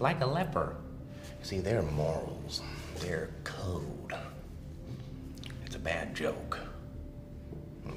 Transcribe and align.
Like 0.00 0.22
a 0.22 0.26
leper. 0.26 0.76
See, 1.42 1.60
their 1.60 1.82
morals, 1.82 2.62
their 3.00 3.28
code. 3.44 4.14
It's 5.66 5.76
a 5.76 5.78
bad 5.78 6.14
joke. 6.16 6.58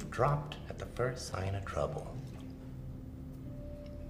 Dropped 0.09 0.57
at 0.69 0.77
the 0.77 0.85
first 0.85 1.29
sign 1.29 1.55
of 1.55 1.65
trouble. 1.65 2.15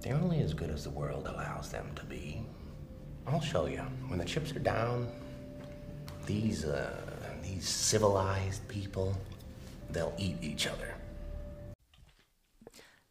They're 0.00 0.16
only 0.16 0.40
as 0.40 0.52
good 0.52 0.70
as 0.70 0.82
the 0.84 0.90
world 0.90 1.28
allows 1.28 1.70
them 1.70 1.86
to 1.94 2.04
be. 2.04 2.42
I'll 3.28 3.40
show 3.40 3.66
you. 3.66 3.82
When 4.08 4.18
the 4.18 4.24
chips 4.24 4.54
are 4.54 4.58
down, 4.58 5.08
these, 6.26 6.64
uh, 6.64 6.96
these 7.42 7.66
civilized 7.66 8.66
people, 8.66 9.16
they'll 9.90 10.12
eat 10.18 10.36
each 10.42 10.66
other. 10.66 10.94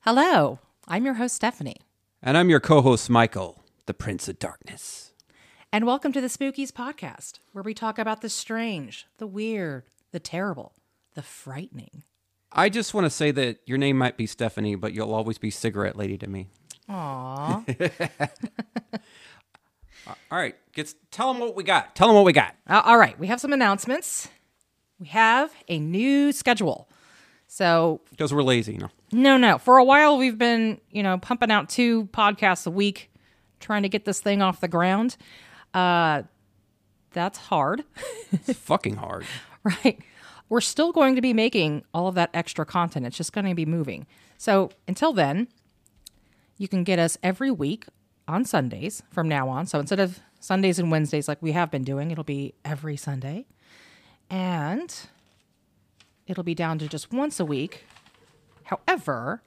Hello, 0.01 0.59
I'm 0.89 1.05
your 1.05 1.15
host, 1.15 1.35
Stephanie, 1.35 1.77
And 2.21 2.37
I'm 2.37 2.49
your 2.49 2.59
co 2.59 2.81
host, 2.81 3.09
Michael, 3.09 3.62
the 3.93 3.97
Prince 4.03 4.27
of 4.27 4.39
Darkness. 4.39 5.11
and 5.71 5.85
welcome 5.85 6.11
to 6.13 6.19
the 6.19 6.25
Spookies 6.25 6.71
podcast, 6.71 7.33
where 7.51 7.61
we 7.61 7.75
talk 7.75 7.99
about 7.99 8.21
the 8.21 8.29
strange, 8.29 9.05
the 9.19 9.27
weird, 9.27 9.83
the 10.11 10.19
terrible, 10.19 10.73
the 11.13 11.21
frightening. 11.21 12.01
I 12.51 12.69
just 12.69 12.95
want 12.95 13.05
to 13.05 13.11
say 13.11 13.29
that 13.29 13.59
your 13.67 13.77
name 13.77 13.95
might 13.99 14.17
be 14.17 14.25
Stephanie, 14.25 14.73
but 14.73 14.93
you'll 14.93 15.13
always 15.13 15.37
be 15.37 15.51
Cigarette 15.51 15.95
Lady 15.95 16.17
to 16.17 16.27
me. 16.27 16.49
Aww. 16.89 18.19
All 20.07 20.39
right, 20.39 20.55
get, 20.73 20.91
tell 21.11 21.31
them 21.31 21.39
what 21.39 21.55
we 21.55 21.63
got. 21.63 21.95
Tell 21.95 22.07
them 22.07 22.15
what 22.15 22.25
we 22.25 22.33
got. 22.33 22.55
Uh, 22.67 22.81
all 22.83 22.97
right, 22.97 23.17
we 23.19 23.27
have 23.27 23.39
some 23.39 23.53
announcements. 23.53 24.27
We 24.99 25.05
have 25.09 25.53
a 25.67 25.79
new 25.79 26.31
schedule. 26.31 26.89
So, 27.47 28.01
Because 28.09 28.33
we're 28.33 28.41
lazy. 28.41 28.75
No. 28.77 28.89
no, 29.11 29.37
no. 29.37 29.59
For 29.59 29.77
a 29.77 29.83
while, 29.83 30.17
we've 30.17 30.39
been, 30.39 30.81
you 30.89 31.03
know, 31.03 31.19
pumping 31.19 31.51
out 31.51 31.69
two 31.69 32.05
podcasts 32.07 32.65
a 32.65 32.71
week, 32.71 33.11
trying 33.63 33.83
to 33.83 33.89
get 33.89 34.05
this 34.05 34.21
thing 34.21 34.41
off 34.41 34.61
the 34.61 34.67
ground. 34.67 35.17
Uh, 35.73 36.23
that's 37.13 37.37
hard. 37.37 37.83
It's 38.31 38.53
fucking 38.59 38.97
hard. 38.97 39.25
right? 39.63 39.99
We're 40.49 40.61
still 40.61 40.91
going 40.91 41.15
to 41.15 41.21
be 41.21 41.33
making 41.33 41.83
all 41.93 42.07
of 42.07 42.15
that 42.15 42.29
extra 42.33 42.65
content. 42.65 43.05
It's 43.05 43.17
just 43.17 43.33
going 43.33 43.47
to 43.47 43.55
be 43.55 43.65
moving. 43.65 44.05
So 44.37 44.69
until 44.87 45.13
then, 45.13 45.47
you 46.57 46.67
can 46.67 46.83
get 46.83 46.99
us 46.99 47.17
every 47.23 47.49
week 47.49 47.85
on 48.27 48.45
Sundays 48.45 49.01
from 49.09 49.27
now 49.27 49.49
on. 49.49 49.65
So 49.65 49.79
instead 49.79 49.99
of 49.99 50.19
Sundays 50.39 50.77
and 50.77 50.91
Wednesdays 50.91 51.27
like 51.27 51.41
we 51.41 51.53
have 51.53 51.71
been 51.71 51.83
doing, 51.83 52.11
it'll 52.11 52.23
be 52.23 52.53
every 52.63 52.97
Sunday. 52.97 53.45
And 54.29 54.93
it'll 56.27 56.43
be 56.43 56.55
down 56.55 56.77
to 56.79 56.87
just 56.87 57.11
once 57.11 57.39
a 57.39 57.45
week. 57.45 57.85
However, 58.63 59.41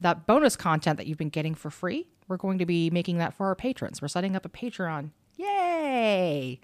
that 0.00 0.26
bonus 0.26 0.56
content 0.56 0.96
that 0.96 1.06
you've 1.06 1.18
been 1.18 1.28
getting 1.28 1.54
for 1.54 1.70
free, 1.70 2.08
we're 2.30 2.36
going 2.38 2.58
to 2.58 2.66
be 2.66 2.88
making 2.88 3.18
that 3.18 3.34
for 3.34 3.46
our 3.46 3.54
patrons. 3.56 4.00
We're 4.00 4.08
setting 4.08 4.34
up 4.36 4.46
a 4.46 4.48
Patreon. 4.48 5.10
Yay! 5.36 6.60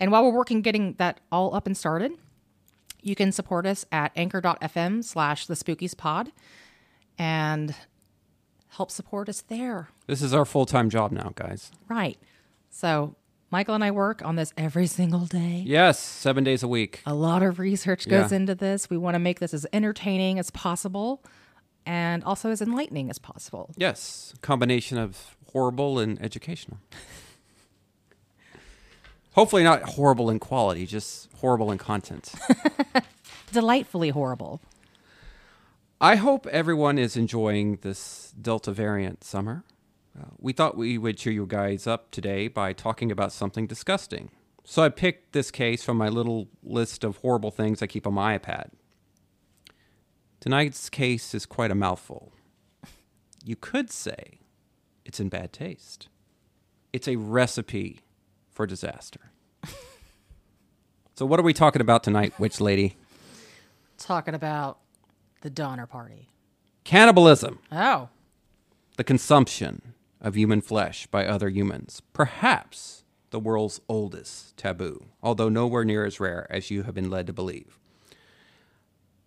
And 0.00 0.10
while 0.10 0.24
we're 0.24 0.32
working 0.36 0.60
getting 0.60 0.94
that 0.94 1.20
all 1.32 1.54
up 1.54 1.66
and 1.66 1.76
started, 1.76 2.12
you 3.02 3.14
can 3.14 3.32
support 3.32 3.64
us 3.66 3.86
at 3.92 4.12
anchor.fm 4.16 5.04
slash 5.04 5.46
the 5.46 5.54
spookies 5.54 5.96
pod 5.96 6.32
and 7.16 7.74
help 8.70 8.90
support 8.90 9.28
us 9.28 9.40
there. 9.42 9.88
This 10.06 10.20
is 10.20 10.34
our 10.34 10.44
full 10.44 10.66
time 10.66 10.90
job 10.90 11.12
now, 11.12 11.32
guys. 11.34 11.70
Right. 11.88 12.18
So 12.70 13.14
Michael 13.50 13.74
and 13.74 13.82
I 13.84 13.90
work 13.92 14.22
on 14.24 14.36
this 14.36 14.52
every 14.58 14.86
single 14.86 15.24
day. 15.26 15.62
Yes, 15.66 15.98
seven 15.98 16.44
days 16.44 16.62
a 16.62 16.68
week. 16.68 17.02
A 17.06 17.14
lot 17.14 17.42
of 17.42 17.58
research 17.58 18.08
goes 18.08 18.30
Yeah. 18.30 18.36
into 18.36 18.54
this. 18.54 18.90
We 18.90 18.98
want 18.98 19.14
to 19.14 19.18
make 19.18 19.40
this 19.40 19.54
as 19.54 19.66
entertaining 19.72 20.38
as 20.38 20.50
possible 20.50 21.22
and 21.86 22.22
also 22.24 22.50
as 22.50 22.60
enlightening 22.60 23.10
as 23.10 23.18
possible. 23.18 23.70
Yes, 23.76 24.34
combination 24.42 24.98
of 24.98 25.36
horrible 25.52 25.98
and 25.98 26.20
educational. 26.22 26.78
Hopefully, 29.32 29.62
not 29.62 29.82
horrible 29.82 30.30
in 30.30 30.38
quality, 30.40 30.84
just 30.84 31.28
horrible 31.36 31.70
in 31.70 31.78
content. 31.78 32.32
Delightfully 33.52 34.10
horrible. 34.10 34.60
I 36.00 36.16
hope 36.16 36.46
everyone 36.48 36.98
is 36.98 37.16
enjoying 37.16 37.76
this 37.82 38.32
Delta 38.40 38.72
variant 38.72 39.24
summer. 39.24 39.64
Uh, 40.18 40.26
we 40.38 40.52
thought 40.52 40.76
we 40.76 40.98
would 40.98 41.18
cheer 41.18 41.32
you 41.32 41.46
guys 41.46 41.86
up 41.86 42.10
today 42.10 42.48
by 42.48 42.72
talking 42.72 43.10
about 43.12 43.32
something 43.32 43.66
disgusting. 43.66 44.30
So 44.64 44.82
I 44.82 44.90
picked 44.90 45.32
this 45.32 45.50
case 45.50 45.82
from 45.82 45.96
my 45.96 46.08
little 46.08 46.48
list 46.62 47.02
of 47.02 47.16
horrible 47.18 47.50
things 47.50 47.80
I 47.80 47.86
keep 47.86 48.06
on 48.06 48.14
my 48.14 48.38
iPad. 48.38 48.70
Tonight's 50.40 50.88
case 50.88 51.34
is 51.34 51.46
quite 51.46 51.70
a 51.70 51.74
mouthful. 51.74 52.32
You 53.44 53.56
could 53.56 53.90
say 53.90 54.38
it's 55.04 55.18
in 55.18 55.28
bad 55.28 55.52
taste. 55.52 56.08
It's 56.92 57.08
a 57.08 57.16
recipe 57.16 58.00
for 58.50 58.66
disaster. 58.66 59.32
so, 61.14 61.26
what 61.26 61.40
are 61.40 61.44
we 61.44 61.52
talking 61.52 61.82
about 61.82 62.04
tonight, 62.04 62.38
witch 62.38 62.60
lady? 62.60 62.96
Talking 63.98 64.34
about 64.34 64.78
the 65.40 65.50
Donner 65.50 65.86
Party. 65.86 66.28
Cannibalism. 66.84 67.58
Oh, 67.72 68.08
the 68.96 69.04
consumption 69.04 69.94
of 70.20 70.36
human 70.36 70.60
flesh 70.60 71.06
by 71.06 71.26
other 71.26 71.48
humans. 71.48 72.02
Perhaps 72.12 73.04
the 73.30 73.38
world's 73.38 73.80
oldest 73.88 74.56
taboo, 74.56 75.04
although 75.22 75.48
nowhere 75.48 75.84
near 75.84 76.04
as 76.04 76.18
rare 76.18 76.46
as 76.50 76.70
you 76.70 76.82
have 76.84 76.94
been 76.94 77.10
led 77.10 77.26
to 77.26 77.32
believe. 77.32 77.77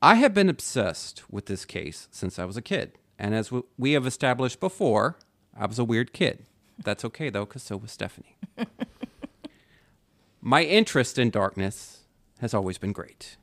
I 0.04 0.16
have 0.16 0.34
been 0.34 0.50
obsessed 0.50 1.24
with 1.30 1.46
this 1.46 1.64
case 1.64 2.08
since 2.10 2.40
I 2.40 2.46
was 2.46 2.58
a 2.58 2.62
kid, 2.62 2.94
and 3.20 3.36
as 3.36 3.52
we 3.78 3.92
have 3.92 4.08
established 4.08 4.60
before, 4.60 5.20
I 5.56 5.68
was 5.68 5.78
a 5.78 5.84
weird 5.84 6.12
kid. 6.12 6.46
That's 6.84 7.06
okay 7.06 7.30
though, 7.30 7.46
because 7.46 7.62
so 7.62 7.78
was 7.78 7.92
Stephanie. 7.92 8.36
My 10.42 10.64
interest 10.64 11.20
in 11.20 11.30
darkness 11.30 12.06
has 12.40 12.56
always 12.56 12.80
been 12.80 12.94
great. 12.94 13.38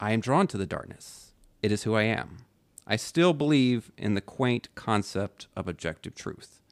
I 0.00 0.12
am 0.12 0.20
drawn 0.20 0.46
to 0.46 0.56
the 0.56 0.64
darkness. 0.64 1.32
It 1.62 1.70
is 1.70 1.82
who 1.82 1.94
I 1.94 2.04
am. 2.04 2.38
I 2.86 2.96
still 2.96 3.34
believe 3.34 3.92
in 3.98 4.14
the 4.14 4.22
quaint 4.22 4.68
concept 4.74 5.46
of 5.54 5.68
objective 5.68 6.14
truth. 6.14 6.62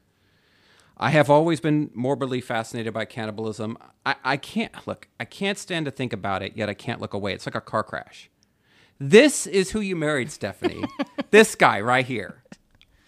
I 0.96 1.10
have 1.10 1.28
always 1.28 1.60
been 1.60 1.90
morbidly 1.92 2.40
fascinated 2.40 2.94
by 2.94 3.04
cannibalism. 3.04 3.76
I, 4.06 4.16
I 4.24 4.36
can't 4.38 4.86
look, 4.86 5.08
I 5.20 5.26
can't 5.26 5.58
stand 5.58 5.84
to 5.84 5.90
think 5.90 6.14
about 6.14 6.42
it, 6.42 6.56
yet 6.56 6.70
I 6.70 6.74
can't 6.74 7.02
look 7.02 7.12
away. 7.12 7.34
It's 7.34 7.46
like 7.46 7.54
a 7.54 7.60
car 7.60 7.82
crash. 7.82 8.30
This 9.00 9.46
is 9.46 9.70
who 9.70 9.80
you 9.80 9.96
married, 9.96 10.30
Stephanie. 10.30 10.84
this 11.30 11.54
guy 11.54 11.80
right 11.80 12.06
here. 12.06 12.42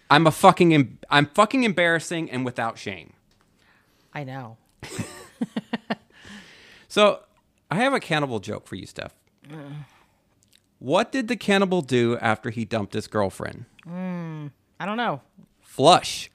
I'm 0.09 0.27
a 0.27 0.31
fucking 0.31 0.73
em- 0.73 0.99
I'm 1.09 1.27
fucking 1.27 1.63
embarrassing 1.63 2.29
and 2.31 2.43
without 2.43 2.77
shame. 2.77 3.13
I 4.13 4.23
know. 4.23 4.57
So 6.93 7.21
I 7.71 7.77
have 7.77 7.93
a 7.93 7.99
cannibal 7.99 8.39
joke 8.39 8.67
for 8.67 8.75
you, 8.75 8.85
Steph. 8.85 9.15
Mm. 9.49 9.85
What 10.77 11.11
did 11.11 11.27
the 11.27 11.35
cannibal 11.35 11.81
do 11.81 12.19
after 12.19 12.51
he 12.51 12.65
dumped 12.65 12.93
his 12.93 13.07
girlfriend? 13.07 13.65
Mm, 13.87 14.51
I 14.79 14.85
don't 14.85 14.97
know. 14.97 15.21
Flush. 15.59 16.29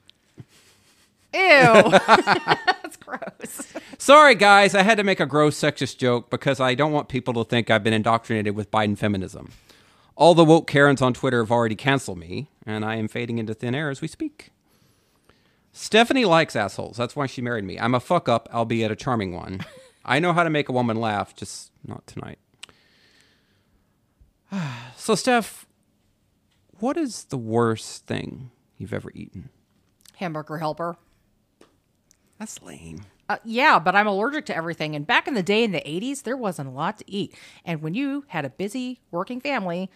Ew. 1.33 1.39
That's 2.07 2.97
gross. 2.97 3.73
Sorry, 3.97 4.35
guys, 4.35 4.73
I 4.73 4.81
had 4.81 4.97
to 4.97 5.03
make 5.03 5.19
a 5.19 5.25
gross 5.25 5.59
sexist 5.59 5.97
joke 5.97 6.29
because 6.29 6.59
I 6.59 6.75
don't 6.75 6.91
want 6.91 7.09
people 7.09 7.33
to 7.35 7.43
think 7.43 7.69
I've 7.69 7.83
been 7.83 7.93
indoctrinated 7.93 8.55
with 8.55 8.71
Biden 8.71 8.97
feminism. 8.97 9.51
All 10.15 10.33
the 10.33 10.43
woke 10.43 10.67
Karens 10.67 11.01
on 11.01 11.13
Twitter 11.13 11.41
have 11.43 11.51
already 11.51 11.75
canceled 11.75 12.17
me, 12.17 12.49
and 12.65 12.83
I 12.83 12.95
am 12.95 13.07
fading 13.07 13.37
into 13.37 13.53
thin 13.53 13.75
air 13.75 13.89
as 13.89 14.01
we 14.01 14.07
speak. 14.07 14.49
Stephanie 15.71 16.25
likes 16.25 16.55
assholes. 16.55 16.97
That's 16.97 17.15
why 17.15 17.25
she 17.25 17.41
married 17.41 17.63
me. 17.63 17.79
I'm 17.79 17.95
a 17.95 17.99
fuck 17.99 18.27
up, 18.27 18.49
albeit 18.53 18.91
a 18.91 18.95
charming 18.95 19.33
one. 19.33 19.61
I 20.03 20.19
know 20.19 20.33
how 20.33 20.43
to 20.43 20.49
make 20.49 20.67
a 20.67 20.73
woman 20.73 20.97
laugh, 20.97 21.35
just 21.35 21.71
not 21.85 22.05
tonight. 22.07 22.39
so, 24.97 25.15
Steph, 25.15 25.67
what 26.79 26.97
is 26.97 27.25
the 27.25 27.37
worst 27.37 28.07
thing 28.07 28.51
you've 28.77 28.93
ever 28.93 29.11
eaten? 29.13 29.49
Hamburger 30.17 30.57
helper. 30.57 30.97
That's 32.39 32.61
lame. 32.61 33.01
Uh, 33.27 33.37
yeah, 33.43 33.77
but 33.77 33.95
I'm 33.95 34.07
allergic 34.07 34.47
to 34.47 34.55
everything. 34.57 34.95
And 34.95 35.05
back 35.05 35.27
in 35.27 35.35
the 35.35 35.43
day 35.43 35.63
in 35.63 35.71
the 35.71 35.81
80s, 35.81 36.23
there 36.23 36.35
wasn't 36.37 36.69
a 36.69 36.71
lot 36.71 36.97
to 36.97 37.03
eat. 37.11 37.35
And 37.63 37.81
when 37.83 37.93
you 37.93 38.23
had 38.29 38.43
a 38.45 38.49
busy 38.49 39.01
working 39.11 39.39
family, 39.39 39.91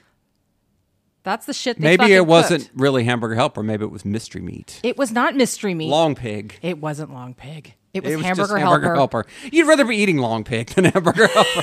that's 1.23 1.45
the 1.47 1.53
shit 1.53 1.79
they 1.79 1.95
Maybe 1.97 2.13
it 2.13 2.27
wasn't 2.27 2.63
cooked. 2.65 2.79
really 2.79 3.05
hamburger 3.05 3.35
helper. 3.35 3.63
Maybe 3.63 3.85
it 3.85 3.91
was 3.91 4.05
mystery 4.05 4.41
meat. 4.41 4.79
It 4.83 4.97
was 4.97 5.11
not 5.11 5.35
mystery 5.35 5.73
meat. 5.73 5.89
Long 5.89 6.13
pig. 6.15 6.59
It 6.61 6.79
wasn't 6.79 7.11
long 7.13 7.33
pig. 7.33 7.73
It 7.93 8.03
was, 8.03 8.13
It 8.13 8.17
was 8.17 8.25
hamburger, 8.25 8.57
hamburger 8.57 8.93
helper. 8.95 9.23
helper. 9.23 9.49
You'd 9.51 9.67
rather 9.67 9.85
be 9.85 9.95
eating 9.97 10.17
long 10.17 10.43
pig 10.43 10.67
than 10.71 10.85
hamburger 10.85 11.27
helper. 11.33 11.61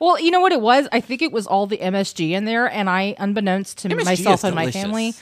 Well, 0.00 0.18
you 0.18 0.30
know 0.30 0.40
what 0.40 0.52
it 0.52 0.60
was? 0.60 0.88
I 0.92 1.00
think 1.00 1.22
it 1.22 1.30
was 1.30 1.46
all 1.46 1.66
the 1.66 1.78
MSG 1.78 2.30
in 2.30 2.46
there. 2.46 2.66
And 2.70 2.88
I, 2.88 3.14
unbeknownst 3.18 3.78
to 3.78 3.88
MSG 3.88 4.04
myself 4.04 4.44
and 4.44 4.54
my 4.54 4.70
family, 4.70 5.12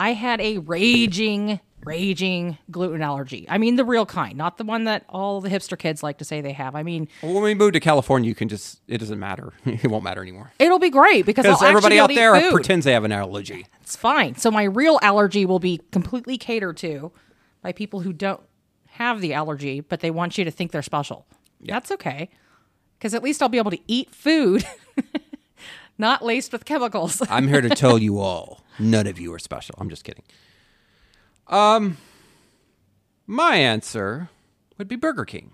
I 0.00 0.12
had 0.14 0.40
a 0.40 0.58
raging 0.58 1.60
raging 1.86 2.58
gluten 2.70 3.00
allergy. 3.00 3.46
I 3.48 3.58
mean 3.58 3.76
the 3.76 3.84
real 3.84 4.04
kind, 4.04 4.36
not 4.36 4.58
the 4.58 4.64
one 4.64 4.84
that 4.84 5.04
all 5.08 5.40
the 5.40 5.48
hipster 5.48 5.78
kids 5.78 6.02
like 6.02 6.18
to 6.18 6.24
say 6.24 6.40
they 6.40 6.52
have. 6.52 6.74
I 6.74 6.82
mean, 6.82 7.08
Well, 7.22 7.32
when 7.34 7.42
we 7.44 7.54
move 7.54 7.72
to 7.74 7.80
California, 7.80 8.28
you 8.28 8.34
can 8.34 8.48
just, 8.48 8.80
it 8.88 8.98
doesn't 8.98 9.18
matter. 9.18 9.52
it 9.64 9.86
won't 9.86 10.04
matter 10.04 10.20
anymore. 10.20 10.52
it'll 10.58 10.78
be 10.80 10.90
great 10.90 11.24
because 11.24 11.46
everybody 11.62 11.98
out 11.98 12.08
be 12.08 12.14
able 12.18 12.32
to 12.32 12.40
there 12.40 12.50
food. 12.50 12.52
pretends 12.54 12.84
they 12.84 12.92
have 12.92 13.04
an 13.04 13.12
allergy. 13.12 13.66
It's 13.80 13.96
fine. 13.96 14.34
So 14.34 14.50
my 14.50 14.64
real 14.64 14.98
allergy 15.00 15.46
will 15.46 15.60
be 15.60 15.80
completely 15.92 16.36
catered 16.36 16.76
to 16.78 17.12
by 17.62 17.72
people 17.72 18.00
who 18.00 18.12
don't 18.12 18.40
have 18.88 19.20
the 19.20 19.32
allergy, 19.34 19.80
but 19.80 20.00
they 20.00 20.10
want 20.10 20.36
you 20.38 20.44
to 20.44 20.50
think 20.50 20.72
they're 20.72 20.82
special. 20.82 21.26
That's 21.60 21.90
okay. 21.92 22.30
Because 22.98 23.14
at 23.14 23.22
least 23.22 23.42
I'll 23.42 23.48
be 23.48 23.58
able 23.58 23.70
to 23.70 23.80
eat 23.86 24.10
food 24.10 24.64
not 25.98 26.24
laced 26.24 26.52
with 26.52 26.64
chemicals. 26.64 27.22
I'm 27.30 27.48
here 27.48 27.60
to 27.60 27.68
tell 27.76 27.98
you 27.98 28.18
all, 28.18 28.64
none 28.78 29.06
of 29.06 29.18
you 29.20 29.32
are 29.34 29.38
special. 29.38 29.74
I'm 29.78 29.88
just 29.90 30.04
kidding. 30.04 30.24
Um, 31.48 31.96
my 33.26 33.56
answer 33.56 34.30
would 34.78 34.88
be 34.88 34.96
Burger 34.96 35.24
King. 35.24 35.52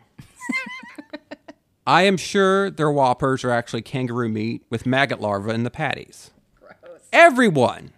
I 1.86 2.02
am 2.02 2.16
sure 2.16 2.70
their 2.70 2.90
Whoppers 2.90 3.44
are 3.44 3.50
actually 3.50 3.82
kangaroo 3.82 4.28
meat 4.28 4.64
with 4.70 4.86
maggot 4.86 5.20
larvae 5.20 5.52
in 5.52 5.64
the 5.64 5.70
patties. 5.70 6.30
Everyone, 7.12 7.92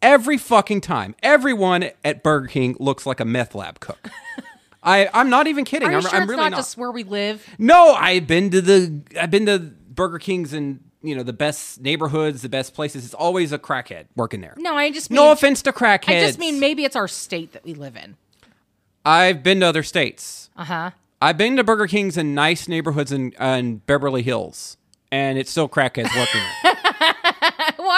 every 0.00 0.38
fucking 0.38 0.80
time, 0.80 1.14
everyone 1.22 1.90
at 2.04 2.22
Burger 2.22 2.46
King 2.46 2.76
looks 2.78 3.04
like 3.04 3.20
a 3.20 3.24
meth 3.24 3.54
lab 3.54 3.80
cook. 3.80 4.08
I, 4.82 5.10
I'm 5.12 5.28
not 5.28 5.48
even 5.48 5.64
kidding. 5.64 5.88
Are 5.88 5.90
you 5.90 5.96
I'm, 5.96 6.02
sure 6.02 6.14
I'm 6.14 6.22
it's 6.22 6.30
really 6.30 6.42
not, 6.42 6.50
not. 6.52 6.56
just 6.58 6.78
where 6.78 6.92
we 6.92 7.02
live? 7.02 7.44
No, 7.58 7.94
I've 7.94 8.26
been 8.26 8.50
to 8.50 8.60
the 8.62 9.02
I've 9.20 9.32
been 9.32 9.46
to 9.46 9.58
Burger 9.58 10.20
King's 10.20 10.52
and 10.52 10.85
you 11.02 11.14
know 11.14 11.22
the 11.22 11.32
best 11.32 11.80
neighborhoods, 11.80 12.42
the 12.42 12.48
best 12.48 12.74
places. 12.74 13.04
It's 13.04 13.14
always 13.14 13.52
a 13.52 13.58
crackhead 13.58 14.06
working 14.16 14.40
there. 14.40 14.54
No, 14.56 14.76
I 14.76 14.90
just 14.90 15.10
mean 15.10 15.16
No 15.16 15.32
offense 15.32 15.62
to 15.62 15.72
crackheads. 15.72 16.22
I 16.22 16.26
just 16.26 16.38
mean 16.38 16.60
maybe 16.60 16.84
it's 16.84 16.96
our 16.96 17.08
state 17.08 17.52
that 17.52 17.64
we 17.64 17.74
live 17.74 17.96
in. 17.96 18.16
I've 19.04 19.42
been 19.42 19.60
to 19.60 19.66
other 19.66 19.82
states. 19.82 20.50
Uh 20.56 20.64
huh. 20.64 20.90
I've 21.22 21.38
been 21.38 21.56
to 21.56 21.64
Burger 21.64 21.86
King's 21.86 22.16
in 22.16 22.34
nice 22.34 22.68
neighborhoods 22.68 23.10
in, 23.12 23.32
in 23.32 23.78
Beverly 23.78 24.22
Hills, 24.22 24.76
and 25.10 25.38
it's 25.38 25.50
still 25.50 25.68
crackheads 25.68 26.14
working 26.16 26.42
there 26.62 26.74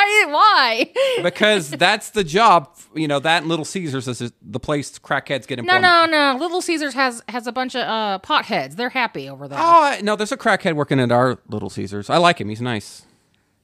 Why? 0.09 0.89
Why? 0.89 0.93
because 1.23 1.71
that's 1.71 2.11
the 2.11 2.25
job. 2.25 2.75
You 2.95 3.09
know 3.09 3.21
that 3.21 3.43
and 3.43 3.49
Little 3.49 3.65
Caesars 3.65 4.09
is 4.09 4.33
the 4.43 4.61
place 4.61 4.99
crackheads 4.99 5.47
get 5.47 5.59
in. 5.59 5.65
No, 5.67 5.79
no, 5.79 6.07
no. 6.07 6.37
Little 6.39 6.63
Caesars 6.63 6.95
has 6.95 7.23
has 7.29 7.47
a 7.47 7.53
bunch 7.53 7.75
of 7.75 7.83
uh, 7.83 8.19
potheads. 8.23 8.77
They're 8.77 8.89
happy 8.91 9.29
over 9.29 9.49
there. 9.49 9.59
Oh 9.61 9.99
no, 10.03 10.17
there's 10.17 10.33
a 10.33 10.37
crackhead 10.37 10.75
working 10.75 11.01
at 11.01 11.13
our 11.13 11.39
Little 11.49 11.71
Caesars. 11.71 12.11
I 12.11 12.17
like 12.19 12.41
him. 12.41 12.49
He's 12.49 12.61
nice. 12.61 13.03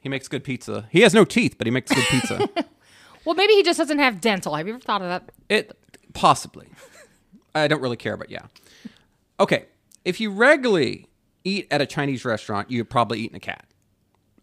He 0.02 0.08
makes 0.08 0.28
good 0.28 0.44
pizza. 0.44 0.86
He 0.90 1.00
has 1.00 1.14
no 1.14 1.24
teeth, 1.24 1.56
but 1.56 1.66
he 1.66 1.70
makes 1.70 1.92
good 1.92 2.04
pizza. 2.04 2.48
Well, 3.24 3.34
maybe 3.34 3.54
he 3.54 3.62
just 3.62 3.78
doesn't 3.78 3.98
have 3.98 4.20
dental. 4.20 4.54
Have 4.54 4.66
you 4.66 4.74
ever 4.74 4.82
thought 4.82 5.00
of 5.02 5.08
that? 5.08 5.32
It 5.48 5.76
possibly. 6.12 6.68
I 7.54 7.68
don't 7.68 7.80
really 7.80 7.96
care, 7.96 8.16
but 8.16 8.30
yeah. 8.30 8.42
Okay, 9.40 9.66
if 10.04 10.20
you 10.20 10.30
regularly 10.30 11.08
eat 11.42 11.66
at 11.70 11.80
a 11.80 11.86
Chinese 11.86 12.24
restaurant, 12.24 12.70
you've 12.70 12.88
probably 12.88 13.20
eaten 13.20 13.36
a 13.36 13.40
cat. 13.40 13.64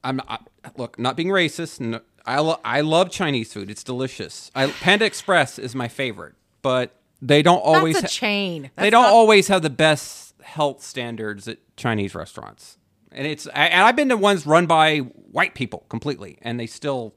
I'm 0.03 0.18
not. 0.18 0.48
Look, 0.77 0.98
not 1.00 1.15
being 1.15 1.30
racist. 1.30 1.80
No, 1.80 2.01
I 2.25 2.39
lo- 2.39 2.59
I 2.63 2.81
love 2.81 3.12
Chinese 3.12 3.53
food. 3.53 3.69
It's 3.69 3.83
delicious. 3.83 4.51
I, 4.56 4.68
Panda 4.68 5.06
Express 5.06 5.59
is 5.59 5.75
my 5.75 5.88
favorite, 5.88 6.36
but 6.62 6.95
they 7.21 7.42
don't 7.42 7.59
always. 7.59 7.95
That's 8.01 8.13
a 8.13 8.15
ha- 8.15 8.19
chain. 8.19 8.71
they 8.77 8.89
don't 8.89 9.03
not- 9.03 9.13
always 9.13 9.48
have 9.50 9.62
the 9.62 9.69
best 9.69 10.33
health 10.42 10.81
standards 10.83 11.48
at 11.48 11.57
Chinese 11.77 12.15
restaurants. 12.15 12.77
And 13.12 13.27
it's 13.27 13.48
I, 13.53 13.68
and 13.68 13.83
I've 13.83 13.95
been 13.95 14.09
to 14.09 14.18
ones 14.18 14.45
run 14.45 14.65
by 14.68 15.00
white 15.00 15.53
people 15.53 15.86
completely, 15.89 16.38
and 16.42 16.59
they 16.59 16.68
still 16.68 17.13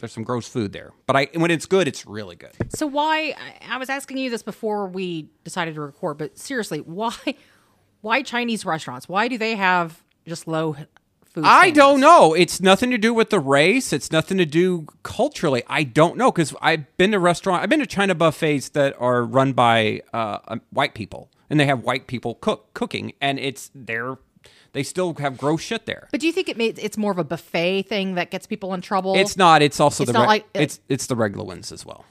there's 0.00 0.12
some 0.12 0.24
gross 0.24 0.48
food 0.48 0.72
there. 0.72 0.92
But 1.06 1.16
I 1.16 1.28
when 1.34 1.50
it's 1.50 1.66
good, 1.66 1.86
it's 1.86 2.06
really 2.06 2.36
good. 2.36 2.52
So 2.74 2.86
why? 2.86 3.34
I- 3.68 3.74
I 3.74 3.78
was 3.78 3.88
asking 3.90 4.16
you 4.18 4.30
this 4.30 4.42
before 4.42 4.86
we 4.88 5.28
decided 5.44 5.74
to 5.74 5.80
record, 5.80 6.18
but 6.18 6.38
seriously, 6.38 6.78
why? 6.80 7.14
Why 8.00 8.22
Chinese 8.22 8.64
restaurants? 8.64 9.08
Why 9.08 9.28
do 9.28 9.36
they 9.36 9.54
have 9.56 10.02
just 10.26 10.48
low 10.48 10.74
food? 11.32 11.44
I 11.46 11.70
don't 11.70 12.00
know. 12.00 12.34
It's 12.34 12.60
nothing 12.60 12.90
to 12.90 12.98
do 12.98 13.12
with 13.14 13.30
the 13.30 13.40
race. 13.40 13.92
It's 13.92 14.10
nothing 14.12 14.38
to 14.38 14.46
do 14.46 14.86
culturally. 15.02 15.62
I 15.68 15.82
don't 15.84 16.16
know 16.16 16.30
because 16.30 16.54
I've 16.60 16.96
been 16.96 17.12
to 17.12 17.18
restaurant. 17.18 17.62
I've 17.62 17.68
been 17.70 17.80
to 17.80 17.86
China 17.86 18.14
buffets 18.14 18.70
that 18.70 18.94
are 19.00 19.24
run 19.24 19.52
by 19.52 20.02
uh, 20.12 20.38
um, 20.48 20.62
white 20.70 20.94
people, 20.94 21.30
and 21.48 21.58
they 21.58 21.66
have 21.66 21.82
white 21.82 22.06
people 22.06 22.34
cook 22.36 22.72
cooking, 22.74 23.12
and 23.20 23.38
it's 23.38 23.70
they're 23.74 24.18
they 24.72 24.82
still 24.82 25.14
have 25.14 25.36
gross 25.36 25.60
shit 25.60 25.86
there. 25.86 26.08
But 26.12 26.20
do 26.20 26.26
you 26.26 26.32
think 26.32 26.48
it 26.48 26.56
made, 26.56 26.78
it's 26.78 26.96
more 26.96 27.10
of 27.10 27.18
a 27.18 27.24
buffet 27.24 27.82
thing 27.82 28.14
that 28.14 28.30
gets 28.30 28.46
people 28.46 28.72
in 28.72 28.80
trouble? 28.80 29.16
It's 29.16 29.36
not. 29.36 29.62
It's 29.62 29.80
also 29.80 30.04
It's 30.04 30.12
the 30.12 30.18
not 30.18 30.22
re- 30.22 30.26
like- 30.28 30.46
it's 30.54 30.80
it's 30.88 31.06
the 31.06 31.16
regular 31.16 31.44
ones 31.44 31.72
as 31.72 31.84
well. 31.84 32.04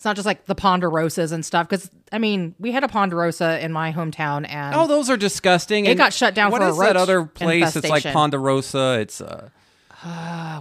It's 0.00 0.06
not 0.06 0.16
just 0.16 0.24
like 0.24 0.46
the 0.46 0.54
ponderosas 0.54 1.30
and 1.30 1.44
stuff. 1.44 1.68
Because 1.68 1.90
I 2.10 2.16
mean, 2.16 2.54
we 2.58 2.72
had 2.72 2.82
a 2.82 2.88
ponderosa 2.88 3.62
in 3.62 3.70
my 3.70 3.92
hometown, 3.92 4.48
and 4.48 4.74
Oh, 4.74 4.86
those 4.86 5.10
are 5.10 5.16
disgusting. 5.18 5.84
It 5.84 5.90
and 5.90 5.98
got 5.98 6.14
shut 6.14 6.32
down 6.34 6.50
What 6.50 6.62
for 6.62 6.68
a 6.68 6.70
is 6.70 6.78
that 6.78 6.96
other 6.96 7.26
place? 7.26 7.76
It's 7.76 7.86
like. 7.86 8.04
Ponderosa. 8.04 8.98
It's 9.02 9.20
uh, 9.20 9.50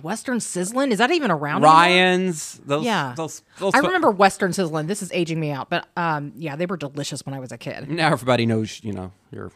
Western 0.03 0.39
Sizzlin 0.39 0.91
is 0.91 0.97
that 0.97 1.11
even 1.11 1.31
around? 1.31 1.63
anymore? 1.63 1.71
Ryan's. 1.71 2.59
Those, 2.65 2.83
Yeah, 2.83 3.13
Those, 3.15 3.41
those, 3.59 3.73
I 3.75 3.77
remember 3.77 4.11
Western 4.11 4.51
Sizzlin. 4.51 4.87
This 4.87 5.01
is 5.01 5.09
aging 5.13 5.39
me 5.39 5.51
out, 5.51 5.69
but 5.69 5.87
um, 5.95 6.33
yeah, 6.35 6.57
they 6.57 6.65
were 6.65 6.75
delicious 6.75 7.25
when 7.25 7.33
I 7.33 7.39
was 7.39 7.53
a 7.53 7.57
kid. 7.57 7.89
Now 7.89 8.11
everybody 8.11 8.45
knows. 8.45 8.83
You 8.83 8.91
know, 8.91 9.13
you're 9.31 9.53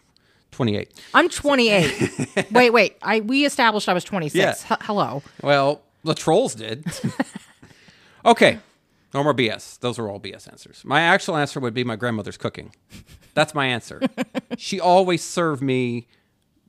28. 0.51 0.93
I'm 1.13 1.27
28. 1.27 2.51
wait, 2.51 2.69
wait. 2.69 2.95
I 3.01 3.19
we 3.19 3.43
established 3.43 3.89
I 3.89 3.93
was 3.93 4.05
26. 4.05 4.35
Yeah. 4.37 4.51
H- 4.51 4.79
hello. 4.83 5.23
Well, 5.41 5.81
the 6.05 6.15
trolls 6.15 6.55
did. 6.55 6.85
okay. 8.25 8.59
No 9.13 9.23
more 9.23 9.33
BS. 9.33 9.79
Those 9.79 9.99
are 9.99 10.09
all 10.09 10.19
BS 10.19 10.47
answers. 10.51 10.81
My 10.83 11.01
actual 11.01 11.37
answer 11.37 11.59
would 11.59 11.73
be 11.73 11.83
my 11.83 11.95
grandmother's 11.95 12.37
cooking. 12.37 12.73
That's 13.33 13.53
my 13.53 13.67
answer. 13.67 14.01
she 14.57 14.79
always 14.79 15.23
served 15.23 15.61
me 15.61 16.07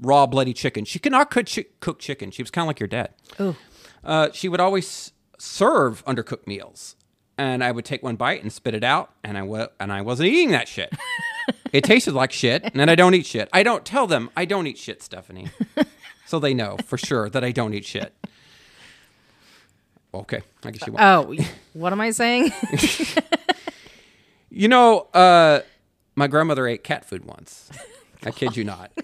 raw 0.01 0.27
bloody 0.27 0.53
chicken. 0.53 0.85
She 0.85 0.99
could 0.99 1.13
not 1.13 1.31
cook, 1.31 1.47
chi- 1.47 1.67
cook 1.81 1.99
chicken. 1.99 2.31
She 2.31 2.43
was 2.43 2.51
kind 2.51 2.65
of 2.65 2.69
like 2.69 2.81
your 2.81 2.89
dad. 2.89 3.11
Ooh. 3.41 3.57
Uh, 4.03 4.29
she 4.33 4.49
would 4.49 4.61
always 4.61 5.13
serve 5.39 6.05
undercooked 6.05 6.47
meals, 6.47 6.97
and 7.39 7.65
I 7.65 7.71
would 7.73 7.85
take 7.85 8.03
one 8.03 8.17
bite 8.17 8.43
and 8.43 8.53
spit 8.53 8.75
it 8.75 8.85
out, 8.85 9.13
and 9.23 9.39
I 9.39 9.43
wa- 9.43 9.69
and 9.81 9.91
I 9.93 10.03
wasn't 10.03 10.29
eating 10.29 10.51
that 10.51 10.69
shit. 10.69 10.93
it 11.73 11.85
tasted 11.85 12.13
like 12.13 12.33
shit, 12.33 12.63
and 12.75 12.91
I 12.91 12.95
don't 12.95 13.15
eat 13.15 13.25
shit. 13.27 13.49
I 13.53 13.63
don't 13.63 13.85
tell 13.85 14.07
them 14.07 14.31
I 14.37 14.45
don't 14.45 14.67
eat 14.67 14.77
shit, 14.79 15.03
Stephanie, 15.03 15.49
so 16.27 16.39
they 16.39 16.53
know 16.53 16.77
for 16.85 16.99
sure 16.99 17.31
that 17.31 17.43
I 17.45 17.53
don't 17.53 17.73
eat 17.73 17.87
shit. 17.87 18.15
Okay, 20.15 20.43
I 20.65 20.71
guess 20.71 20.87
you 20.87 20.93
want. 20.93 21.05
Oh, 21.05 21.45
what 21.73 21.93
am 21.93 22.01
I 22.01 22.11
saying? 22.11 22.53
You 24.57 24.69
know, 24.69 25.09
uh, 25.13 25.63
my 26.15 26.29
grandmother 26.29 26.69
ate 26.69 26.85
cat 26.85 27.05
food 27.05 27.25
once. 27.25 27.71
I 28.25 28.31
kid 28.31 28.57
you 28.57 28.63
not. 28.65 28.93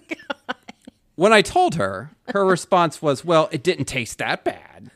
When 1.17 1.35
I 1.35 1.43
told 1.43 1.75
her, 1.75 2.13
her 2.29 2.47
response 2.47 3.03
was, 3.03 3.27
"Well, 3.27 3.51
it 3.53 3.63
didn't 3.63 3.85
taste 3.85 4.17
that 4.19 4.43
bad." 4.43 4.91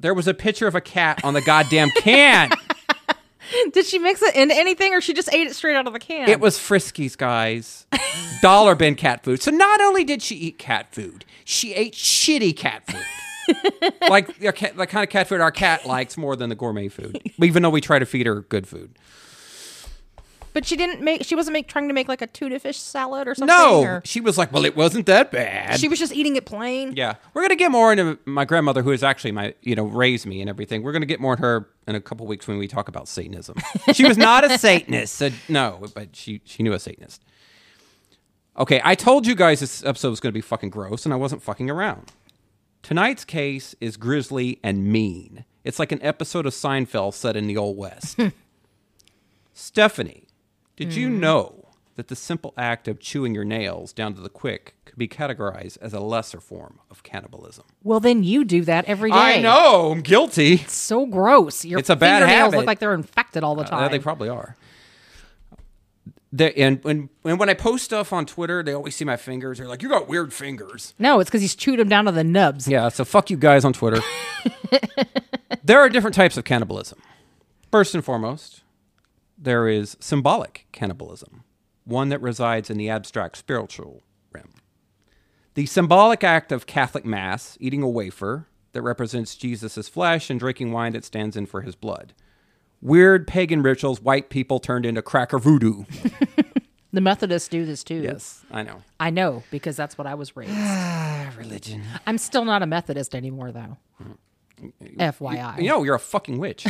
There 0.00 0.12
was 0.12 0.26
a 0.26 0.34
picture 0.34 0.66
of 0.66 0.74
a 0.74 0.80
cat 0.80 1.22
on 1.22 1.34
the 1.34 1.40
goddamn 1.42 1.90
can. 1.90 2.50
Did 3.72 3.86
she 3.86 4.00
mix 4.00 4.20
it 4.20 4.34
into 4.34 4.56
anything, 4.56 4.94
or 4.94 5.00
she 5.00 5.12
just 5.12 5.32
ate 5.32 5.46
it 5.46 5.54
straight 5.54 5.76
out 5.76 5.86
of 5.86 5.92
the 5.92 6.00
can? 6.00 6.28
It 6.28 6.40
was 6.40 6.58
Friskies, 6.58 7.16
guys. 7.16 7.86
Dollar 8.42 8.74
bin 8.74 8.96
cat 8.96 9.22
food. 9.22 9.42
So 9.42 9.52
not 9.52 9.80
only 9.80 10.02
did 10.02 10.22
she 10.22 10.34
eat 10.34 10.58
cat 10.58 10.92
food, 10.92 11.24
she 11.44 11.72
ate 11.74 11.94
shitty 11.94 12.56
cat 12.56 12.84
food. 12.90 13.04
Like 14.08 14.38
the 14.38 14.52
cat- 14.52 14.76
the 14.76 14.86
kind 14.86 15.02
of 15.04 15.10
cat 15.10 15.28
food 15.28 15.40
our 15.40 15.50
cat 15.50 15.86
likes 15.86 16.16
more 16.16 16.36
than 16.36 16.48
the 16.48 16.54
gourmet 16.56 16.88
food. 16.88 17.20
Even 17.42 17.62
though 17.62 17.70
we 17.70 17.80
try 17.80 17.98
to 17.98 18.06
feed 18.06 18.26
her 18.26 18.40
good 18.42 18.66
food. 18.66 18.96
But 20.52 20.66
she 20.66 20.76
didn't 20.76 21.00
make. 21.00 21.24
She 21.24 21.36
wasn't 21.36 21.52
make, 21.52 21.68
trying 21.68 21.86
to 21.86 21.94
make 21.94 22.08
like 22.08 22.22
a 22.22 22.26
tuna 22.26 22.58
fish 22.58 22.76
salad 22.76 23.28
or 23.28 23.34
something. 23.36 23.56
No, 23.56 23.82
or- 23.82 24.02
she 24.04 24.20
was 24.20 24.36
like, 24.36 24.52
"Well, 24.52 24.64
it 24.64 24.74
wasn't 24.76 25.06
that 25.06 25.30
bad." 25.30 25.78
she 25.78 25.86
was 25.86 25.98
just 25.98 26.12
eating 26.12 26.34
it 26.34 26.44
plain. 26.44 26.94
Yeah, 26.96 27.14
we're 27.34 27.42
gonna 27.42 27.54
get 27.54 27.70
more 27.70 27.92
into 27.92 28.18
my 28.24 28.44
grandmother, 28.44 28.82
who 28.82 28.90
is 28.90 29.04
actually 29.04 29.30
my, 29.32 29.54
you 29.62 29.76
know, 29.76 29.84
raised 29.84 30.26
me 30.26 30.40
and 30.40 30.50
everything. 30.50 30.82
We're 30.82 30.92
gonna 30.92 31.06
get 31.06 31.20
more 31.20 31.34
into 31.34 31.42
her 31.44 31.68
in 31.86 31.94
a 31.94 32.00
couple 32.00 32.26
weeks 32.26 32.48
when 32.48 32.58
we 32.58 32.66
talk 32.66 32.88
about 32.88 33.06
Satanism. 33.06 33.58
she 33.92 34.04
was 34.04 34.18
not 34.18 34.44
a 34.44 34.58
Satanist, 34.58 35.14
so 35.14 35.30
no, 35.48 35.84
but 35.94 36.16
she 36.16 36.40
she 36.44 36.64
knew 36.64 36.72
a 36.72 36.80
Satanist. 36.80 37.22
Okay, 38.58 38.80
I 38.84 38.96
told 38.96 39.28
you 39.28 39.36
guys 39.36 39.60
this 39.60 39.84
episode 39.84 40.10
was 40.10 40.18
gonna 40.18 40.32
be 40.32 40.40
fucking 40.40 40.70
gross, 40.70 41.04
and 41.04 41.14
I 41.14 41.16
wasn't 41.16 41.42
fucking 41.42 41.70
around. 41.70 42.10
Tonight's 42.82 43.24
case 43.24 43.74
is 43.80 43.96
grisly 43.96 44.58
and 44.62 44.84
mean. 44.84 45.44
It's 45.64 45.78
like 45.78 45.92
an 45.92 46.02
episode 46.02 46.46
of 46.46 46.52
Seinfeld 46.54 47.14
set 47.14 47.36
in 47.36 47.46
the 47.46 47.56
old 47.56 47.76
west. 47.76 48.18
Stephanie, 49.52 50.26
did 50.76 50.94
you 50.94 51.10
know 51.10 51.68
that 51.96 52.08
the 52.08 52.16
simple 52.16 52.54
act 52.56 52.88
of 52.88 52.98
chewing 52.98 53.34
your 53.34 53.44
nails 53.44 53.92
down 53.92 54.14
to 54.14 54.20
the 54.22 54.30
quick 54.30 54.74
could 54.86 54.96
be 54.96 55.06
categorized 55.06 55.76
as 55.82 55.92
a 55.92 56.00
lesser 56.00 56.40
form 56.40 56.78
of 56.90 57.02
cannibalism? 57.02 57.64
Well, 57.82 58.00
then 58.00 58.22
you 58.24 58.44
do 58.44 58.62
that 58.62 58.86
every 58.86 59.10
day. 59.10 59.16
I 59.16 59.42
know, 59.42 59.90
I'm 59.92 60.00
guilty. 60.00 60.54
It's 60.54 60.72
so 60.72 61.04
gross. 61.04 61.64
Your 61.64 61.78
It's 61.78 61.90
a 61.90 61.96
bad 61.96 62.20
fingernails 62.20 62.44
habit. 62.46 62.56
look 62.56 62.66
like 62.66 62.78
they're 62.78 62.94
infected 62.94 63.44
all 63.44 63.54
the 63.54 63.64
Uh, 63.64 63.68
time. 63.70 63.90
they 63.90 63.98
probably 63.98 64.30
are. 64.30 64.56
They, 66.32 66.52
and 66.54 66.82
when, 66.84 67.08
when 67.22 67.38
when 67.38 67.48
I 67.48 67.54
post 67.54 67.84
stuff 67.84 68.12
on 68.12 68.24
Twitter, 68.24 68.62
they 68.62 68.72
always 68.72 68.94
see 68.94 69.04
my 69.04 69.16
fingers. 69.16 69.58
They're 69.58 69.66
like, 69.66 69.82
"You 69.82 69.88
got 69.88 70.08
weird 70.08 70.32
fingers." 70.32 70.94
no, 70.98 71.18
it's 71.18 71.28
because 71.28 71.42
he's 71.42 71.56
chewed 71.56 71.80
them 71.80 71.88
down 71.88 72.04
to 72.04 72.12
the 72.12 72.22
nubs. 72.22 72.68
Yeah, 72.68 72.88
so 72.88 73.04
fuck 73.04 73.30
you 73.30 73.36
guys 73.36 73.64
on 73.64 73.72
Twitter. 73.72 74.00
there 75.64 75.80
are 75.80 75.88
different 75.88 76.14
types 76.14 76.36
of 76.36 76.44
cannibalism. 76.44 77.00
First 77.72 77.94
and 77.96 78.04
foremost, 78.04 78.62
there 79.36 79.66
is 79.66 79.96
symbolic 80.00 80.66
cannibalism, 80.70 81.42
one 81.84 82.10
that 82.10 82.20
resides 82.20 82.70
in 82.70 82.76
the 82.78 82.88
abstract 82.88 83.36
spiritual 83.36 84.02
realm. 84.32 84.52
The 85.54 85.66
symbolic 85.66 86.22
act 86.22 86.52
of 86.52 86.66
Catholic 86.66 87.04
Mass, 87.04 87.56
eating 87.60 87.82
a 87.82 87.88
wafer 87.88 88.46
that 88.72 88.82
represents 88.82 89.34
Jesus' 89.34 89.88
flesh 89.88 90.30
and 90.30 90.38
drinking 90.38 90.70
wine 90.70 90.92
that 90.92 91.04
stands 91.04 91.36
in 91.36 91.46
for 91.46 91.62
his 91.62 91.74
blood. 91.74 92.12
Weird 92.82 93.26
pagan 93.26 93.62
rituals 93.62 94.00
white 94.00 94.30
people 94.30 94.58
turned 94.58 94.86
into 94.86 95.02
cracker 95.02 95.38
voodoo. 95.38 95.84
The 96.92 97.00
Methodists 97.00 97.48
do 97.48 97.64
this 97.64 97.84
too. 97.84 98.02
yes, 98.02 98.44
I 98.50 98.64
know. 98.64 98.82
I 98.98 99.10
know 99.10 99.44
because 99.52 99.76
that's 99.76 99.96
what 99.96 100.08
I 100.08 100.14
was 100.14 100.34
raised. 100.36 100.50
Ah, 100.56 101.30
religion. 101.38 101.84
I'm 102.04 102.18
still 102.18 102.44
not 102.44 102.62
a 102.62 102.66
Methodist 102.66 103.14
anymore, 103.14 103.52
though. 103.52 103.76
FYI. 104.98 105.62
You 105.62 105.68
know, 105.68 105.84
you're 105.84 105.94
a 105.94 106.00
fucking 106.00 106.38
witch. 106.38 106.66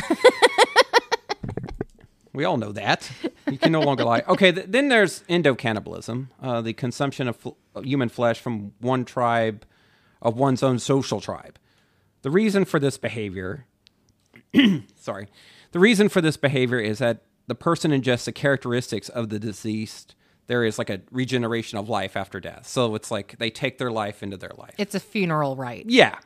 we 2.33 2.43
all 2.45 2.57
know 2.57 2.71
that. 2.71 3.09
You 3.49 3.57
can 3.57 3.71
no 3.71 3.81
longer 3.81 4.03
lie. 4.03 4.21
Okay, 4.27 4.51
th- 4.51 4.67
then 4.69 4.89
there's 4.89 5.21
endocannibalism, 5.23 6.27
uh, 6.41 6.61
the 6.61 6.73
consumption 6.73 7.27
of, 7.27 7.35
fl- 7.37 7.49
of 7.73 7.83
human 7.85 8.09
flesh 8.09 8.39
from 8.39 8.73
one 8.79 9.03
tribe 9.05 9.65
of 10.21 10.37
one's 10.37 10.61
own 10.61 10.77
social 10.77 11.19
tribe. 11.19 11.57
The 12.21 12.29
reason 12.29 12.65
for 12.65 12.79
this 12.79 12.97
behavior, 12.99 13.65
sorry, 14.95 15.27
the 15.71 15.79
reason 15.79 16.09
for 16.09 16.21
this 16.21 16.37
behavior 16.37 16.79
is 16.79 16.99
that 16.99 17.23
the 17.47 17.55
person 17.55 17.91
ingests 17.91 18.25
the 18.25 18.31
characteristics 18.31 19.09
of 19.09 19.29
the 19.29 19.39
deceased. 19.39 20.15
There 20.47 20.63
is 20.63 20.77
like 20.77 20.89
a 20.89 21.01
regeneration 21.11 21.77
of 21.77 21.89
life 21.89 22.15
after 22.15 22.39
death. 22.39 22.67
So 22.67 22.95
it's 22.95 23.11
like 23.11 23.37
they 23.39 23.49
take 23.49 23.77
their 23.77 23.91
life 23.91 24.21
into 24.21 24.37
their 24.37 24.51
life. 24.57 24.75
It's 24.77 24.95
a 24.95 24.99
funeral 24.99 25.55
rite, 25.55 25.85
yeah. 25.87 26.19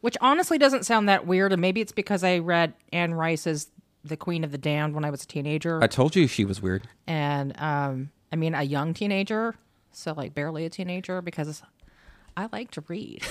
which 0.00 0.16
honestly 0.20 0.58
doesn't 0.58 0.84
sound 0.84 1.08
that 1.08 1.26
weird. 1.26 1.52
And 1.52 1.60
maybe 1.60 1.80
it's 1.80 1.92
because 1.92 2.24
I 2.24 2.38
read 2.38 2.74
Anne 2.92 3.14
Rice's 3.14 3.68
The 4.04 4.16
Queen 4.16 4.44
of 4.44 4.52
the 4.52 4.58
Damned 4.58 4.94
when 4.94 5.04
I 5.04 5.10
was 5.10 5.22
a 5.22 5.26
teenager. 5.26 5.82
I 5.82 5.86
told 5.88 6.16
you 6.16 6.26
she 6.26 6.44
was 6.44 6.62
weird. 6.62 6.88
and 7.06 7.58
um, 7.60 8.10
I 8.32 8.36
mean, 8.36 8.54
a 8.54 8.62
young 8.62 8.94
teenager, 8.94 9.54
so 9.92 10.12
like 10.12 10.34
barely 10.34 10.64
a 10.64 10.70
teenager, 10.70 11.22
because 11.22 11.62
I 12.36 12.48
like 12.52 12.70
to 12.72 12.84
read. 12.88 13.22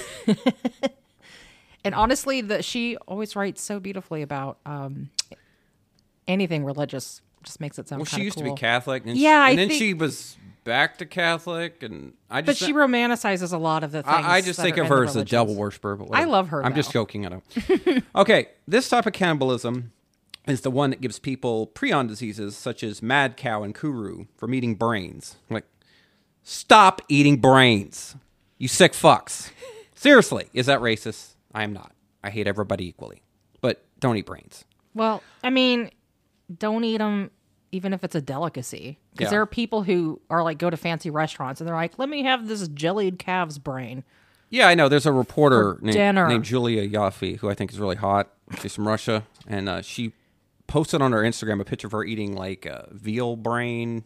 and 1.83 1.93
honestly, 1.93 2.41
the 2.41 2.63
she 2.63 2.97
always 3.07 3.35
writes 3.35 3.61
so 3.61 3.79
beautifully 3.79 4.21
about 4.21 4.57
um, 4.65 5.09
anything 6.27 6.63
religious. 6.65 7.21
Just 7.43 7.59
makes 7.61 7.77
it 7.77 7.87
sound. 7.87 7.99
Well, 7.99 8.05
she 8.05 8.23
used 8.23 8.37
to 8.39 8.43
be 8.43 8.53
Catholic, 8.55 9.05
and 9.05 9.15
Yeah, 9.17 9.29
she, 9.43 9.47
I 9.47 9.49
and 9.51 9.59
then 9.59 9.67
think- 9.69 9.79
she 9.79 9.93
was 9.93 10.35
back 10.63 10.97
to 10.97 11.05
Catholic, 11.05 11.83
and 11.83 12.13
I 12.29 12.41
but 12.41 12.55
just 12.55 12.61
she 12.61 12.73
romanticizes 12.73 13.53
a 13.53 13.57
lot 13.57 13.83
of 13.83 13.91
the 13.91 14.01
things. 14.01 14.15
I, 14.15 14.37
I 14.37 14.41
just 14.41 14.59
think 14.59 14.77
of 14.77 14.87
her 14.87 15.03
as 15.03 15.15
a 15.15 15.23
devil 15.23 15.53
worshiper. 15.55 15.95
But 15.95 16.09
I 16.13 16.23
love 16.23 16.49
her, 16.49 16.65
I'm 16.65 16.73
just 16.73 16.91
joking. 16.91 17.25
I 17.25 17.29
know. 17.29 17.43
okay, 18.15 18.47
this 18.67 18.89
type 18.89 19.05
of 19.05 19.13
cannibalism 19.13 19.91
is 20.47 20.61
the 20.61 20.71
one 20.71 20.89
that 20.89 21.01
gives 21.01 21.19
people 21.19 21.67
prion 21.67 22.07
diseases 22.07 22.55
such 22.57 22.83
as 22.83 23.01
mad 23.03 23.37
cow 23.37 23.61
and 23.63 23.75
kuru 23.75 24.25
from 24.37 24.53
eating 24.55 24.73
brains. 24.75 25.35
Like, 25.51 25.65
stop 26.43 27.01
eating 27.09 27.37
brains, 27.37 28.15
you 28.57 28.67
sick 28.67 28.93
fucks. 28.93 29.51
Seriously, 29.93 30.47
is 30.53 30.65
that 30.65 30.79
racist? 30.79 31.33
I 31.53 31.63
am 31.63 31.73
not. 31.73 31.91
I 32.23 32.29
hate 32.31 32.47
everybody 32.47 32.87
equally, 32.87 33.21
but 33.61 33.83
don't 33.99 34.17
eat 34.17 34.25
brains. 34.25 34.65
Well, 34.93 35.21
I 35.43 35.49
mean, 35.51 35.91
don't 36.59 36.83
eat 36.83 36.97
them 36.97 37.31
even 37.71 37.91
if 37.93 38.03
it's 38.03 38.15
a 38.15 38.21
delicacy. 38.21 38.99
Because 39.11 39.25
Yeah. 39.25 39.29
there 39.31 39.41
are 39.41 39.45
people 39.45 39.83
who 39.83 40.21
are 40.29 40.43
like 40.43 40.57
go 40.57 40.69
to 40.69 40.77
fancy 40.77 41.09
restaurants 41.09 41.59
and 41.59 41.67
they're 41.67 41.75
like, 41.75 41.97
"Let 41.99 42.07
me 42.09 42.23
have 42.23 42.47
this 42.47 42.67
jellied 42.69 43.19
calf's 43.19 43.57
brain." 43.57 44.03
Yeah, 44.49 44.67
I 44.67 44.75
know. 44.75 44.87
There's 44.87 45.05
a 45.07 45.11
reporter 45.11 45.77
named, 45.81 45.97
named 46.29 46.45
Julia 46.45 46.87
Ioffe 46.87 47.37
who 47.39 47.49
I 47.49 47.53
think 47.55 47.71
is 47.73 47.79
really 47.79 47.95
hot. 47.97 48.29
She's 48.61 48.75
from 48.75 48.87
Russia, 48.87 49.23
and 49.47 49.67
uh, 49.67 49.81
she 49.81 50.13
posted 50.67 51.01
on 51.01 51.11
her 51.11 51.19
Instagram 51.21 51.59
a 51.59 51.65
picture 51.65 51.87
of 51.87 51.91
her 51.91 52.03
eating 52.03 52.35
like 52.35 52.65
a 52.65 52.87
veal 52.91 53.35
brain, 53.35 54.03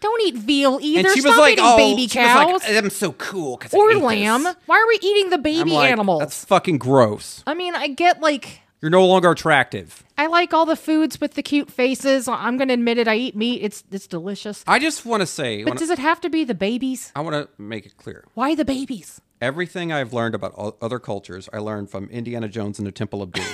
Don't 0.00 0.20
eat 0.22 0.34
veal 0.36 0.78
either. 0.82 1.00
and 1.08 1.14
she 1.14 1.20
Stop 1.20 1.30
was 1.32 1.38
like, 1.38 1.52
eating 1.52 1.64
"Oh, 1.66 1.76
baby 1.76 2.08
cows 2.08 2.62
like, 2.62 2.76
I'm 2.76 2.90
so 2.90 3.12
cool." 3.12 3.60
or 3.72 3.90
ate 3.90 3.94
this." 3.94 4.02
lamb. 4.02 4.44
Why 4.66 4.76
are 4.78 4.88
we 4.88 4.98
eating 5.02 5.30
the 5.30 5.36
I'm 5.36 5.42
baby 5.42 5.70
like, 5.72 5.92
animals? 5.92 6.20
That's 6.20 6.44
fucking 6.46 6.78
gross. 6.78 7.42
I 7.46 7.54
mean, 7.54 7.74
I 7.74 7.88
get 7.88 8.20
like 8.20 8.62
You're 8.80 8.90
no 8.90 9.04
longer 9.06 9.30
attractive. 9.32 10.04
I 10.16 10.26
like 10.28 10.54
all 10.54 10.64
the 10.66 10.76
foods 10.76 11.20
with 11.20 11.34
the 11.34 11.42
cute 11.42 11.70
faces. 11.70 12.28
I'm 12.28 12.56
gonna 12.56 12.74
admit 12.74 12.98
it. 12.98 13.08
I 13.08 13.16
eat 13.16 13.34
meat. 13.36 13.60
It's 13.62 13.82
it's 13.90 14.06
delicious. 14.06 14.62
I 14.66 14.78
just 14.78 15.04
want 15.04 15.20
to 15.20 15.26
say, 15.26 15.64
But 15.64 15.70
when- 15.70 15.78
does 15.78 15.90
it 15.90 15.98
have 15.98 16.20
to 16.22 16.30
be 16.30 16.44
the 16.44 16.54
babies? 16.54 17.10
I 17.16 17.20
want 17.20 17.34
to 17.34 17.48
make 17.60 17.86
it 17.86 17.96
clear. 17.96 18.24
Why 18.34 18.54
the 18.54 18.64
babies? 18.64 19.20
Everything 19.40 19.92
I've 19.92 20.12
learned 20.12 20.34
about 20.34 20.76
other 20.82 20.98
cultures, 20.98 21.48
I 21.52 21.58
learned 21.58 21.90
from 21.90 22.08
Indiana 22.10 22.48
Jones 22.48 22.78
and 22.78 22.86
the 22.86 22.92
Temple 22.92 23.22
of 23.22 23.30
Doom, 23.32 23.44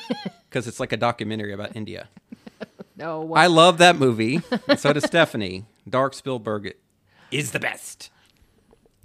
because 0.48 0.68
it's 0.68 0.78
like 0.78 0.92
a 0.92 0.96
documentary 0.96 1.52
about 1.52 1.74
India. 1.76 2.08
No. 2.94 3.34
I 3.34 3.46
love 3.48 3.78
that 3.78 3.96
movie. 3.96 4.42
so 4.76 4.92
does 4.92 5.04
Stephanie. 5.06 5.64
Dark 5.88 6.14
Spielberg 6.14 6.74
is 7.32 7.50
the 7.50 7.58
best. 7.58 8.10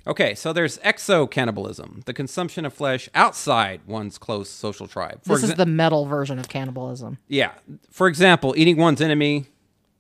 Okay, 0.07 0.35
so 0.35 0.53
there's 0.53 0.77
exo-cannibalism, 0.79 2.03
the 2.05 2.13
consumption 2.13 2.65
of 2.65 2.73
flesh 2.73 3.09
outside 3.13 3.81
one's 3.85 4.17
close 4.17 4.49
social 4.49 4.87
tribe. 4.87 5.19
For 5.25 5.35
this 5.37 5.49
is 5.49 5.55
the 5.55 5.65
metal 5.65 6.05
version 6.05 6.39
of 6.39 6.47
cannibalism. 6.47 7.17
yeah. 7.27 7.51
For 7.91 8.07
example, 8.07 8.53
eating 8.57 8.77
one's 8.77 9.01
enemy. 9.01 9.47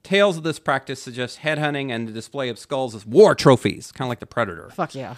Tales 0.03 0.37
of 0.37 0.43
this 0.43 0.59
practice 0.59 1.01
suggest 1.01 1.39
headhunting 1.39 1.91
and 1.91 2.07
the 2.07 2.13
display 2.13 2.47
of 2.47 2.57
skulls 2.57 2.95
as 2.95 3.05
war 3.05 3.35
trophies, 3.35 3.91
kind 3.91 4.07
of 4.07 4.09
like 4.09 4.21
the 4.21 4.25
Predator. 4.25 4.69
Fuck 4.69 4.95
yeah. 4.95 5.15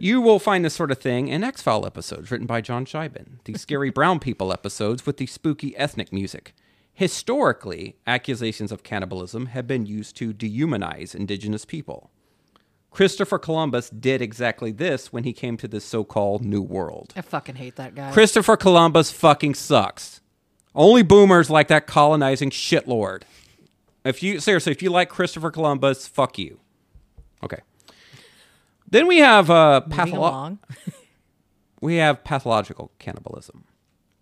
You 0.00 0.20
will 0.20 0.40
find 0.40 0.64
this 0.64 0.74
sort 0.74 0.90
of 0.90 0.98
thing 0.98 1.28
in 1.28 1.44
X 1.44 1.62
File 1.62 1.86
episodes 1.86 2.30
written 2.32 2.46
by 2.46 2.60
John 2.60 2.84
Shiban, 2.84 3.38
the 3.44 3.56
scary 3.56 3.90
brown 3.90 4.18
people 4.18 4.52
episodes 4.52 5.06
with 5.06 5.18
the 5.18 5.26
spooky 5.26 5.76
ethnic 5.76 6.12
music. 6.12 6.54
Historically, 6.92 7.96
accusations 8.06 8.72
of 8.72 8.82
cannibalism 8.82 9.46
have 9.46 9.66
been 9.68 9.86
used 9.86 10.16
to 10.16 10.34
dehumanize 10.34 11.14
indigenous 11.14 11.64
people. 11.64 12.10
Christopher 12.96 13.38
Columbus 13.38 13.90
did 13.90 14.22
exactly 14.22 14.72
this 14.72 15.12
when 15.12 15.24
he 15.24 15.34
came 15.34 15.58
to 15.58 15.68
this 15.68 15.84
so 15.84 16.02
called 16.02 16.42
New 16.42 16.62
World. 16.62 17.12
I 17.14 17.20
fucking 17.20 17.56
hate 17.56 17.76
that 17.76 17.94
guy. 17.94 18.10
Christopher 18.10 18.56
Columbus 18.56 19.12
fucking 19.12 19.52
sucks. 19.52 20.22
Only 20.74 21.02
boomers 21.02 21.50
like 21.50 21.68
that 21.68 21.86
colonizing 21.86 22.48
shitlord. 22.48 23.24
If 24.02 24.22
you 24.22 24.40
seriously, 24.40 24.72
if 24.72 24.80
you 24.80 24.88
like 24.88 25.10
Christopher 25.10 25.50
Columbus, 25.50 26.08
fuck 26.08 26.38
you. 26.38 26.58
Okay. 27.42 27.58
Then 28.90 29.06
we 29.06 29.18
have 29.18 29.50
uh, 29.50 29.82
patholo- 29.90 30.56
we 31.82 31.96
have 31.96 32.24
pathological 32.24 32.92
cannibalism. 32.98 33.64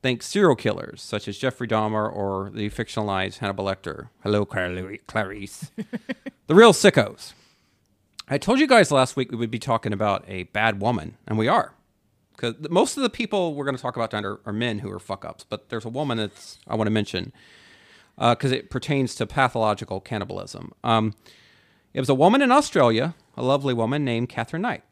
Think 0.03 0.21
serial 0.21 0.57
killers 0.57 1.01
such 1.01 1.29
as 1.29 1.39
Jeffrey 1.39 1.69
Dahmer 1.69 2.13
or 2.13 2.51
the 2.53 2.71
fictionalized 2.71 3.39
Hannibal 3.39 3.67
Lecter. 3.67 4.09
Hello, 4.25 4.45
Clarice. 4.45 5.71
the 6.49 6.55
real 6.57 6.73
sickos. 6.73 7.35
I 8.27 8.39
told 8.39 8.59
you 8.59 8.67
guys 8.67 8.91
last 8.91 9.17
week 9.17 9.31
we 9.31 9.37
would 9.37 9.51
be 9.51 9.59
talking 9.59 9.93
about 9.93 10.25
a 10.27 10.45
bad 10.45 10.81
woman, 10.81 11.19
and 11.27 11.37
we 11.37 11.47
are. 11.47 11.75
Because 12.33 12.55
most 12.71 12.97
of 12.97 13.03
the 13.03 13.11
people 13.11 13.55
we're 13.55 13.67
going 13.67 13.77
to 13.77 13.83
talk 13.83 13.97
about 13.97 14.11
tonight 14.11 14.25
are, 14.25 14.41
are 14.47 14.53
men 14.53 14.79
who 14.79 14.91
are 14.91 14.99
fuck 14.99 15.25
ups, 15.25 15.45
but 15.49 15.69
there's 15.69 15.85
a 15.85 15.91
woman 15.91 16.19
that's 16.19 16.59
I 16.67 16.75
want 16.75 16.87
to 16.87 16.93
mention 16.93 17.33
because 18.19 18.51
it 18.51 18.71
pertains 18.71 19.15
to 19.17 19.27
pathological 19.27 20.01
cannibalism. 20.01 20.73
Um, 20.83 21.15
it 21.93 22.01
was 22.01 22.09
a 22.09 22.15
woman 22.15 22.41
in 22.43 22.51
Australia, 22.51 23.15
a 23.37 23.43
lovely 23.43 23.75
woman 23.75 24.05
named 24.05 24.31
Catherine 24.31 24.63
Knight, 24.63 24.85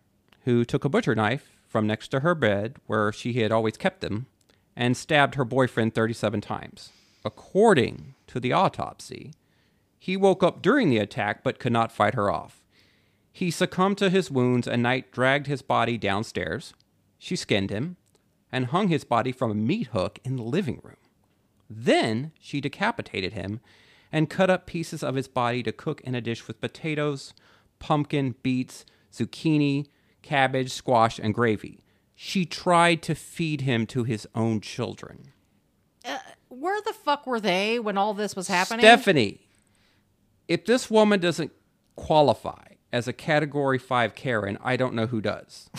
who 0.45 0.65
took 0.65 0.85
a 0.85 0.89
butcher 0.89 1.15
knife 1.15 1.51
from 1.67 1.87
next 1.87 2.09
to 2.09 2.21
her 2.21 2.35
bed 2.35 2.77
where 2.87 3.13
she 3.13 3.33
had 3.35 3.51
always 3.51 3.77
kept 3.77 4.03
them 4.03 4.27
and 4.77 4.97
stabbed 4.97 5.37
her 5.37 5.45
boyfriend 5.45 5.95
37 5.95 6.41
times. 6.43 6.91
According 7.25 8.15
to 8.27 8.39
the 8.39 8.53
autopsy, 8.53 9.33
he 9.99 10.17
woke 10.17 10.43
up 10.43 10.61
during 10.61 10.91
the 10.91 10.99
attack 10.99 11.43
but 11.43 11.59
could 11.59 11.73
not 11.73 11.93
fight 11.93 12.15
her 12.15 12.31
off. 12.31 12.62
He 13.33 13.51
succumbed 13.51 13.99
to 13.99 14.11
his 14.11 14.31
wounds 14.31 14.69
and 14.69 14.83
Knight 14.83 15.11
dragged 15.11 15.47
his 15.47 15.63
body 15.63 15.97
downstairs. 15.97 16.75
She 17.19 17.35
skinned 17.35 17.71
him 17.71 17.97
and 18.53 18.67
hung 18.67 18.89
his 18.89 19.05
body 19.05 19.33
from 19.33 19.51
a 19.51 19.55
meat 19.55 19.89
hook 19.89 20.19
in 20.23 20.37
the 20.37 20.43
living 20.43 20.81
room. 20.83 20.97
Then 21.69 22.33
she 22.39 22.61
decapitated 22.61 23.33
him 23.33 23.61
and 24.13 24.29
cut 24.29 24.51
up 24.51 24.67
pieces 24.67 25.03
of 25.03 25.15
his 25.15 25.29
body 25.29 25.63
to 25.63 25.73
cook 25.73 26.03
in 26.03 26.15
a 26.15 26.21
dish 26.21 26.47
with 26.47 26.61
potatoes, 26.61 27.33
pumpkin, 27.79 28.35
beets, 28.43 28.85
zucchini, 29.11 29.87
cabbage, 30.21 30.71
squash, 30.71 31.19
and 31.19 31.33
gravy. 31.33 31.83
She 32.15 32.45
tried 32.45 33.03
to 33.03 33.15
feed 33.15 33.63
him 33.63 33.87
to 33.87 34.05
his 34.05 34.29
own 34.35 34.61
children. 34.61 35.33
Uh, 36.05 36.19
where 36.49 36.81
the 36.83 36.93
fuck 36.93 37.27
were 37.27 37.41
they 37.41 37.79
when 37.79 37.97
all 37.97 38.13
this 38.13 38.37
was 38.37 38.49
happening? 38.49 38.81
Stephanie, 38.81 39.41
if 40.47 40.67
this 40.67 40.91
woman 40.91 41.19
doesn't 41.19 41.53
qualify 41.97 42.72
as 42.93 43.09
a 43.09 43.13
category 43.13 43.79
five 43.79 44.15
Karen, 44.15 44.59
I 44.63 44.77
don't 44.77 44.95
know 44.95 45.07
who 45.07 45.21
does. 45.21 45.71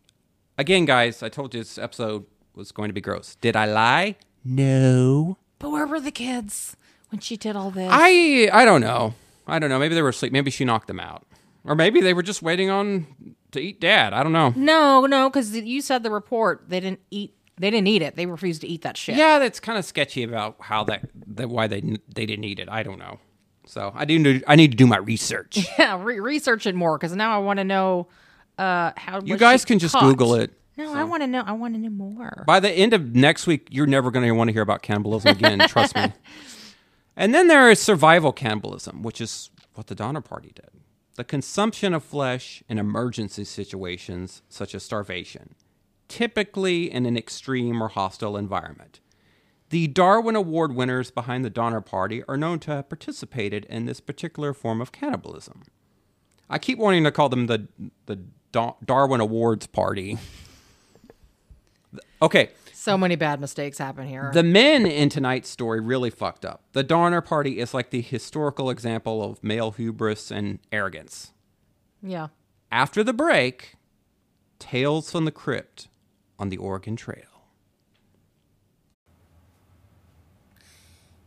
Again, 0.58 0.84
guys, 0.84 1.22
I 1.22 1.28
told 1.28 1.54
you 1.54 1.60
this 1.60 1.78
episode 1.78 2.26
was 2.54 2.72
going 2.72 2.88
to 2.88 2.92
be 2.92 3.00
gross. 3.00 3.36
Did 3.36 3.56
I 3.56 3.66
lie? 3.66 4.16
No. 4.44 5.38
But 5.58 5.70
where 5.70 5.86
were 5.86 6.00
the 6.00 6.10
kids 6.10 6.76
when 7.10 7.20
she 7.20 7.36
did 7.36 7.56
all 7.56 7.70
this? 7.70 7.88
I 7.92 8.50
I 8.52 8.64
don't 8.64 8.80
know. 8.80 9.14
I 9.46 9.58
don't 9.58 9.70
know. 9.70 9.78
Maybe 9.78 9.94
they 9.94 10.02
were 10.02 10.08
asleep. 10.10 10.32
Maybe 10.32 10.50
she 10.50 10.64
knocked 10.64 10.88
them 10.88 11.00
out. 11.00 11.26
Or 11.64 11.74
maybe 11.74 12.00
they 12.00 12.14
were 12.14 12.22
just 12.22 12.42
waiting 12.42 12.70
on 12.70 13.06
to 13.52 13.60
eat 13.60 13.80
dad. 13.80 14.12
I 14.12 14.22
don't 14.22 14.32
know. 14.32 14.52
no, 14.56 15.06
no, 15.06 15.28
because 15.28 15.56
you 15.56 15.80
said 15.80 16.02
the 16.02 16.10
report 16.10 16.64
they 16.68 16.80
didn't 16.80 17.00
eat. 17.10 17.34
They 17.60 17.70
didn't 17.70 17.88
eat 17.88 18.02
it. 18.02 18.14
They 18.14 18.26
refused 18.26 18.60
to 18.60 18.68
eat 18.68 18.82
that 18.82 18.96
shit. 18.96 19.16
Yeah, 19.16 19.40
that's 19.40 19.58
kind 19.58 19.78
of 19.78 19.84
sketchy 19.84 20.22
about 20.22 20.56
how 20.60 20.84
that, 20.84 21.08
that 21.34 21.48
why 21.48 21.66
they 21.66 21.80
they 21.80 22.24
didn't 22.26 22.44
eat 22.44 22.60
it. 22.60 22.68
I 22.68 22.82
don't 22.84 22.98
know. 22.98 23.18
So 23.68 23.92
I 23.94 24.04
do. 24.04 24.40
I 24.46 24.56
need 24.56 24.70
to 24.72 24.76
do 24.76 24.86
my 24.86 24.98
research. 24.98 25.58
Yeah, 25.78 26.02
re- 26.02 26.20
research 26.20 26.66
it 26.66 26.74
more 26.74 26.98
because 26.98 27.14
now 27.14 27.34
I 27.34 27.38
want 27.38 27.58
to 27.58 27.64
know 27.64 28.08
uh, 28.58 28.92
how. 28.96 29.20
You 29.22 29.36
guys 29.36 29.64
can 29.64 29.78
just 29.78 29.94
caught? 29.94 30.02
Google 30.02 30.34
it. 30.34 30.52
No, 30.76 30.92
I 30.94 31.04
want 31.04 31.22
to 31.22 31.26
know. 31.26 31.42
I 31.44 31.52
want 31.52 31.74
to 31.74 31.80
know 31.80 31.90
more. 31.90 32.44
By 32.46 32.60
the 32.60 32.70
end 32.70 32.92
of 32.92 33.14
next 33.14 33.46
week, 33.46 33.68
you're 33.70 33.86
never 33.86 34.10
going 34.10 34.24
to 34.24 34.32
want 34.32 34.48
to 34.48 34.52
hear 34.52 34.62
about 34.62 34.82
cannibalism 34.82 35.30
again. 35.32 35.58
trust 35.68 35.94
me. 35.94 36.12
And 37.20 37.34
then 37.34 37.48
there 37.48 37.68
is 37.68 37.80
survival 37.80 38.30
cannibalism, 38.32 39.02
which 39.02 39.20
is 39.20 39.50
what 39.74 39.88
the 39.88 39.96
Donner 39.96 40.20
Party 40.20 40.52
did. 40.54 40.70
The 41.16 41.24
consumption 41.24 41.92
of 41.92 42.04
flesh 42.04 42.62
in 42.68 42.78
emergency 42.78 43.42
situations, 43.42 44.42
such 44.48 44.72
as 44.72 44.84
starvation, 44.84 45.56
typically 46.06 46.88
in 46.88 47.06
an 47.06 47.16
extreme 47.16 47.82
or 47.82 47.88
hostile 47.88 48.36
environment. 48.36 49.00
The 49.70 49.86
Darwin 49.88 50.34
Award 50.36 50.74
winners 50.74 51.10
behind 51.10 51.44
the 51.44 51.50
Donner 51.50 51.80
Party 51.82 52.22
are 52.26 52.36
known 52.38 52.58
to 52.60 52.70
have 52.70 52.88
participated 52.88 53.66
in 53.66 53.84
this 53.84 54.00
particular 54.00 54.54
form 54.54 54.80
of 54.80 54.92
cannibalism. 54.92 55.62
I 56.48 56.58
keep 56.58 56.78
wanting 56.78 57.04
to 57.04 57.10
call 57.12 57.28
them 57.28 57.46
the 57.46 57.68
the 58.06 58.20
Da- 58.52 58.74
Darwin 58.84 59.20
Awards 59.20 59.66
Party. 59.66 60.18
Okay, 62.20 62.50
So 62.72 62.98
many 62.98 63.14
bad 63.16 63.40
mistakes 63.40 63.78
happen 63.78 64.06
here. 64.08 64.30
the 64.34 64.42
men 64.42 64.84
in 64.86 65.08
tonight's 65.08 65.48
story 65.48 65.80
really 65.80 66.10
fucked 66.10 66.44
up. 66.44 66.62
The 66.72 66.82
Donner 66.82 67.20
Party 67.20 67.60
is 67.60 67.72
like 67.72 67.90
the 67.90 68.00
historical 68.00 68.70
example 68.70 69.22
of 69.22 69.42
male 69.42 69.70
hubris 69.70 70.30
and 70.30 70.58
arrogance. 70.72 71.32
yeah. 72.02 72.28
After 72.70 73.02
the 73.02 73.14
break, 73.14 73.76
Tales 74.58 75.10
from 75.12 75.24
the 75.24 75.30
Crypt 75.30 75.88
on 76.38 76.48
the 76.50 76.58
Oregon 76.58 76.96
Trail. 76.96 77.37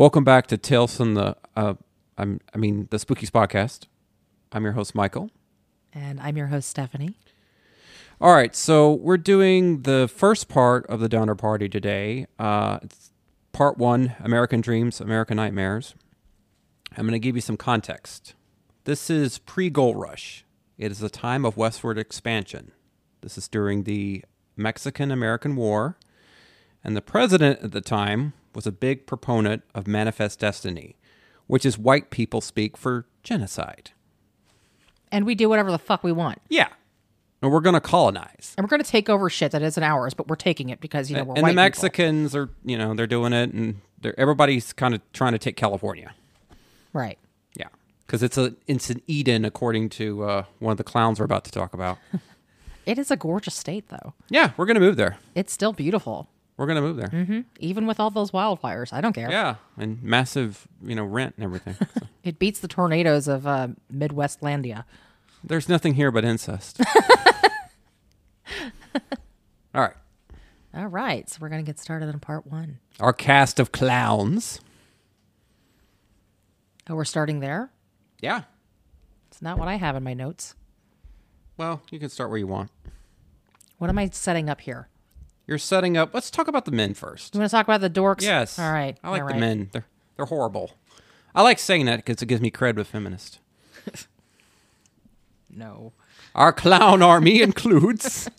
Welcome 0.00 0.24
back 0.24 0.46
to 0.46 0.56
Tales 0.56 0.96
from 0.96 1.12
the 1.12 1.36
uh, 1.54 1.74
I'm, 2.16 2.40
I 2.54 2.56
mean 2.56 2.88
the 2.90 2.96
Spookies 2.96 3.30
podcast. 3.30 3.84
I'm 4.50 4.64
your 4.64 4.72
host 4.72 4.94
Michael. 4.94 5.30
And 5.92 6.18
I'm 6.20 6.38
your 6.38 6.46
host, 6.46 6.70
Stephanie. 6.70 7.18
All 8.18 8.32
right, 8.32 8.56
so 8.56 8.94
we're 8.94 9.18
doing 9.18 9.82
the 9.82 10.08
first 10.08 10.48
part 10.48 10.86
of 10.86 11.00
the 11.00 11.08
Donner 11.10 11.34
Party 11.34 11.68
today. 11.68 12.26
Uh, 12.38 12.78
it's 12.80 13.10
part 13.52 13.76
one: 13.76 14.16
American 14.20 14.62
Dreams, 14.62 15.02
American 15.02 15.36
Nightmares. 15.36 15.94
I'm 16.96 17.04
going 17.04 17.12
to 17.12 17.18
give 17.18 17.36
you 17.36 17.42
some 17.42 17.58
context. 17.58 18.32
This 18.84 19.10
is 19.10 19.36
pre-Gold 19.36 20.00
Rush. 20.00 20.46
It 20.78 20.90
is 20.90 21.02
a 21.02 21.10
time 21.10 21.44
of 21.44 21.58
westward 21.58 21.98
expansion. 21.98 22.72
This 23.20 23.36
is 23.36 23.48
during 23.48 23.82
the 23.82 24.24
Mexican-American 24.56 25.56
War, 25.56 25.98
and 26.82 26.96
the 26.96 27.02
president 27.02 27.60
at 27.60 27.72
the 27.72 27.82
time 27.82 28.32
was 28.54 28.66
a 28.66 28.72
big 28.72 29.06
proponent 29.06 29.62
of 29.74 29.86
Manifest 29.86 30.40
Destiny, 30.40 30.96
which 31.46 31.64
is 31.64 31.78
white 31.78 32.10
people 32.10 32.40
speak 32.40 32.76
for 32.76 33.06
genocide. 33.22 33.90
And 35.12 35.26
we 35.26 35.34
do 35.34 35.48
whatever 35.48 35.70
the 35.70 35.78
fuck 35.78 36.04
we 36.04 36.12
want. 36.12 36.40
Yeah, 36.48 36.68
and 37.42 37.50
we're 37.50 37.60
going 37.60 37.74
to 37.74 37.80
colonize. 37.80 38.54
And 38.56 38.64
we're 38.64 38.68
going 38.68 38.82
to 38.82 38.88
take 38.90 39.08
over 39.08 39.30
shit 39.30 39.52
that 39.52 39.62
isn't 39.62 39.82
ours, 39.82 40.14
but 40.14 40.28
we're 40.28 40.36
taking 40.36 40.68
it 40.68 40.80
because, 40.80 41.10
you 41.10 41.16
know, 41.16 41.24
we're 41.24 41.34
and 41.34 41.42
white 41.42 41.48
the 41.50 41.54
people. 41.54 41.64
Mexicans 41.64 42.36
are, 42.36 42.50
you 42.64 42.76
know, 42.76 42.94
they're 42.94 43.06
doing 43.06 43.32
it, 43.32 43.52
and 43.52 43.80
they're, 44.00 44.18
everybody's 44.18 44.72
kind 44.72 44.94
of 44.94 45.00
trying 45.12 45.32
to 45.32 45.38
take 45.38 45.56
California. 45.56 46.14
Right. 46.92 47.18
Yeah, 47.56 47.68
because 48.06 48.22
it's 48.22 48.36
a 48.36 48.54
it's 48.66 48.90
an 48.90 49.00
Eden, 49.06 49.44
according 49.44 49.88
to 49.90 50.24
uh, 50.24 50.44
one 50.58 50.72
of 50.72 50.78
the 50.78 50.84
clowns 50.84 51.18
we're 51.18 51.24
about 51.24 51.44
to 51.44 51.50
talk 51.50 51.74
about. 51.74 51.98
It 52.86 52.98
is 52.98 53.10
a 53.10 53.16
gorgeous 53.16 53.54
state, 53.54 53.88
though. 53.88 54.14
yeah, 54.30 54.52
we're 54.56 54.64
gonna 54.66 54.80
move 54.80 54.96
there. 54.96 55.18
It's 55.34 55.52
still 55.52 55.72
beautiful, 55.72 56.28
We're 56.60 56.66
gonna 56.66 56.82
move 56.82 56.96
there. 56.98 57.44
even 57.58 57.86
with 57.86 57.98
all 57.98 58.10
those 58.10 58.32
wildfires. 58.32 58.92
I 58.92 59.00
don't 59.00 59.14
care. 59.14 59.30
Yeah, 59.30 59.54
and 59.78 60.02
massive, 60.02 60.68
you 60.84 60.94
know, 60.94 61.04
rent 61.04 61.32
and 61.38 61.44
everything. 61.44 61.72
So 61.74 61.86
It 62.22 62.38
beats 62.38 62.60
the 62.60 62.68
tornadoes 62.68 63.28
of 63.28 63.46
uh, 63.46 63.68
Midwestlandia. 63.90 64.84
there's 65.42 65.70
nothing 65.70 65.94
here 65.94 66.10
but 66.10 66.22
incest. 66.22 66.78
All 69.74 69.80
right, 69.80 69.94
All 70.74 70.88
right. 70.88 71.30
So 71.30 71.38
we're 71.40 71.48
going 71.48 71.64
to 71.64 71.66
get 71.66 71.78
started 71.78 72.10
on 72.10 72.20
part 72.20 72.46
one. 72.46 72.78
our 72.98 73.14
cast 73.14 73.58
of 73.58 73.72
clowns. 73.72 74.60
Oh, 76.90 76.94
we're 76.96 77.04
starting 77.06 77.40
there? 77.40 77.70
Yeah. 78.20 78.42
It's 79.30 79.40
not 79.40 79.58
what 79.58 79.68
I 79.68 79.76
have 79.76 79.96
in 79.96 80.02
my 80.02 80.12
notes. 80.12 80.56
Well, 81.56 81.80
you 81.90 81.98
can 81.98 82.10
start 82.10 82.28
where 82.28 82.38
you 82.38 82.48
want. 82.48 82.70
What 83.78 83.88
am 83.88 83.98
I 83.98 84.10
setting 84.10 84.50
up 84.50 84.60
here? 84.60 84.88
You're 85.50 85.58
setting 85.58 85.96
up. 85.96 86.14
Let's 86.14 86.30
talk 86.30 86.46
about 86.46 86.64
the 86.64 86.70
men 86.70 86.94
first. 86.94 87.34
You 87.34 87.40
want 87.40 87.50
to 87.50 87.56
talk 87.56 87.66
about 87.66 87.80
the 87.80 87.90
dorks? 87.90 88.22
Yes. 88.22 88.56
All 88.56 88.72
right. 88.72 88.96
I 89.02 89.10
like 89.10 89.22
all 89.22 89.26
the 89.26 89.32
right. 89.34 89.40
men. 89.40 89.68
They're 89.72 89.84
they're 90.16 90.26
horrible. 90.26 90.70
I 91.34 91.42
like 91.42 91.58
saying 91.58 91.86
that 91.86 91.96
because 91.96 92.22
it 92.22 92.26
gives 92.26 92.40
me 92.40 92.52
cred 92.52 92.76
with 92.76 92.86
feminists. 92.86 93.40
No. 95.52 95.92
Our 96.32 96.52
clown 96.52 97.02
army 97.02 97.42
includes. 97.42 98.30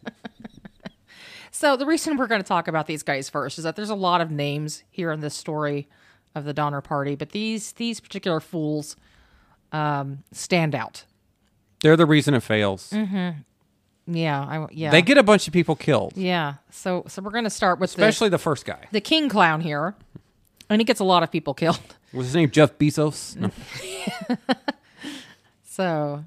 So 1.52 1.76
the 1.76 1.86
reason 1.86 2.16
we're 2.16 2.28
going 2.28 2.42
to 2.42 2.48
talk 2.48 2.70
about 2.70 2.88
these 2.88 3.04
guys 3.04 3.28
first 3.30 3.58
is 3.58 3.66
that 3.66 3.76
there's 3.76 3.90
a 3.90 3.96
lot 3.96 4.22
of 4.22 4.32
names 4.32 4.84
here 4.90 5.12
in 5.12 5.20
this 5.20 5.36
story 5.36 5.90
of 6.34 6.46
the 6.46 6.54
Donner 6.54 6.80
Party, 6.80 7.16
but 7.16 7.32
these 7.32 7.74
these 7.74 8.00
particular 8.00 8.40
fools 8.40 8.96
um, 9.74 10.24
stand 10.32 10.74
out. 10.74 11.04
They're 11.82 11.98
the 11.98 12.06
reason 12.06 12.34
it 12.34 12.44
fails. 12.44 12.94
Yeah, 14.08 14.40
I, 14.42 14.68
yeah, 14.72 14.90
They 14.92 15.02
get 15.02 15.18
a 15.18 15.24
bunch 15.24 15.48
of 15.48 15.54
people 15.54 15.76
killed, 15.76 16.14
yeah. 16.16 16.56
So 16.72 17.04
so 17.08 17.22
we're 17.22 17.32
going 17.32 17.44
to 17.44 17.50
start 17.50 17.80
with 17.80 17.92
especially 17.92 18.30
the 18.30 18.38
first 18.40 18.66
guy. 18.66 18.80
the, 18.92 18.94
the 18.94 19.02
king 19.02 19.30
clown 19.30 19.62
here, 19.62 19.96
and 20.70 20.82
he 20.82 20.86
gets 20.86 21.00
a 21.00 21.04
lot 21.04 21.24
of 21.24 21.32
people 21.32 21.54
killed. 21.54 21.80
Was 22.14 22.26
his 22.28 22.36
name 22.36 22.50
Jeff 22.52 22.78
Bezos? 22.78 23.36
No. 23.38 23.52
So 25.64 26.26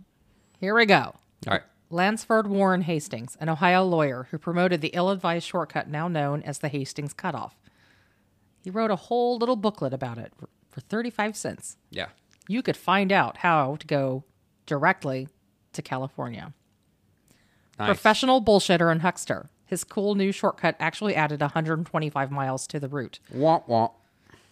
here 0.59 0.75
we 0.75 0.87
go. 0.87 1.15
All 1.47 1.53
right. 1.53 1.63
Lansford 1.91 2.47
Warren 2.47 2.81
Hastings, 2.83 3.37
an 3.41 3.49
Ohio 3.51 3.85
lawyer 3.85 4.27
who 4.31 4.39
promoted 4.39 4.81
the 4.81 4.89
ill 4.95 5.11
advised 5.11 5.47
shortcut 5.47 5.87
now 5.89 6.09
known 6.09 6.43
as 6.43 6.59
the 6.59 6.69
Hastings 6.69 7.13
Cutoff. 7.13 7.55
He 8.63 8.71
wrote 8.71 8.91
a 8.91 8.97
whole 8.97 9.37
little 9.37 9.57
booklet 9.57 9.93
about 9.93 10.17
it 10.19 10.33
for, 10.39 10.49
for 10.71 10.81
35 10.81 11.37
cents. 11.37 11.77
Yeah. 11.91 12.07
You 12.49 12.63
could 12.63 12.77
find 12.77 13.13
out 13.13 13.37
how 13.39 13.77
to 13.77 13.87
go 13.87 14.25
directly 14.67 15.29
to 15.75 15.83
California. 15.83 16.55
Nice. 17.79 17.87
Professional 17.89 18.43
bullshitter 18.43 18.91
and 18.91 19.03
huckster. 19.03 19.51
His 19.67 19.83
cool 19.85 20.15
new 20.15 20.31
shortcut 20.31 20.77
actually 20.79 21.15
added 21.15 21.41
125 21.41 22.31
miles 22.31 22.67
to 22.69 22.79
the 22.79 22.89
route. 22.89 23.19
Womp 23.35 23.67
womp. 23.67 23.93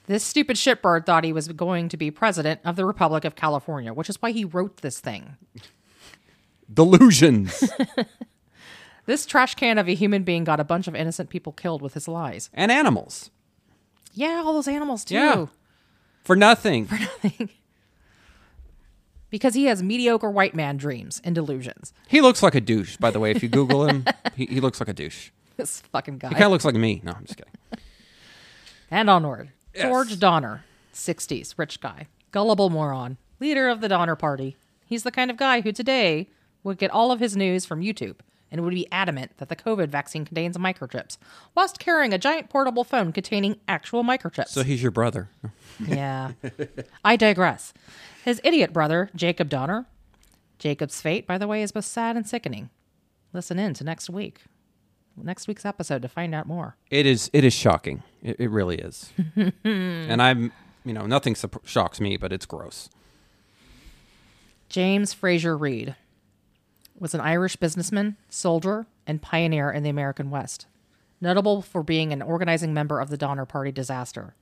This 0.07 0.25
stupid 0.25 0.57
shitbird 0.57 1.07
thought 1.07 1.23
he 1.23 1.33
was 1.33 1.47
going 1.49 1.89
to 1.91 1.97
be 1.97 2.11
president 2.11 2.61
of 2.65 2.75
the 2.75 2.85
Republic 2.85 3.25
of 3.25 3.37
California, 3.37 3.93
which 3.95 4.11
is 4.11 4.21
why 4.21 4.33
he 4.33 4.45
wrote 4.45 4.79
this 4.79 4.99
thing. 4.99 5.37
Delusions 6.73 7.63
This 9.07 9.27
trash 9.27 9.57
can 9.57 9.79
of 9.79 9.89
a 9.89 9.95
human 9.95 10.23
being 10.23 10.45
got 10.45 10.61
a 10.61 10.65
bunch 10.65 10.87
of 10.87 10.95
innocent 10.95 11.29
people 11.29 11.53
killed 11.53 11.83
with 11.83 11.95
his 11.95 12.07
lies. 12.07 12.51
and 12.55 12.71
animals 12.71 13.31
Yeah, 14.15 14.43
all 14.45 14.55
those 14.55 14.69
animals 14.69 15.05
too. 15.05 15.15
Yeah. 15.15 15.47
For 16.25 16.37
nothing. 16.37 16.87
For 16.87 16.99
nothing. 17.01 17.51
Because 19.33 19.55
he 19.55 19.65
has 19.65 19.83
mediocre 19.83 20.31
white 20.31 20.55
man 20.55 20.77
dreams 20.77 21.21
and 21.25 21.35
delusions. 21.35 21.93
He 22.07 22.21
looks 22.21 22.43
like 22.43 22.55
a 22.55 22.61
douche, 22.61 22.99
by 22.99 23.11
the 23.11 23.19
way. 23.19 23.33
If 23.33 23.43
you 23.43 23.49
Google 23.49 23.89
him, 23.89 24.05
he, 24.37 24.47
he 24.47 24.61
looks 24.61 24.79
like 24.79 24.89
a 24.89 24.93
douche. 24.93 25.31
This 25.57 25.81
fucking 25.81 26.19
guy. 26.19 26.29
He 26.29 26.35
kind 26.35 26.45
of 26.45 26.53
looks 26.53 26.67
like 26.67 26.75
me. 26.77 27.01
No, 27.03 27.13
I'm 27.13 27.25
just 27.25 27.39
kidding. 27.39 27.53
And 28.91 29.09
onward. 29.11 29.51
Yes. 29.75 29.85
George 29.85 30.19
Donner, 30.19 30.65
60s, 30.95 31.55
rich 31.57 31.81
guy, 31.81 32.09
gullible 32.31 32.69
moron, 32.69 33.17
leader 33.41 33.69
of 33.71 33.81
the 33.81 33.89
Donner 33.89 34.17
Party. 34.17 34.57
He's 34.85 35.03
the 35.03 35.11
kind 35.11 35.31
of 35.31 35.39
guy 35.39 35.63
who 35.63 35.73
today 35.73 36.29
would 36.63 36.77
get 36.77 36.91
all 36.91 37.11
of 37.11 37.19
his 37.19 37.35
news 37.35 37.65
from 37.65 37.81
YouTube 37.81 38.17
and 38.53 38.61
would 38.63 38.75
be 38.75 38.87
adamant 38.93 39.33
that 39.39 39.49
the 39.49 39.57
COVID 39.57 39.89
vaccine 39.89 40.25
contains 40.25 40.57
microchips, 40.59 41.17
whilst 41.55 41.79
carrying 41.79 42.13
a 42.13 42.19
giant 42.19 42.51
portable 42.51 42.85
phone 42.85 43.11
containing 43.11 43.57
actual 43.67 44.05
microchips. 44.05 44.49
So 44.49 44.63
he's 44.63 44.83
your 44.83 44.93
brother. 44.93 45.31
yeah. 45.85 46.33
I 47.05 47.17
digress. 47.17 47.73
His 48.25 48.41
idiot 48.45 48.73
brother, 48.73 49.11
Jacob 49.17 49.49
Donner. 49.49 49.87
Jacob's 50.59 51.01
fate, 51.01 51.27
by 51.27 51.39
the 51.39 51.49
way, 51.49 51.63
is 51.63 51.73
both 51.73 51.87
sad 51.87 52.15
and 52.15 52.29
sickening. 52.29 52.71
Listen 53.33 53.59
in 53.59 53.75
to 53.75 53.83
next 53.83 54.09
week. 54.11 54.43
Next 55.17 55.49
week's 55.49 55.65
episode 55.65 56.03
to 56.03 56.09
find 56.09 56.35
out 56.35 56.47
more. 56.47 56.77
It 56.91 57.07
is. 57.07 57.31
It 57.33 57.45
is 57.45 57.53
shocking. 57.53 58.03
It, 58.23 58.37
it 58.39 58.51
really 58.51 58.77
is. 58.77 59.11
and 59.65 60.23
I'm, 60.23 60.53
you 60.85 60.93
know, 60.93 61.07
nothing 61.07 61.35
sup- 61.35 61.67
shocks 61.67 62.01
me, 62.01 62.17
but 62.17 62.33
it's 62.33 62.47
gross. 62.47 62.89
James 64.69 65.13
Frazier 65.13 65.57
Reed 65.57 65.97
was 67.03 67.15
an 67.15 67.21
Irish 67.21 67.57
businessman, 67.57 68.17
soldier, 68.29 68.87
and 69.09 69.21
pioneer 69.21 69.73
in 69.73 69.83
the 69.83 69.91
American 69.91 70.31
West, 70.31 70.67
notable 71.21 71.61
for 71.61 71.83
being 71.83 72.13
an 72.13 72.23
organizing 72.23 72.73
member 72.73 73.01
of 73.01 73.11
the 73.11 73.17
Donner 73.17 73.45
Party 73.45 73.73
disaster. 73.73 74.37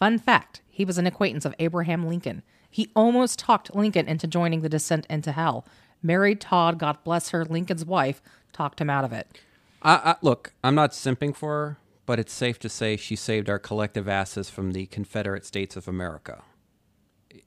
Fun 0.00 0.18
fact 0.18 0.62
he 0.68 0.84
was 0.84 0.98
an 0.98 1.06
acquaintance 1.06 1.44
of 1.44 1.54
Abraham 1.60 2.04
Lincoln. 2.04 2.42
He 2.68 2.90
almost 2.96 3.38
talked 3.38 3.74
Lincoln 3.74 4.08
into 4.08 4.26
joining 4.26 4.62
the 4.62 4.68
descent 4.68 5.06
into 5.08 5.30
hell. 5.30 5.64
Mary 6.02 6.34
Todd, 6.34 6.80
God 6.80 6.98
bless 7.04 7.28
her, 7.28 7.44
Lincoln's 7.44 7.84
wife, 7.84 8.20
talked 8.52 8.80
him 8.80 8.90
out 8.90 9.04
of 9.04 9.12
it. 9.12 9.38
I, 9.80 9.94
I, 9.94 10.16
look, 10.22 10.54
I'm 10.64 10.74
not 10.74 10.90
simping 10.90 11.36
for 11.36 11.50
her, 11.50 11.78
but 12.04 12.18
it's 12.18 12.32
safe 12.32 12.58
to 12.60 12.68
say 12.68 12.96
she 12.96 13.14
saved 13.14 13.48
our 13.48 13.60
collective 13.60 14.08
asses 14.08 14.50
from 14.50 14.72
the 14.72 14.86
Confederate 14.86 15.46
States 15.46 15.76
of 15.76 15.86
America. 15.86 16.42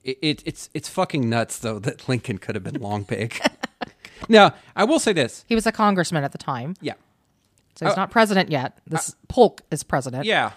It, 0.02 0.18
it, 0.22 0.42
it's 0.46 0.70
it's 0.72 0.88
fucking 0.88 1.28
nuts 1.28 1.58
though 1.58 1.78
that 1.80 2.08
Lincoln 2.08 2.38
could 2.38 2.54
have 2.54 2.64
been 2.64 2.80
long 2.80 3.04
pig. 3.04 3.38
now 4.28 4.54
I 4.74 4.84
will 4.84 4.98
say 4.98 5.12
this. 5.12 5.44
He 5.48 5.54
was 5.54 5.66
a 5.66 5.72
congressman 5.72 6.24
at 6.24 6.32
the 6.32 6.38
time, 6.38 6.74
Yeah, 6.80 6.94
so 7.74 7.86
he's 7.86 7.96
not 7.96 8.10
president 8.10 8.50
yet. 8.50 8.78
This 8.86 9.14
Polk 9.28 9.62
is 9.70 9.82
president. 9.82 10.24
yeah. 10.24 10.52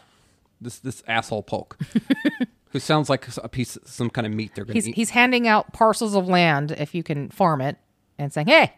This 0.62 0.80
this 0.80 1.02
asshole 1.08 1.44
Polk, 1.44 1.78
who 2.72 2.80
sounds 2.80 3.10
like 3.10 3.26
a 3.38 3.48
piece, 3.48 3.78
some 3.86 4.10
kind 4.10 4.28
of 4.28 4.34
meat 4.34 4.52
they're 4.56 4.66
gonna 4.66 4.74
He's 4.74 4.88
eat. 4.90 4.96
he's 4.96 5.12
handing 5.12 5.48
out 5.48 5.72
parcels 5.74 6.16
of 6.16 6.28
land 6.28 6.72
if 6.72 6.94
you 6.94 7.02
can 7.04 7.30
farm 7.30 7.62
it, 7.62 7.78
and 8.18 8.34
saying, 8.34 8.48
"Hey, 8.48 8.74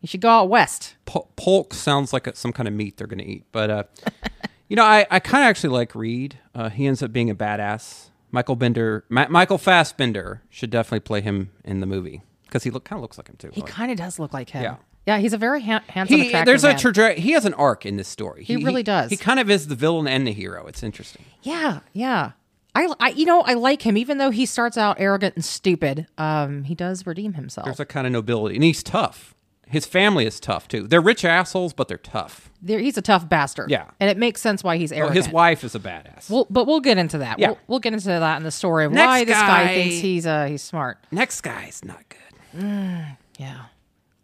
you 0.00 0.06
should 0.06 0.20
go 0.20 0.28
out 0.28 0.48
west." 0.48 0.94
Pol- 1.06 1.28
Polk 1.36 1.74
sounds 1.74 2.12
like 2.12 2.26
a, 2.28 2.36
some 2.36 2.52
kind 2.52 2.68
of 2.68 2.74
meat 2.74 2.96
they're 2.98 3.08
going 3.08 3.18
to 3.18 3.26
eat. 3.26 3.46
But, 3.50 3.68
uh, 3.70 3.82
you 4.68 4.76
know, 4.76 4.84
I, 4.84 5.06
I 5.10 5.18
kind 5.18 5.42
of 5.42 5.48
actually 5.50 5.70
like 5.70 5.94
Reed. 5.96 6.38
Uh, 6.54 6.68
he 6.68 6.86
ends 6.86 7.02
up 7.02 7.12
being 7.12 7.30
a 7.30 7.34
badass. 7.34 8.10
Michael 8.30 8.54
Bender, 8.54 9.04
Ma- 9.08 9.26
Michael 9.28 9.58
Fassbender 9.58 10.42
should 10.50 10.70
definitely 10.70 11.00
play 11.00 11.20
him 11.20 11.50
in 11.64 11.80
the 11.80 11.86
movie 11.86 12.22
because 12.48 12.64
he 12.64 12.70
look 12.70 12.84
kind 12.84 12.98
of 12.98 13.02
looks 13.02 13.18
like 13.18 13.28
him 13.28 13.36
too. 13.38 13.50
He 13.52 13.60
Like- 13.60 13.70
kind 13.70 13.90
of 13.92 13.98
does 13.98 14.18
look 14.18 14.32
like 14.32 14.50
him. 14.50 14.62
Yeah. 14.62 14.76
Yeah, 15.06 15.18
he's 15.18 15.32
a 15.32 15.38
very 15.38 15.62
ha- 15.62 15.82
handsome, 15.88 16.18
he, 16.20 16.32
there's 16.32 16.64
a 16.64 16.74
man. 16.74 17.16
He 17.16 17.30
has 17.32 17.46
an 17.46 17.54
arc 17.54 17.86
in 17.86 17.96
this 17.96 18.08
story. 18.08 18.44
He 18.44 18.56
really 18.62 18.82
does. 18.82 19.08
He 19.10 19.16
kind 19.16 19.40
of 19.40 19.48
is 19.48 19.68
the 19.68 19.74
villain 19.74 20.06
and 20.06 20.26
the 20.26 20.32
hero. 20.34 20.66
It's 20.66 20.82
interesting. 20.82 21.24
yeah, 21.42 21.80
yeah. 21.94 22.32
I, 22.74 22.92
I, 23.00 23.08
you 23.10 23.24
know, 23.24 23.40
I 23.40 23.54
like 23.54 23.82
him, 23.82 23.96
even 23.96 24.18
though 24.18 24.28
he 24.30 24.44
starts 24.44 24.76
out 24.76 24.98
arrogant 25.00 25.34
and 25.34 25.42
stupid. 25.44 26.06
Um, 26.18 26.64
he 26.64 26.74
does 26.74 27.06
redeem 27.06 27.32
himself. 27.32 27.64
There's 27.64 27.80
a 27.80 27.86
kind 27.86 28.06
of 28.06 28.12
nobility, 28.12 28.54
and 28.56 28.62
he's 28.62 28.82
tough. 28.82 29.34
His 29.66 29.86
family 29.86 30.26
is 30.26 30.38
tough 30.40 30.68
too. 30.68 30.86
They're 30.86 31.00
rich 31.00 31.24
assholes, 31.24 31.72
but 31.72 31.88
they're 31.88 31.96
tough. 31.98 32.50
There, 32.60 32.78
he's 32.78 32.96
a 32.98 33.02
tough 33.02 33.28
bastard. 33.28 33.70
Yeah. 33.70 33.86
and 34.00 34.10
it 34.10 34.16
makes 34.18 34.40
sense 34.42 34.62
why 34.62 34.76
he's 34.76 34.90
Well, 34.90 35.00
arrogant. 35.00 35.24
his 35.24 35.32
wife 35.32 35.64
is 35.64 35.74
a 35.74 35.80
badass. 35.80 36.28
Well, 36.30 36.46
but 36.50 36.66
we'll 36.66 36.80
get 36.80 36.98
into 36.98 37.18
that. 37.18 37.38
Yeah. 37.38 37.48
We'll, 37.48 37.58
we'll 37.66 37.78
get 37.80 37.94
into 37.94 38.08
that 38.08 38.36
in 38.36 38.42
the 38.44 38.50
story 38.50 38.84
of 38.84 38.92
Next 38.92 39.06
why 39.06 39.24
this 39.24 39.34
guy 39.34 39.64
guy- 39.64 39.74
thinks 39.74 39.96
he's 39.96 40.26
uh 40.26 40.44
he's 40.46 40.62
smart. 40.62 40.98
Next 41.10 41.40
guy's 41.40 41.82
not 41.84 42.02
good. 42.10 42.18
Mm, 42.58 43.16
yeah. 43.38 43.66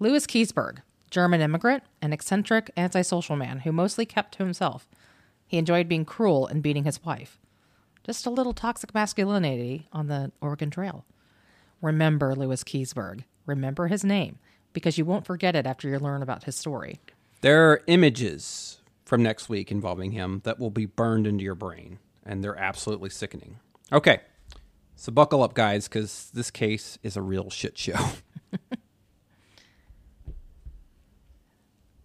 Louis 0.00 0.26
Keseberg, 0.26 0.78
German 1.10 1.40
immigrant, 1.40 1.84
an 2.02 2.12
eccentric, 2.12 2.70
antisocial 2.76 3.36
man 3.36 3.60
who 3.60 3.70
mostly 3.72 4.04
kept 4.04 4.34
to 4.34 4.44
himself. 4.44 4.88
He 5.46 5.56
enjoyed 5.56 5.88
being 5.88 6.04
cruel 6.04 6.46
and 6.46 6.62
beating 6.62 6.84
his 6.84 7.04
wife. 7.04 7.38
Just 8.02 8.26
a 8.26 8.30
little 8.30 8.52
toxic 8.52 8.92
masculinity 8.92 9.88
on 9.92 10.08
the 10.08 10.32
Oregon 10.40 10.70
Trail. 10.70 11.04
Remember 11.80 12.34
Louis 12.34 12.64
Keseberg. 12.64 13.24
Remember 13.46 13.86
his 13.86 14.04
name, 14.04 14.38
because 14.72 14.98
you 14.98 15.04
won't 15.04 15.26
forget 15.26 15.54
it 15.54 15.66
after 15.66 15.88
you 15.88 15.98
learn 15.98 16.22
about 16.22 16.44
his 16.44 16.56
story. 16.56 17.00
There 17.40 17.70
are 17.70 17.82
images 17.86 18.78
from 19.04 19.22
next 19.22 19.48
week 19.48 19.70
involving 19.70 20.12
him 20.12 20.40
that 20.44 20.58
will 20.58 20.70
be 20.70 20.86
burned 20.86 21.26
into 21.26 21.44
your 21.44 21.54
brain, 21.54 21.98
and 22.24 22.42
they're 22.42 22.58
absolutely 22.58 23.10
sickening. 23.10 23.58
Okay, 23.92 24.20
so 24.96 25.12
buckle 25.12 25.42
up, 25.42 25.54
guys, 25.54 25.88
because 25.88 26.30
this 26.34 26.50
case 26.50 26.98
is 27.02 27.16
a 27.16 27.22
real 27.22 27.50
shit 27.50 27.76
show. 27.76 27.98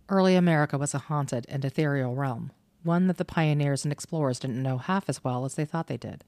Early 0.10 0.36
America 0.36 0.78
was 0.78 0.93
a 0.95 0.99
haunted 0.99 1.45
and 1.49 1.63
ethereal 1.63 2.15
realm, 2.15 2.52
one 2.84 3.08
that 3.08 3.17
the 3.17 3.25
pioneers 3.25 3.86
and 3.86 3.91
explorers 3.91 4.39
didn't 4.39 4.63
know 4.63 4.80
half 4.80 5.08
as 5.08 5.23
well 5.23 5.45
as 5.45 5.54
they 5.56 5.65
thought 5.65 5.88
they 5.88 5.97
did. 5.97 6.23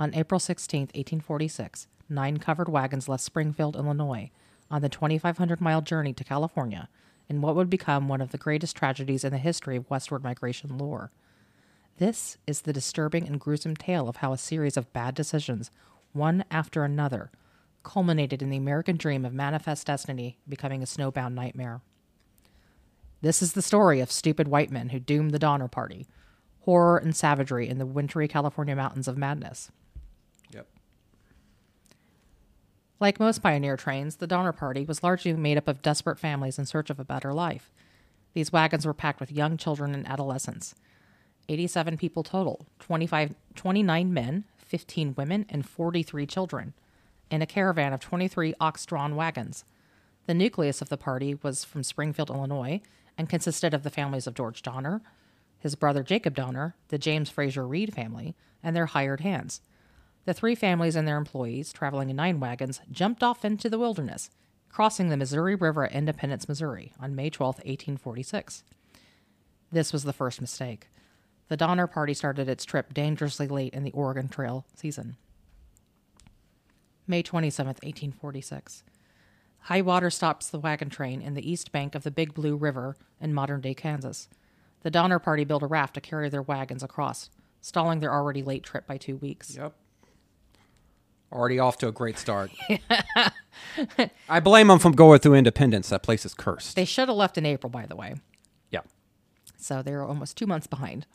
On 0.00 0.14
April 0.14 0.40
16, 0.40 0.80
1846, 0.80 1.86
nine 2.08 2.38
covered 2.38 2.68
wagons 2.68 3.08
left 3.08 3.22
Springfield, 3.22 3.76
Illinois, 3.76 4.30
on 4.70 4.82
the 4.82 4.88
2,500 4.88 5.60
mile 5.60 5.80
journey 5.80 6.12
to 6.12 6.24
California 6.24 6.88
in 7.28 7.40
what 7.40 7.54
would 7.54 7.70
become 7.70 8.08
one 8.08 8.20
of 8.20 8.32
the 8.32 8.38
greatest 8.38 8.76
tragedies 8.76 9.22
in 9.22 9.30
the 9.30 9.38
history 9.38 9.76
of 9.76 9.88
westward 9.88 10.24
migration 10.24 10.76
lore. 10.76 11.12
This 11.98 12.38
is 12.46 12.62
the 12.62 12.72
disturbing 12.72 13.28
and 13.28 13.38
gruesome 13.38 13.76
tale 13.76 14.08
of 14.08 14.16
how 14.16 14.32
a 14.32 14.38
series 14.38 14.76
of 14.76 14.92
bad 14.92 15.14
decisions, 15.14 15.70
one 16.12 16.44
after 16.50 16.84
another, 16.84 17.30
culminated 17.82 18.42
in 18.42 18.50
the 18.50 18.56
American 18.56 18.96
dream 18.96 19.24
of 19.24 19.32
manifest 19.32 19.86
destiny 19.86 20.38
becoming 20.48 20.82
a 20.82 20.86
snowbound 20.86 21.34
nightmare. 21.34 21.80
This 23.22 23.42
is 23.42 23.52
the 23.52 23.62
story 23.62 24.00
of 24.00 24.10
stupid 24.10 24.48
white 24.48 24.70
men 24.70 24.90
who 24.90 24.98
doomed 24.98 25.32
the 25.32 25.38
Donner 25.38 25.68
Party, 25.68 26.06
horror 26.60 26.96
and 26.98 27.14
savagery 27.14 27.68
in 27.68 27.78
the 27.78 27.86
wintry 27.86 28.28
California 28.28 28.74
mountains 28.74 29.08
of 29.08 29.18
madness. 29.18 29.70
yep. 30.50 30.66
Like 32.98 33.20
most 33.20 33.42
pioneer 33.42 33.76
trains, 33.76 34.16
the 34.16 34.26
Donner 34.26 34.52
Party 34.52 34.84
was 34.84 35.02
largely 35.02 35.32
made 35.32 35.58
up 35.58 35.68
of 35.68 35.82
desperate 35.82 36.18
families 36.18 36.58
in 36.58 36.66
search 36.66 36.90
of 36.90 37.00
a 37.00 37.04
better 37.04 37.32
life. 37.32 37.72
These 38.32 38.52
wagons 38.52 38.86
were 38.86 38.94
packed 38.94 39.20
with 39.20 39.32
young 39.32 39.56
children 39.56 39.94
and 39.94 40.06
adolescents. 40.06 40.74
87 41.48 41.96
people 41.96 42.22
total 42.22 42.66
25, 42.78 43.34
29 43.54 44.14
men, 44.14 44.44
15 44.70 45.14
women, 45.16 45.46
and 45.48 45.68
43 45.68 46.26
children, 46.26 46.74
in 47.28 47.42
a 47.42 47.46
caravan 47.46 47.92
of 47.92 47.98
23 47.98 48.54
ox 48.60 48.86
drawn 48.86 49.16
wagons. 49.16 49.64
The 50.26 50.34
nucleus 50.34 50.80
of 50.80 50.88
the 50.88 50.96
party 50.96 51.34
was 51.34 51.64
from 51.64 51.82
Springfield, 51.82 52.30
Illinois, 52.30 52.80
and 53.18 53.28
consisted 53.28 53.74
of 53.74 53.82
the 53.82 53.90
families 53.90 54.28
of 54.28 54.34
George 54.34 54.62
Donner, 54.62 55.02
his 55.58 55.74
brother 55.74 56.04
Jacob 56.04 56.36
Donner, 56.36 56.76
the 56.88 56.98
James 56.98 57.28
Frazier 57.28 57.66
Reed 57.66 57.92
family, 57.92 58.36
and 58.62 58.76
their 58.76 58.86
hired 58.86 59.20
hands. 59.20 59.60
The 60.24 60.34
three 60.34 60.54
families 60.54 60.94
and 60.94 61.08
their 61.08 61.18
employees, 61.18 61.72
traveling 61.72 62.08
in 62.08 62.16
nine 62.16 62.38
wagons, 62.38 62.80
jumped 62.92 63.24
off 63.24 63.44
into 63.44 63.68
the 63.68 63.78
wilderness, 63.78 64.30
crossing 64.68 65.08
the 65.08 65.16
Missouri 65.16 65.56
River 65.56 65.84
at 65.86 65.92
Independence, 65.92 66.48
Missouri, 66.48 66.92
on 67.00 67.16
May 67.16 67.28
12, 67.28 67.56
1846. 67.56 68.62
This 69.72 69.92
was 69.92 70.04
the 70.04 70.12
first 70.12 70.40
mistake. 70.40 70.88
The 71.50 71.56
Donner 71.56 71.88
Party 71.88 72.14
started 72.14 72.48
its 72.48 72.64
trip 72.64 72.94
dangerously 72.94 73.48
late 73.48 73.74
in 73.74 73.82
the 73.82 73.90
Oregon 73.90 74.28
Trail 74.28 74.64
season. 74.76 75.16
May 77.08 77.24
27, 77.24 77.66
1846. 77.66 78.84
High 79.62 79.80
water 79.80 80.10
stops 80.10 80.48
the 80.48 80.60
wagon 80.60 80.90
train 80.90 81.20
in 81.20 81.34
the 81.34 81.50
east 81.50 81.72
bank 81.72 81.96
of 81.96 82.04
the 82.04 82.12
Big 82.12 82.34
Blue 82.34 82.54
River 82.54 82.96
in 83.20 83.34
modern 83.34 83.60
day 83.60 83.74
Kansas. 83.74 84.28
The 84.82 84.92
Donner 84.92 85.18
Party 85.18 85.42
built 85.42 85.64
a 85.64 85.66
raft 85.66 85.94
to 85.94 86.00
carry 86.00 86.28
their 86.28 86.40
wagons 86.40 86.84
across, 86.84 87.30
stalling 87.60 87.98
their 87.98 88.14
already 88.14 88.44
late 88.44 88.62
trip 88.62 88.86
by 88.86 88.96
two 88.96 89.16
weeks. 89.16 89.56
Yep. 89.56 89.74
Already 91.32 91.58
off 91.58 91.78
to 91.78 91.88
a 91.88 91.92
great 91.92 92.16
start. 92.16 92.52
I 94.28 94.38
blame 94.38 94.68
them 94.68 94.78
for 94.78 94.92
going 94.92 95.18
through 95.18 95.34
Independence. 95.34 95.88
That 95.88 96.04
place 96.04 96.24
is 96.24 96.32
cursed. 96.32 96.76
They 96.76 96.84
should 96.84 97.08
have 97.08 97.16
left 97.16 97.36
in 97.36 97.44
April, 97.44 97.70
by 97.70 97.86
the 97.86 97.96
way. 97.96 98.14
yeah. 98.70 98.82
So 99.56 99.82
they're 99.82 100.04
almost 100.04 100.36
two 100.36 100.46
months 100.46 100.68
behind. 100.68 101.06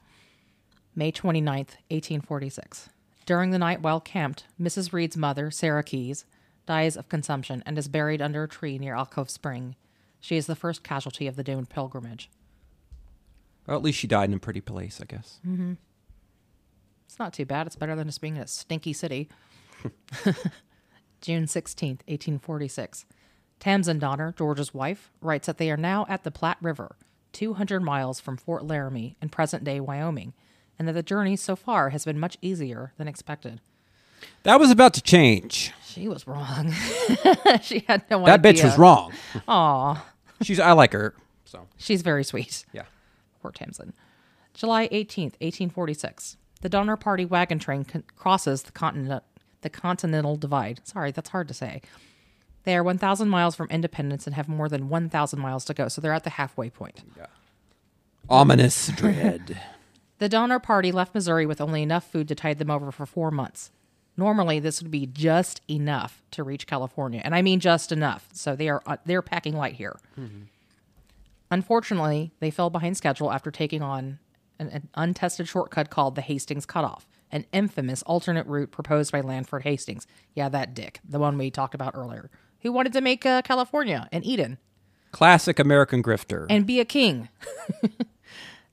May 0.95 1.11
29th, 1.11 1.75
1846. 1.89 2.89
During 3.25 3.51
the 3.51 3.59
night 3.59 3.81
while 3.81 3.99
camped, 3.99 4.45
Mrs. 4.61 4.93
Reed's 4.93 5.17
mother, 5.17 5.51
Sarah 5.51 5.83
Keyes, 5.83 6.25
dies 6.65 6.95
of 6.95 7.09
consumption 7.09 7.61
and 7.65 7.77
is 7.77 7.87
buried 7.87 8.21
under 8.21 8.43
a 8.43 8.47
tree 8.47 8.77
near 8.77 8.95
Alcove 8.95 9.29
Spring. 9.29 9.75
She 10.21 10.37
is 10.37 10.47
the 10.47 10.55
first 10.55 10.83
casualty 10.83 11.27
of 11.27 11.35
the 11.35 11.43
doomed 11.43 11.69
pilgrimage. 11.69 12.29
Well, 13.67 13.77
at 13.77 13.83
least 13.83 13.99
she 13.99 14.07
died 14.07 14.29
in 14.29 14.35
a 14.35 14.39
pretty 14.39 14.61
place, 14.61 15.01
I 15.01 15.05
guess. 15.05 15.39
Mm-hmm. 15.45 15.73
It's 17.07 17.19
not 17.19 17.33
too 17.33 17.45
bad. 17.45 17.67
It's 17.67 17.75
better 17.75 17.95
than 17.95 18.07
just 18.07 18.21
being 18.21 18.35
in 18.37 18.43
a 18.43 18.47
stinky 18.47 18.93
city. 18.93 19.29
June 21.21 21.45
16th, 21.45 22.01
1846. 22.07 23.05
Tamsen 23.59 23.99
Donner, 23.99 24.33
George's 24.37 24.73
wife, 24.73 25.11
writes 25.21 25.47
that 25.47 25.57
they 25.57 25.71
are 25.71 25.77
now 25.77 26.05
at 26.07 26.23
the 26.23 26.31
Platte 26.31 26.57
River, 26.61 26.95
200 27.31 27.81
miles 27.81 28.19
from 28.19 28.37
Fort 28.37 28.65
Laramie 28.65 29.17
in 29.21 29.29
present 29.29 29.63
day 29.63 29.79
Wyoming, 29.79 30.33
and 30.77 30.87
that 30.87 30.93
the 30.93 31.03
journey 31.03 31.35
so 31.35 31.55
far 31.55 31.89
has 31.89 32.05
been 32.05 32.19
much 32.19 32.37
easier 32.41 32.93
than 32.97 33.07
expected. 33.07 33.61
That 34.43 34.59
was 34.59 34.71
about 34.71 34.93
to 34.95 35.01
change. 35.01 35.71
She 35.85 36.07
was 36.07 36.27
wrong. 36.27 36.71
she 37.61 37.79
had 37.87 38.03
no 38.09 38.25
idea. 38.25 38.37
That 38.37 38.45
idea. 38.45 38.53
bitch 38.53 38.63
was 38.63 38.77
wrong. 38.77 39.13
Aw, 39.47 40.05
She's 40.41 40.59
I 40.59 40.71
like 40.73 40.93
her. 40.93 41.13
So 41.45 41.67
she's 41.77 42.01
very 42.01 42.23
sweet. 42.23 42.65
yeah. 42.73 42.83
Poor 43.41 43.51
Tamsen. 43.51 43.93
July 44.53 44.87
18th, 44.87 45.33
1846. 45.41 46.37
The 46.61 46.69
Donner 46.69 46.97
Party 46.97 47.25
wagon 47.25 47.59
train 47.59 47.83
con- 47.85 48.03
crosses 48.15 48.63
the 48.63 48.71
continent, 48.71 49.23
the 49.61 49.69
Continental 49.69 50.35
Divide. 50.35 50.81
Sorry, 50.83 51.11
that's 51.11 51.29
hard 51.29 51.47
to 51.49 51.53
say. 51.53 51.81
They 52.63 52.75
are 52.75 52.83
1,000 52.83 53.29
miles 53.29 53.55
from 53.55 53.67
Independence 53.69 54.25
and 54.25 54.35
have 54.35 54.49
more 54.49 54.67
than 54.67 54.89
1,000 54.89 55.39
miles 55.39 55.65
to 55.65 55.73
go, 55.73 55.87
so 55.87 56.01
they're 56.01 56.13
at 56.13 56.23
the 56.23 56.31
halfway 56.31 56.69
point. 56.71 57.01
Yeah. 57.15 57.27
Ominous 58.29 58.87
dread. 58.87 59.61
The 60.19 60.29
Donner 60.29 60.59
Party 60.59 60.91
left 60.91 61.13
Missouri 61.13 61.45
with 61.45 61.59
only 61.59 61.81
enough 61.83 62.09
food 62.09 62.27
to 62.29 62.35
tide 62.35 62.57
them 62.57 62.71
over 62.71 62.91
for 62.91 63.05
four 63.05 63.31
months. 63.31 63.71
Normally, 64.17 64.59
this 64.59 64.81
would 64.81 64.91
be 64.91 65.05
just 65.05 65.59
enough 65.69 66.23
to 66.31 66.43
reach 66.43 66.67
California, 66.67 67.21
and 67.23 67.35
I 67.35 67.41
mean 67.41 67.59
just 67.59 67.91
enough. 67.91 68.29
So 68.31 68.55
they 68.55 68.69
are 68.69 68.81
uh, 68.85 68.95
they're 69.05 69.21
packing 69.21 69.55
light 69.57 69.73
here. 69.75 69.97
Unfortunately, 71.51 72.31
they 72.39 72.49
fell 72.49 72.69
behind 72.69 72.97
schedule 72.97 73.31
after 73.31 73.51
taking 73.51 73.81
on 73.81 74.19
an, 74.57 74.69
an 74.69 74.87
untested 74.95 75.47
shortcut 75.47 75.89
called 75.89 76.15
the 76.15 76.21
Hastings 76.21 76.65
Cutoff, 76.65 77.07
an 77.31 77.45
infamous 77.51 78.01
alternate 78.03 78.47
route 78.47 78.71
proposed 78.71 79.11
by 79.11 79.21
Lansford 79.21 79.63
Hastings. 79.63 80.07
Yeah, 80.33 80.49
that 80.49 80.73
dick, 80.73 80.99
the 81.07 81.19
one 81.19 81.37
we 81.37 81.51
talked 81.51 81.75
about 81.75 81.93
earlier, 81.93 82.29
who 82.61 82.71
wanted 82.71 82.93
to 82.93 83.01
make 83.01 83.25
uh, 83.25 83.41
California 83.41 84.07
and 84.13 84.25
Eden 84.25 84.57
Classic 85.11 85.59
American 85.59 86.01
grifter. 86.01 86.45
and 86.49 86.65
be 86.65 86.79
a 86.79 86.85
king. 86.85 87.27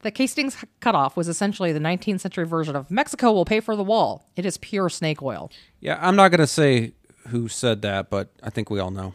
the 0.02 0.12
Hastings 0.14 0.56
cutoff 0.80 1.16
was 1.16 1.28
essentially 1.28 1.72
the 1.72 1.80
19th 1.80 2.20
century 2.20 2.46
version 2.46 2.76
of 2.76 2.90
Mexico 2.90 3.32
will 3.32 3.44
pay 3.44 3.60
for 3.60 3.74
the 3.74 3.82
wall. 3.82 4.28
It 4.36 4.44
is 4.44 4.58
pure 4.58 4.88
snake 4.88 5.22
oil. 5.22 5.50
yeah, 5.80 5.98
I'm 6.00 6.16
not 6.16 6.30
gonna 6.30 6.46
say 6.46 6.92
who 7.28 7.48
said 7.48 7.82
that, 7.82 8.10
but 8.10 8.30
I 8.42 8.50
think 8.50 8.68
we 8.70 8.78
all 8.80 8.90
know. 8.90 9.14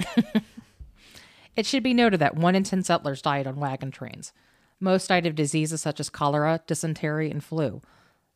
It 1.56 1.64
should 1.64 1.82
be 1.82 1.94
noted 1.94 2.20
that 2.20 2.36
one 2.36 2.54
in 2.54 2.64
10 2.64 2.84
settlers 2.84 3.22
died 3.22 3.46
on 3.46 3.56
wagon 3.56 3.90
trains. 3.90 4.34
Most 4.78 5.08
died 5.08 5.24
of 5.26 5.34
diseases 5.34 5.80
such 5.80 5.98
as 5.98 6.10
cholera, 6.10 6.60
dysentery, 6.66 7.30
and 7.30 7.42
flu. 7.42 7.80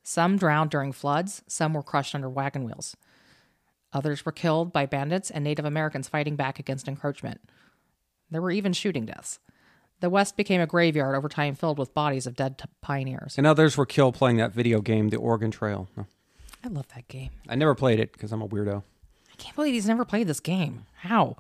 Some 0.03 0.39
drowned 0.39 0.71
during 0.71 0.93
floods, 0.93 1.43
some 1.47 1.75
were 1.75 1.83
crushed 1.83 2.15
under 2.15 2.31
wagon 2.31 2.65
wheels. 2.65 2.97
Others 3.93 4.25
were 4.25 4.33
killed 4.33 4.73
by 4.73 4.87
bandits 4.87 5.31
and 5.31 5.45
Native 5.45 5.67
Americans 5.67 6.09
fighting 6.09 6.35
back 6.35 6.59
against 6.59 6.89
encroachment. 6.89 7.43
There 8.31 8.41
were 8.41 8.51
even 8.51 8.73
shooting 8.73 9.05
deaths. 9.05 9.39
The 10.01 10.11
West 10.11 10.37
became 10.37 10.61
a 10.61 10.67
graveyard 10.67 11.15
over 11.15 11.29
time 11.29 11.55
filled 11.55 11.79
with 11.79 11.93
bodies 11.95 12.27
of 12.27 12.35
dead 12.35 12.59
t- 12.59 12.65
pioneers. 12.81 13.35
And 13.37 13.47
others 13.47 13.77
were 13.77 13.87
killed 13.87 14.15
playing 14.15 14.39
that 14.39 14.53
video 14.53 14.81
game, 14.81 15.09
The 15.09 15.19
Oregon 15.19 15.51
Trail. 15.51 15.89
No, 15.97 16.07
I 16.65 16.69
love 16.69 16.87
that 16.95 17.07
game. 17.09 17.31
I 17.49 17.55
never 17.55 17.75
played 17.75 18.01
it 18.01 18.13
because 18.13 18.33
I'm 18.33 18.41
a 18.43 18.49
weirdo. 18.49 18.83
I 19.31 19.37
can't 19.37 19.55
believe 19.55 19.75
he's 19.75 19.87
never 19.87 20.05
played 20.05 20.27
this 20.27 20.41
game. 20.41 20.87
How? 21.01 21.37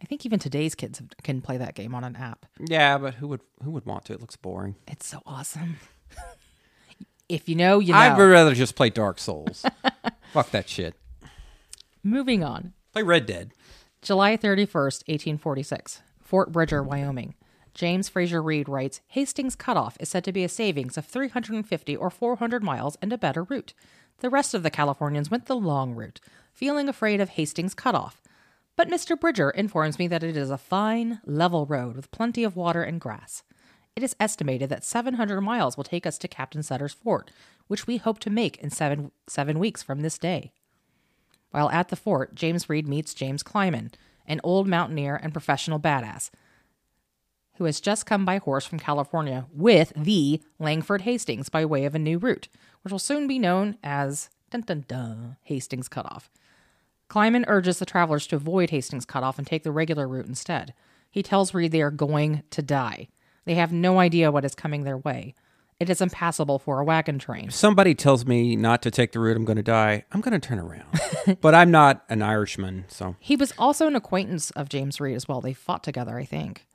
I 0.00 0.04
think 0.04 0.26
even 0.26 0.38
today's 0.38 0.74
kids 0.74 1.00
can 1.22 1.40
play 1.40 1.58
that 1.58 1.74
game 1.74 1.94
on 1.94 2.02
an 2.04 2.16
app. 2.16 2.46
Yeah, 2.58 2.98
but 2.98 3.14
who 3.14 3.28
would 3.28 3.40
who 3.62 3.70
would 3.70 3.86
want 3.86 4.04
to? 4.06 4.12
It 4.12 4.20
looks 4.20 4.36
boring. 4.36 4.74
It's 4.88 5.06
so 5.06 5.22
awesome. 5.24 5.76
if 7.28 7.48
you 7.48 7.54
know, 7.54 7.78
you 7.78 7.92
know. 7.92 7.98
I'd 7.98 8.18
rather 8.18 8.54
just 8.54 8.74
play 8.74 8.90
Dark 8.90 9.20
Souls. 9.20 9.64
Fuck 10.32 10.50
that 10.50 10.68
shit. 10.68 10.96
Moving 12.02 12.42
on. 12.42 12.72
Play 12.92 13.02
Red 13.02 13.26
Dead. 13.26 13.52
July 14.02 14.36
31st, 14.36 15.06
1846. 15.06 16.02
Fort 16.32 16.50
Bridger, 16.50 16.82
Wyoming. 16.82 17.34
James 17.74 18.08
Frazier 18.08 18.42
Reed 18.42 18.66
writes 18.66 19.02
Hastings 19.08 19.54
Cutoff 19.54 19.98
is 20.00 20.08
said 20.08 20.24
to 20.24 20.32
be 20.32 20.44
a 20.44 20.48
savings 20.48 20.96
of 20.96 21.04
350 21.04 21.94
or 21.94 22.08
400 22.08 22.62
miles 22.62 22.96
and 23.02 23.12
a 23.12 23.18
better 23.18 23.44
route. 23.44 23.74
The 24.20 24.30
rest 24.30 24.54
of 24.54 24.62
the 24.62 24.70
Californians 24.70 25.30
went 25.30 25.44
the 25.44 25.54
long 25.54 25.94
route, 25.94 26.22
feeling 26.54 26.88
afraid 26.88 27.20
of 27.20 27.28
Hastings 27.28 27.74
Cutoff. 27.74 28.22
But 28.76 28.88
Mr. 28.88 29.20
Bridger 29.20 29.50
informs 29.50 29.98
me 29.98 30.08
that 30.08 30.22
it 30.22 30.34
is 30.34 30.48
a 30.48 30.56
fine, 30.56 31.20
level 31.26 31.66
road 31.66 31.96
with 31.96 32.10
plenty 32.12 32.44
of 32.44 32.56
water 32.56 32.82
and 32.82 32.98
grass. 32.98 33.42
It 33.94 34.02
is 34.02 34.16
estimated 34.18 34.70
that 34.70 34.84
700 34.84 35.42
miles 35.42 35.76
will 35.76 35.84
take 35.84 36.06
us 36.06 36.16
to 36.16 36.28
Captain 36.28 36.62
Sutter's 36.62 36.94
fort, 36.94 37.30
which 37.66 37.86
we 37.86 37.98
hope 37.98 38.20
to 38.20 38.30
make 38.30 38.56
in 38.56 38.70
seven, 38.70 39.10
seven 39.26 39.58
weeks 39.58 39.82
from 39.82 40.00
this 40.00 40.16
day. 40.16 40.50
While 41.50 41.68
at 41.68 41.90
the 41.90 41.96
fort, 41.96 42.34
James 42.34 42.70
Reed 42.70 42.88
meets 42.88 43.12
James 43.12 43.42
Clyman, 43.42 43.92
an 44.26 44.40
old 44.42 44.66
mountaineer 44.66 45.16
and 45.16 45.32
professional 45.32 45.80
badass, 45.80 46.30
who 47.56 47.64
has 47.64 47.80
just 47.80 48.06
come 48.06 48.24
by 48.24 48.38
horse 48.38 48.64
from 48.64 48.78
California 48.78 49.46
with 49.52 49.92
the 49.94 50.40
Lansford 50.58 51.02
Hastings 51.02 51.48
by 51.48 51.64
way 51.64 51.84
of 51.84 51.94
a 51.94 51.98
new 51.98 52.18
route, 52.18 52.48
which 52.82 52.92
will 52.92 52.98
soon 52.98 53.26
be 53.26 53.38
known 53.38 53.76
as 53.82 54.30
dun 54.50 54.62
dun 54.62 54.84
dun 54.88 55.36
Hastings 55.42 55.88
Cutoff. 55.88 56.30
Clyman 57.08 57.44
urges 57.46 57.78
the 57.78 57.86
travelers 57.86 58.26
to 58.28 58.36
avoid 58.36 58.70
Hastings 58.70 59.04
Cutoff 59.04 59.38
and 59.38 59.46
take 59.46 59.64
the 59.64 59.72
regular 59.72 60.08
route 60.08 60.26
instead. 60.26 60.72
He 61.10 61.22
tells 61.22 61.52
Reed 61.52 61.72
they 61.72 61.82
are 61.82 61.90
going 61.90 62.42
to 62.50 62.62
die. 62.62 63.08
They 63.44 63.54
have 63.54 63.72
no 63.72 63.98
idea 63.98 64.32
what 64.32 64.44
is 64.44 64.54
coming 64.54 64.84
their 64.84 64.96
way. 64.96 65.34
It 65.82 65.90
is 65.90 66.00
impassable 66.00 66.58
for 66.60 66.78
a 66.80 66.84
wagon 66.84 67.18
train. 67.18 67.46
If 67.48 67.54
somebody 67.54 67.94
tells 67.94 68.24
me 68.24 68.54
not 68.56 68.82
to 68.82 68.90
take 68.90 69.10
the 69.12 69.18
route, 69.20 69.36
I'm 69.36 69.44
going 69.44 69.56
to 69.56 69.62
die. 69.62 70.04
I'm 70.12 70.20
going 70.20 70.38
to 70.40 70.46
turn 70.48 70.58
around. 70.60 70.86
but 71.40 71.54
I'm 71.54 71.70
not 71.70 72.04
an 72.08 72.22
Irishman, 72.22 72.84
so 72.88 73.16
He 73.18 73.34
was 73.36 73.52
also 73.58 73.86
an 73.88 73.96
acquaintance 73.96 74.50
of 74.52 74.68
James 74.68 75.00
Reed 75.00 75.16
as 75.16 75.26
well. 75.26 75.40
They 75.40 75.52
fought 75.54 75.82
together, 75.82 76.16
I 76.18 76.24
think. 76.24 76.66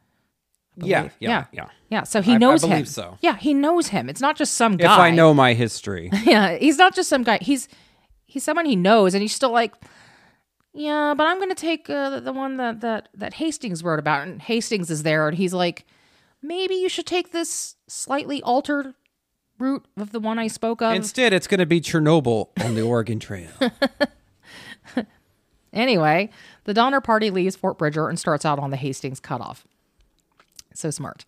yeah, 0.75 0.99
believe. 1.03 1.13
yeah, 1.19 1.45
yeah. 1.53 1.67
Yeah, 1.89 2.03
so 2.03 2.21
he 2.21 2.33
I- 2.33 2.35
I 2.35 2.37
knows 2.37 2.63
him. 2.63 2.69
believe 2.71 2.87
so. 2.89 3.17
Yeah, 3.21 3.37
he 3.37 3.53
knows 3.53 3.87
him. 3.87 4.09
It's 4.09 4.21
not 4.21 4.35
just 4.35 4.55
some 4.55 4.75
guy. 4.77 4.93
If 4.93 4.99
I 4.99 5.11
know 5.11 5.33
my 5.33 5.53
history, 5.53 6.09
Yeah, 6.25 6.57
he's 6.57 6.77
not 6.77 6.93
just 6.93 7.07
some 7.09 7.23
guy. 7.23 7.37
He's 7.41 7.67
he's 8.25 8.43
someone 8.43 8.65
he 8.65 8.75
knows, 8.75 9.13
and 9.13 9.21
he's 9.21 9.33
still 9.33 9.51
like, 9.51 9.73
yeah, 10.73 11.13
but 11.17 11.25
I'm 11.25 11.39
gonna 11.39 11.55
take 11.55 11.89
uh, 11.89 12.09
the- 12.11 12.21
the 12.21 12.33
one 12.33 12.57
that 12.57 12.81
that 12.81 13.09
that 13.15 13.35
Hastings 13.35 13.83
wrote 13.83 13.99
about, 13.99 14.27
and 14.27 14.41
Hastings 14.41 14.91
is 14.91 15.03
there, 15.03 15.27
and 15.27 15.37
he's 15.37 15.53
like, 15.53 15.85
maybe 16.41 16.75
you 16.75 16.89
should 16.89 17.05
take 17.05 17.31
this 17.31 17.75
slightly 17.87 18.41
altered 18.43 18.93
route 19.59 19.85
of 19.97 20.11
the 20.11 20.19
one 20.19 20.37
I 20.37 20.47
spoke 20.47 20.81
of. 20.81 20.93
instead 20.93 21.33
it's 21.33 21.47
going 21.47 21.59
to 21.59 21.65
be 21.65 21.81
Chernobyl 21.81 22.49
on 22.63 22.75
the 22.75 22.81
Oregon 22.81 23.19
Trail. 23.19 23.49
Anyway, 25.73 26.29
the 26.63 26.73
Donner 26.73 27.01
Party 27.01 27.29
leaves 27.29 27.55
Fort 27.55 27.77
Bridger 27.77 28.09
and 28.09 28.19
starts 28.19 28.45
out 28.45 28.57
on 28.57 28.71
the 28.71 28.77
Hastings 28.77 29.19
cutoff. 29.19 29.65
So 30.73 30.89
smart. 30.89 31.23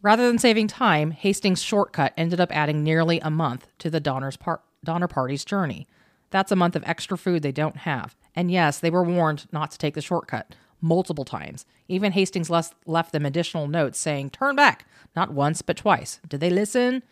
Rather 0.00 0.28
than 0.28 0.38
saving 0.38 0.68
time, 0.68 1.10
Hastings' 1.10 1.62
shortcut 1.62 2.12
ended 2.16 2.40
up 2.40 2.54
adding 2.54 2.84
nearly 2.84 3.18
a 3.20 3.30
month 3.30 3.66
to 3.78 3.90
the 3.90 3.98
Donner's 3.98 4.36
par- 4.36 4.60
Donner 4.84 5.08
Party's 5.08 5.44
journey. 5.44 5.88
That's 6.30 6.52
a 6.52 6.56
month 6.56 6.76
of 6.76 6.84
extra 6.86 7.18
food 7.18 7.42
they 7.42 7.50
don't 7.52 7.78
have. 7.78 8.14
And 8.36 8.50
yes, 8.50 8.78
they 8.78 8.90
were 8.90 9.02
warned 9.02 9.46
not 9.50 9.72
to 9.72 9.78
take 9.78 9.94
the 9.94 10.02
shortcut 10.02 10.54
multiple 10.80 11.24
times. 11.24 11.66
Even 11.88 12.12
Hastings 12.12 12.50
left 12.50 13.12
them 13.12 13.26
additional 13.26 13.68
notes 13.68 13.98
saying, 13.98 14.30
turn 14.30 14.56
back, 14.56 14.86
not 15.16 15.32
once, 15.32 15.62
but 15.62 15.76
twice. 15.76 16.20
Did 16.28 16.40
they 16.40 16.50
listen? 16.50 17.02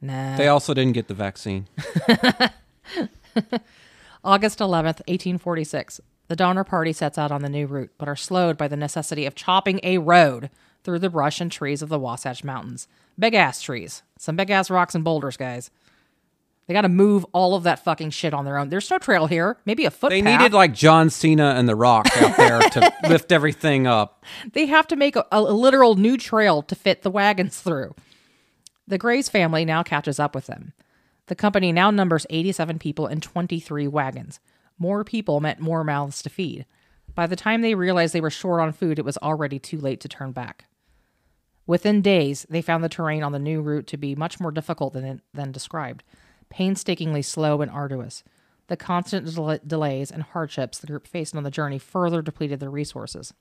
Nah. 0.00 0.36
they 0.36 0.48
also 0.48 0.74
didn't 0.74 0.92
get 0.92 1.08
the 1.08 1.14
vaccine. 1.14 1.68
August 4.24 4.58
11th, 4.58 5.00
1846. 5.08 6.00
The 6.28 6.36
Donner 6.36 6.64
Party 6.64 6.92
sets 6.92 7.16
out 7.18 7.30
on 7.30 7.42
the 7.42 7.48
new 7.48 7.66
route, 7.66 7.92
but 7.98 8.08
are 8.08 8.16
slowed 8.16 8.58
by 8.58 8.68
the 8.68 8.76
necessity 8.76 9.24
of 9.26 9.34
chopping 9.34 9.80
a 9.82 9.98
road 9.98 10.50
through 10.82 10.98
the 10.98 11.10
brush 11.10 11.40
and 11.40 11.50
trees 11.50 11.82
of 11.82 11.88
the 11.88 11.98
Wasatch 11.98 12.44
Mountains. 12.44 12.88
Big 13.18 13.34
ass 13.34 13.62
trees. 13.62 14.02
Some 14.18 14.36
big 14.36 14.50
ass 14.50 14.70
rocks 14.70 14.94
and 14.94 15.04
boulders, 15.04 15.36
guys. 15.36 15.70
They 16.66 16.74
got 16.74 16.82
to 16.82 16.88
move 16.88 17.24
all 17.32 17.54
of 17.54 17.62
that 17.62 17.84
fucking 17.84 18.10
shit 18.10 18.34
on 18.34 18.44
their 18.44 18.58
own. 18.58 18.70
There's 18.70 18.90
no 18.90 18.98
trail 18.98 19.26
here. 19.26 19.56
Maybe 19.66 19.84
a 19.84 19.90
footpath. 19.90 20.10
They 20.10 20.22
needed 20.22 20.52
like 20.52 20.74
John 20.74 21.10
Cena 21.10 21.54
and 21.56 21.68
The 21.68 21.76
Rock 21.76 22.08
out 22.16 22.36
there 22.36 22.58
to 22.60 22.92
lift 23.08 23.30
everything 23.30 23.86
up. 23.86 24.24
they 24.52 24.66
have 24.66 24.88
to 24.88 24.96
make 24.96 25.14
a, 25.14 25.24
a 25.30 25.40
literal 25.40 25.94
new 25.94 26.16
trail 26.16 26.62
to 26.62 26.74
fit 26.74 27.02
the 27.02 27.10
wagons 27.10 27.60
through. 27.60 27.94
The 28.88 28.98
Grays 28.98 29.28
family 29.28 29.64
now 29.64 29.82
catches 29.82 30.18
up 30.18 30.34
with 30.34 30.46
them. 30.46 30.72
The 31.26 31.34
company 31.34 31.72
now 31.72 31.90
numbers 31.90 32.26
87 32.30 32.78
people 32.78 33.06
and 33.06 33.22
23 33.22 33.86
wagons. 33.88 34.40
More 34.78 35.04
people 35.04 35.40
meant 35.40 35.60
more 35.60 35.84
mouths 35.84 36.22
to 36.22 36.30
feed. 36.30 36.66
By 37.14 37.26
the 37.26 37.36
time 37.36 37.62
they 37.62 37.74
realized 37.74 38.12
they 38.12 38.20
were 38.20 38.30
short 38.30 38.60
on 38.60 38.72
food, 38.72 38.98
it 38.98 39.04
was 39.04 39.16
already 39.18 39.58
too 39.58 39.78
late 39.78 40.00
to 40.00 40.08
turn 40.08 40.32
back. 40.32 40.66
Within 41.66 42.02
days, 42.02 42.46
they 42.48 42.62
found 42.62 42.84
the 42.84 42.88
terrain 42.88 43.22
on 43.22 43.32
the 43.32 43.38
new 43.38 43.60
route 43.60 43.86
to 43.88 43.96
be 43.96 44.14
much 44.14 44.38
more 44.38 44.52
difficult 44.52 44.92
than, 44.92 45.20
than 45.34 45.50
described, 45.50 46.04
painstakingly 46.48 47.22
slow 47.22 47.60
and 47.60 47.70
arduous. 47.70 48.22
The 48.68 48.76
constant 48.76 49.32
del- 49.34 49.58
delays 49.66 50.10
and 50.10 50.22
hardships 50.22 50.78
the 50.78 50.86
group 50.86 51.06
faced 51.06 51.36
on 51.36 51.42
the 51.42 51.50
journey 51.50 51.78
further 51.78 52.22
depleted 52.22 52.60
their 52.60 52.70
resources. 52.70 53.32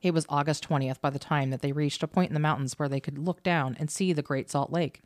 It 0.00 0.14
was 0.14 0.26
August 0.28 0.68
20th 0.68 1.00
by 1.00 1.10
the 1.10 1.18
time 1.18 1.50
that 1.50 1.60
they 1.60 1.72
reached 1.72 2.02
a 2.02 2.08
point 2.08 2.30
in 2.30 2.34
the 2.34 2.40
mountains 2.40 2.78
where 2.78 2.88
they 2.88 3.00
could 3.00 3.18
look 3.18 3.42
down 3.42 3.76
and 3.78 3.90
see 3.90 4.12
the 4.12 4.22
Great 4.22 4.50
Salt 4.50 4.72
Lake. 4.72 5.00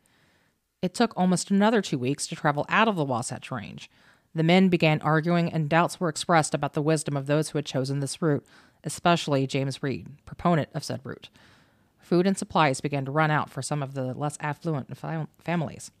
It 0.81 0.93
took 0.93 1.13
almost 1.17 1.49
another 1.49 1.81
two 1.81 1.97
weeks 1.97 2.27
to 2.27 2.35
travel 2.35 2.65
out 2.69 2.87
of 2.87 2.95
the 2.95 3.05
Wasatch 3.05 3.49
Range. 3.49 3.89
The 4.35 4.43
men 4.43 4.69
began 4.69 5.01
arguing, 5.01 5.51
and 5.51 5.69
doubts 5.69 5.99
were 5.99 6.09
expressed 6.09 6.53
about 6.53 6.73
the 6.73 6.81
wisdom 6.81 7.15
of 7.15 7.27
those 7.27 7.49
who 7.49 7.57
had 7.57 7.65
chosen 7.65 7.99
this 7.99 8.21
route, 8.21 8.45
especially 8.83 9.47
James 9.47 9.81
Reed, 9.81 10.07
proponent 10.25 10.69
of 10.73 10.83
said 10.83 11.01
route. 11.03 11.29
Food 11.99 12.27
and 12.27 12.37
supplies 12.37 12.81
began 12.81 13.05
to 13.05 13.11
run 13.11 13.31
out 13.31 13.49
for 13.49 13.61
some 13.61 13.81
of 13.81 13.93
the 13.93 14.13
less 14.13 14.37
affluent 14.41 14.95
fam- 14.97 15.29
families. 15.39 15.91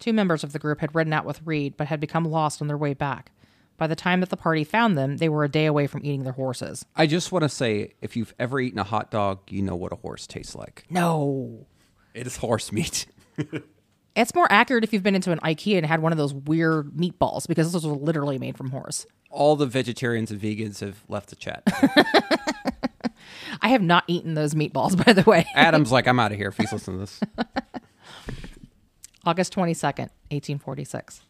Two 0.00 0.12
members 0.12 0.42
of 0.42 0.52
the 0.52 0.58
group 0.58 0.80
had 0.80 0.94
ridden 0.94 1.12
out 1.12 1.24
with 1.24 1.40
Reed, 1.44 1.76
but 1.76 1.86
had 1.86 2.00
become 2.00 2.24
lost 2.24 2.60
on 2.60 2.68
their 2.68 2.76
way 2.76 2.94
back. 2.94 3.30
By 3.76 3.86
the 3.86 3.96
time 3.96 4.20
that 4.20 4.30
the 4.30 4.36
party 4.36 4.64
found 4.64 4.98
them, 4.98 5.18
they 5.18 5.28
were 5.28 5.44
a 5.44 5.48
day 5.48 5.66
away 5.66 5.86
from 5.86 6.00
eating 6.04 6.24
their 6.24 6.32
horses. 6.32 6.84
I 6.96 7.06
just 7.06 7.32
want 7.32 7.44
to 7.44 7.48
say 7.48 7.94
if 8.02 8.16
you've 8.16 8.34
ever 8.38 8.60
eaten 8.60 8.78
a 8.78 8.84
hot 8.84 9.10
dog, 9.10 9.40
you 9.48 9.62
know 9.62 9.76
what 9.76 9.92
a 9.92 9.96
horse 9.96 10.26
tastes 10.26 10.54
like. 10.54 10.84
No. 10.90 11.66
It 12.12 12.26
is 12.26 12.36
horse 12.36 12.72
meat. 12.72 13.06
It's 14.16 14.34
more 14.34 14.48
accurate 14.50 14.82
if 14.82 14.92
you've 14.92 15.04
been 15.04 15.14
into 15.14 15.30
an 15.30 15.38
IKEA 15.38 15.76
and 15.76 15.86
had 15.86 16.02
one 16.02 16.10
of 16.12 16.18
those 16.18 16.34
weird 16.34 16.92
meatballs 16.94 17.46
because 17.46 17.72
those 17.72 17.86
are 17.86 17.94
literally 17.94 18.38
made 18.38 18.56
from 18.56 18.70
horse. 18.70 19.06
All 19.30 19.54
the 19.54 19.66
vegetarians 19.66 20.30
and 20.32 20.40
vegans 20.40 20.80
have 20.80 21.04
left 21.08 21.30
the 21.30 21.36
chat. 21.36 21.62
I 23.62 23.68
have 23.68 23.82
not 23.82 24.04
eaten 24.08 24.34
those 24.34 24.54
meatballs, 24.54 25.02
by 25.04 25.12
the 25.12 25.22
way. 25.22 25.46
Adam's 25.54 25.92
like, 25.92 26.08
I'm 26.08 26.18
out 26.18 26.32
of 26.32 26.38
here 26.38 26.48
if 26.48 26.56
he's 26.56 26.72
listening 26.72 26.98
to 26.98 27.00
this. 27.00 27.20
August 29.24 29.54
22nd, 29.54 30.08
1846. 30.30 31.22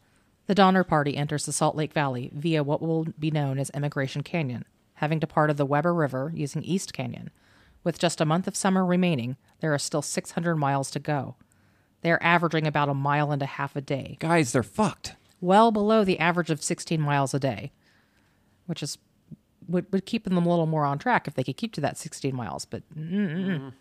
The 0.47 0.55
Donner 0.55 0.85
Party 0.85 1.17
enters 1.17 1.47
the 1.47 1.53
Salt 1.53 1.77
Lake 1.77 1.93
Valley 1.93 2.31
via 2.33 2.63
what 2.63 2.81
will 2.83 3.07
be 3.19 3.31
known 3.31 3.59
as 3.59 3.71
Emigration 3.75 4.23
Canyon, 4.23 4.65
having 4.95 5.19
departed 5.19 5.57
the 5.57 5.67
Weber 5.67 5.95
River 5.95 6.33
using 6.35 6.63
East 6.63 6.93
Canyon. 6.93 7.31
With 7.83 7.99
just 7.99 8.21
a 8.21 8.25
month 8.27 8.47
of 8.47 8.57
summer 8.57 8.85
remaining, 8.85 9.37
there 9.61 9.73
are 9.73 9.79
still 9.79 10.03
600 10.03 10.57
miles 10.57 10.91
to 10.93 10.99
go. 10.99 11.37
They 12.03 12.11
are 12.11 12.23
averaging 12.23 12.67
about 12.67 12.89
a 12.89 12.95
mile 12.95 13.31
and 13.33 13.43
a 13.43 13.47
half 13.47 13.77
a 13.77 13.81
day, 13.81 14.17
Guys, 14.21 14.53
they're 14.53 14.63
fucked. 14.63 15.17
well 15.41 15.71
below 15.71 16.05
the 16.05 16.19
average 16.19 16.51
of 16.51 16.63
16 16.63 17.01
miles 17.01 17.35
a 17.35 17.39
day, 17.39 17.73
which 18.67 18.83
is 18.83 18.99
would, 19.69 19.87
would 19.93 20.05
keep 20.07 20.25
them 20.25 20.37
a 20.37 20.41
little 20.41 20.67
more 20.67 20.85
on 20.85 20.99
track 20.99 21.29
if 21.29 21.35
they 21.35 21.45
could 21.45 21.57
keep 21.57 21.73
to 21.75 21.81
that 21.81 21.97
16 21.97 22.35
miles. 22.35 22.65
But 22.65 22.83
mm-mm. 22.99 23.13
Mm-hmm. 23.13 23.65
you 23.67 23.73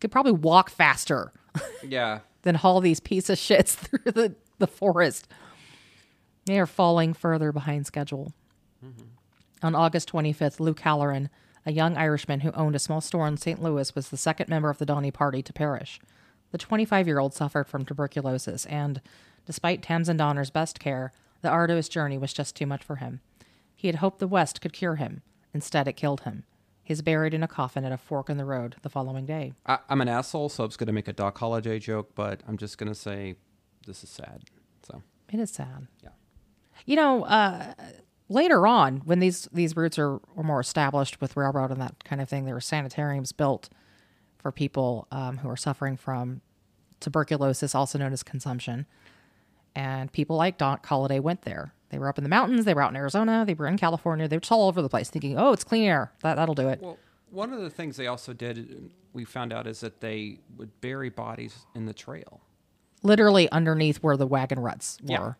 could 0.00 0.10
probably 0.10 0.32
walk 0.32 0.68
faster 0.70 1.32
Yeah. 1.86 2.20
Than 2.42 2.54
haul 2.56 2.80
these 2.80 3.00
piece 3.00 3.28
of 3.28 3.38
shits 3.38 3.74
through 3.74 4.12
the, 4.12 4.34
the 4.58 4.66
forest. 4.66 5.28
They 6.46 6.58
are 6.58 6.66
falling 6.66 7.12
further 7.12 7.52
behind 7.52 7.86
schedule. 7.86 8.32
Mm-hmm. 8.84 9.04
On 9.62 9.74
August 9.74 10.10
25th, 10.10 10.58
Luke 10.58 10.80
Halloran, 10.80 11.28
a 11.66 11.72
young 11.72 11.96
Irishman 11.96 12.40
who 12.40 12.52
owned 12.52 12.74
a 12.74 12.78
small 12.78 13.02
store 13.02 13.28
in 13.28 13.36
St. 13.36 13.62
Louis, 13.62 13.94
was 13.94 14.08
the 14.08 14.16
second 14.16 14.48
member 14.48 14.70
of 14.70 14.78
the 14.78 14.86
Donner 14.86 15.12
Party 15.12 15.42
to 15.42 15.52
perish. 15.52 16.00
The 16.50 16.58
25 16.58 17.06
year 17.06 17.18
old 17.18 17.34
suffered 17.34 17.68
from 17.68 17.84
tuberculosis, 17.84 18.66
and 18.66 19.00
despite 19.44 19.82
Tamsen 19.82 20.16
Donner's 20.16 20.50
best 20.50 20.80
care, 20.80 21.12
the 21.42 21.50
arduous 21.50 21.88
journey 21.88 22.18
was 22.18 22.32
just 22.32 22.56
too 22.56 22.66
much 22.66 22.82
for 22.82 22.96
him. 22.96 23.20
He 23.76 23.88
had 23.88 23.96
hoped 23.96 24.18
the 24.18 24.26
West 24.26 24.60
could 24.60 24.72
cure 24.72 24.96
him. 24.96 25.22
Instead, 25.54 25.88
it 25.88 25.94
killed 25.94 26.22
him. 26.22 26.44
Is 26.90 27.02
buried 27.02 27.34
in 27.34 27.44
a 27.44 27.46
coffin 27.46 27.84
at 27.84 27.92
a 27.92 27.96
fork 27.96 28.28
in 28.28 28.36
the 28.36 28.44
road 28.44 28.74
the 28.82 28.88
following 28.88 29.24
day. 29.24 29.52
I, 29.64 29.78
I'm 29.88 30.00
an 30.00 30.08
asshole, 30.08 30.48
so 30.48 30.64
I 30.64 30.66
was 30.66 30.76
going 30.76 30.88
to 30.88 30.92
make 30.92 31.06
a 31.06 31.12
Doc 31.12 31.38
Holliday 31.38 31.78
joke, 31.78 32.16
but 32.16 32.40
I'm 32.48 32.56
just 32.56 32.78
going 32.78 32.88
to 32.88 32.96
say 32.98 33.36
this 33.86 34.02
is 34.02 34.10
sad. 34.10 34.42
So, 34.82 35.00
It 35.32 35.38
is 35.38 35.52
sad. 35.52 35.86
yeah. 36.02 36.08
You 36.86 36.96
know, 36.96 37.22
uh, 37.26 37.74
later 38.28 38.66
on, 38.66 39.02
when 39.04 39.20
these 39.20 39.48
these 39.52 39.76
routes 39.76 40.00
are 40.00 40.18
were 40.34 40.42
more 40.42 40.58
established 40.58 41.20
with 41.20 41.36
railroad 41.36 41.70
and 41.70 41.80
that 41.80 42.02
kind 42.02 42.20
of 42.20 42.28
thing, 42.28 42.44
there 42.44 42.54
were 42.54 42.60
sanitariums 42.60 43.30
built 43.30 43.68
for 44.38 44.50
people 44.50 45.06
um, 45.12 45.38
who 45.38 45.48
are 45.48 45.56
suffering 45.56 45.96
from 45.96 46.40
tuberculosis, 46.98 47.72
also 47.72 47.98
known 47.98 48.12
as 48.12 48.24
consumption. 48.24 48.86
And 49.76 50.10
people 50.10 50.34
like 50.34 50.58
Doc 50.58 50.84
Holliday 50.84 51.20
went 51.20 51.42
there. 51.42 51.72
They 51.90 51.98
were 51.98 52.08
up 52.08 52.18
in 52.18 52.24
the 52.24 52.30
mountains. 52.30 52.64
They 52.64 52.74
were 52.74 52.82
out 52.82 52.90
in 52.90 52.96
Arizona. 52.96 53.44
They 53.46 53.54
were 53.54 53.66
in 53.66 53.76
California. 53.76 54.26
They 54.28 54.36
were 54.36 54.40
just 54.40 54.52
all 54.52 54.68
over 54.68 54.80
the 54.82 54.88
place, 54.88 55.10
thinking, 55.10 55.38
"Oh, 55.38 55.52
it's 55.52 55.64
clean 55.64 55.84
air. 55.84 56.12
That 56.22 56.36
that'll 56.36 56.54
do 56.54 56.68
it." 56.68 56.80
Well, 56.80 56.98
one 57.30 57.52
of 57.52 57.60
the 57.60 57.70
things 57.70 57.96
they 57.96 58.06
also 58.06 58.32
did, 58.32 58.90
we 59.12 59.24
found 59.24 59.52
out, 59.52 59.66
is 59.66 59.80
that 59.80 60.00
they 60.00 60.38
would 60.56 60.80
bury 60.80 61.10
bodies 61.10 61.66
in 61.74 61.86
the 61.86 61.92
trail. 61.94 62.40
literally 63.02 63.50
underneath 63.50 63.96
where 64.02 64.16
the 64.16 64.26
wagon 64.26 64.58
ruts 64.58 64.98
were 65.02 65.36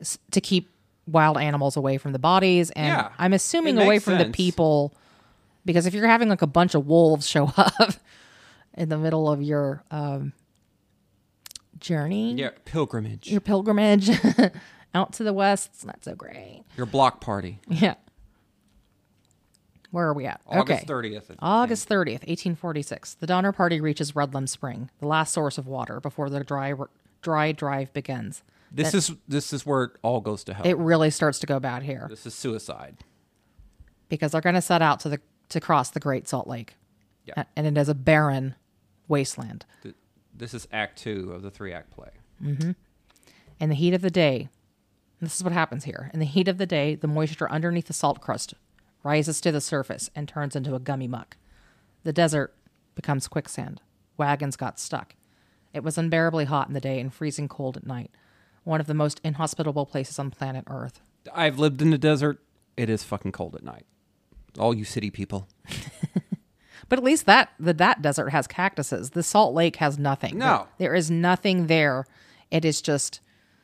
Yeah. 0.00 0.06
to 0.30 0.40
keep 0.40 0.70
wild 1.06 1.36
animals 1.36 1.76
away 1.76 1.98
from 1.98 2.12
the 2.12 2.18
bodies 2.18 2.70
and 2.70 2.86
Yeah, 2.86 3.08
i'm 3.18 3.34
assuming 3.34 3.76
away 3.76 3.98
from 3.98 4.16
the 4.16 4.30
people 4.30 4.94
because 5.66 5.84
if 5.84 5.92
you're 5.92 6.06
having 6.06 6.30
like 6.30 6.40
a 6.40 6.46
bunch 6.46 6.74
of 6.74 6.86
wolves 6.86 7.26
show 7.34 7.52
up 7.56 7.92
in 8.74 8.88
the 8.88 8.96
middle 8.96 9.28
of 9.30 9.42
your 9.42 9.82
um, 9.90 10.32
journey 11.78 12.34
Yeah, 12.34 12.50
pilgrimage. 12.64 13.30
your 13.30 13.40
pilgrimage 13.42 14.08
out 14.94 15.12
to 15.14 15.24
the 15.24 15.32
west 15.32 15.70
it's 15.74 15.84
not 15.84 16.02
so 16.04 16.14
great 16.14 16.64
Your 16.76 16.86
block 16.86 17.20
party. 17.20 17.60
yeah 17.68 17.94
where 19.90 20.08
are 20.08 20.14
we 20.14 20.24
at 20.26 20.40
August 20.46 20.84
okay 20.90 21.10
30th. 21.10 21.36
August 21.40 21.86
30th, 21.88 22.26
1846. 22.26 23.14
The 23.14 23.26
Donner 23.26 23.52
Party 23.52 23.78
reaches 23.78 24.12
Redlum 24.12 24.48
Spring, 24.48 24.88
the 25.00 25.06
last 25.06 25.34
source 25.34 25.58
of 25.58 25.66
water 25.66 26.00
before 26.00 26.30
the 26.30 26.42
dry 26.42 26.72
dry 27.20 27.52
drive 27.52 27.92
begins. 27.92 28.42
This 28.70 28.94
is 28.94 29.12
this 29.28 29.52
is 29.52 29.66
where 29.66 29.82
it 29.84 29.90
all 30.00 30.20
goes 30.22 30.44
to 30.44 30.54
hell. 30.54 30.66
It 30.66 30.78
really 30.78 31.10
starts 31.10 31.38
to 31.40 31.46
go 31.46 31.60
bad 31.60 31.82
here 31.82 32.06
this 32.08 32.24
is 32.24 32.34
suicide. 32.34 32.96
because 34.08 34.32
they're 34.32 34.40
going 34.40 34.54
to 34.54 34.62
set 34.62 34.80
out 34.80 34.98
to 35.00 35.10
the 35.10 35.20
to 35.50 35.60
cross 35.60 35.90
the 35.90 36.00
Great 36.00 36.26
Salt 36.26 36.46
Lake. 36.48 36.76
Yeah. 37.26 37.44
And 37.54 37.66
it 37.66 37.76
is 37.78 37.90
a 37.90 37.94
barren 37.94 38.54
wasteland. 39.08 39.66
This 40.34 40.54
is 40.54 40.66
Act 40.72 40.98
Two 41.02 41.32
of 41.34 41.42
the 41.42 41.50
three 41.50 41.74
act 41.74 41.90
play. 41.90 42.08
Mm-hmm. 42.42 42.70
In 43.60 43.68
the 43.68 43.74
heat 43.74 43.92
of 43.92 44.00
the 44.00 44.10
day, 44.10 44.48
this 45.22 45.36
is 45.36 45.44
what 45.44 45.52
happens 45.52 45.84
here. 45.84 46.10
In 46.12 46.20
the 46.20 46.26
heat 46.26 46.48
of 46.48 46.58
the 46.58 46.66
day, 46.66 46.94
the 46.94 47.06
moisture 47.08 47.50
underneath 47.50 47.86
the 47.86 47.92
salt 47.92 48.20
crust 48.20 48.54
rises 49.02 49.40
to 49.40 49.52
the 49.52 49.60
surface 49.60 50.10
and 50.14 50.28
turns 50.28 50.54
into 50.56 50.74
a 50.74 50.80
gummy 50.80 51.08
muck. 51.08 51.36
The 52.04 52.12
desert 52.12 52.54
becomes 52.94 53.28
quicksand. 53.28 53.80
Wagons 54.16 54.56
got 54.56 54.78
stuck. 54.78 55.14
It 55.72 55.82
was 55.82 55.96
unbearably 55.96 56.44
hot 56.44 56.68
in 56.68 56.74
the 56.74 56.80
day 56.80 57.00
and 57.00 57.12
freezing 57.12 57.48
cold 57.48 57.76
at 57.76 57.86
night. 57.86 58.10
One 58.64 58.80
of 58.80 58.86
the 58.86 58.94
most 58.94 59.20
inhospitable 59.24 59.86
places 59.86 60.18
on 60.18 60.30
planet 60.30 60.64
Earth. 60.68 61.00
I've 61.34 61.58
lived 61.58 61.80
in 61.82 61.90
the 61.90 61.98
desert. 61.98 62.40
It 62.76 62.90
is 62.90 63.02
fucking 63.04 63.32
cold 63.32 63.54
at 63.56 63.62
night. 63.64 63.86
All 64.58 64.74
you 64.74 64.84
city 64.84 65.10
people. 65.10 65.48
But 66.88 66.98
at 66.98 67.04
least 67.04 67.24
that 67.24 67.50
the, 67.58 67.72
that 67.74 68.02
desert 68.02 68.30
has 68.30 68.46
cactuses. 68.46 69.10
The 69.10 69.22
Salt 69.22 69.54
Lake 69.54 69.76
has 69.76 69.98
nothing. 69.98 70.36
No. 70.36 70.66
There- 70.78 70.88
there 70.88 70.94
is 70.94 71.10
nothing 71.10 71.66
there. 71.66 72.04
It 72.50 72.66
is 72.66 72.82
just 72.82 73.20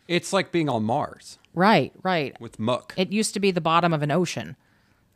It's 0.08 0.32
like 0.32 0.50
being 0.50 0.68
on 0.68 0.82
Mars 0.84 1.38
right, 1.54 1.92
right. 2.02 2.38
with 2.40 2.58
muck. 2.58 2.94
It 2.96 3.12
used 3.12 3.34
to 3.34 3.40
be 3.40 3.50
the 3.50 3.60
bottom 3.60 3.92
of 3.92 4.02
an 4.02 4.10
ocean. 4.10 4.56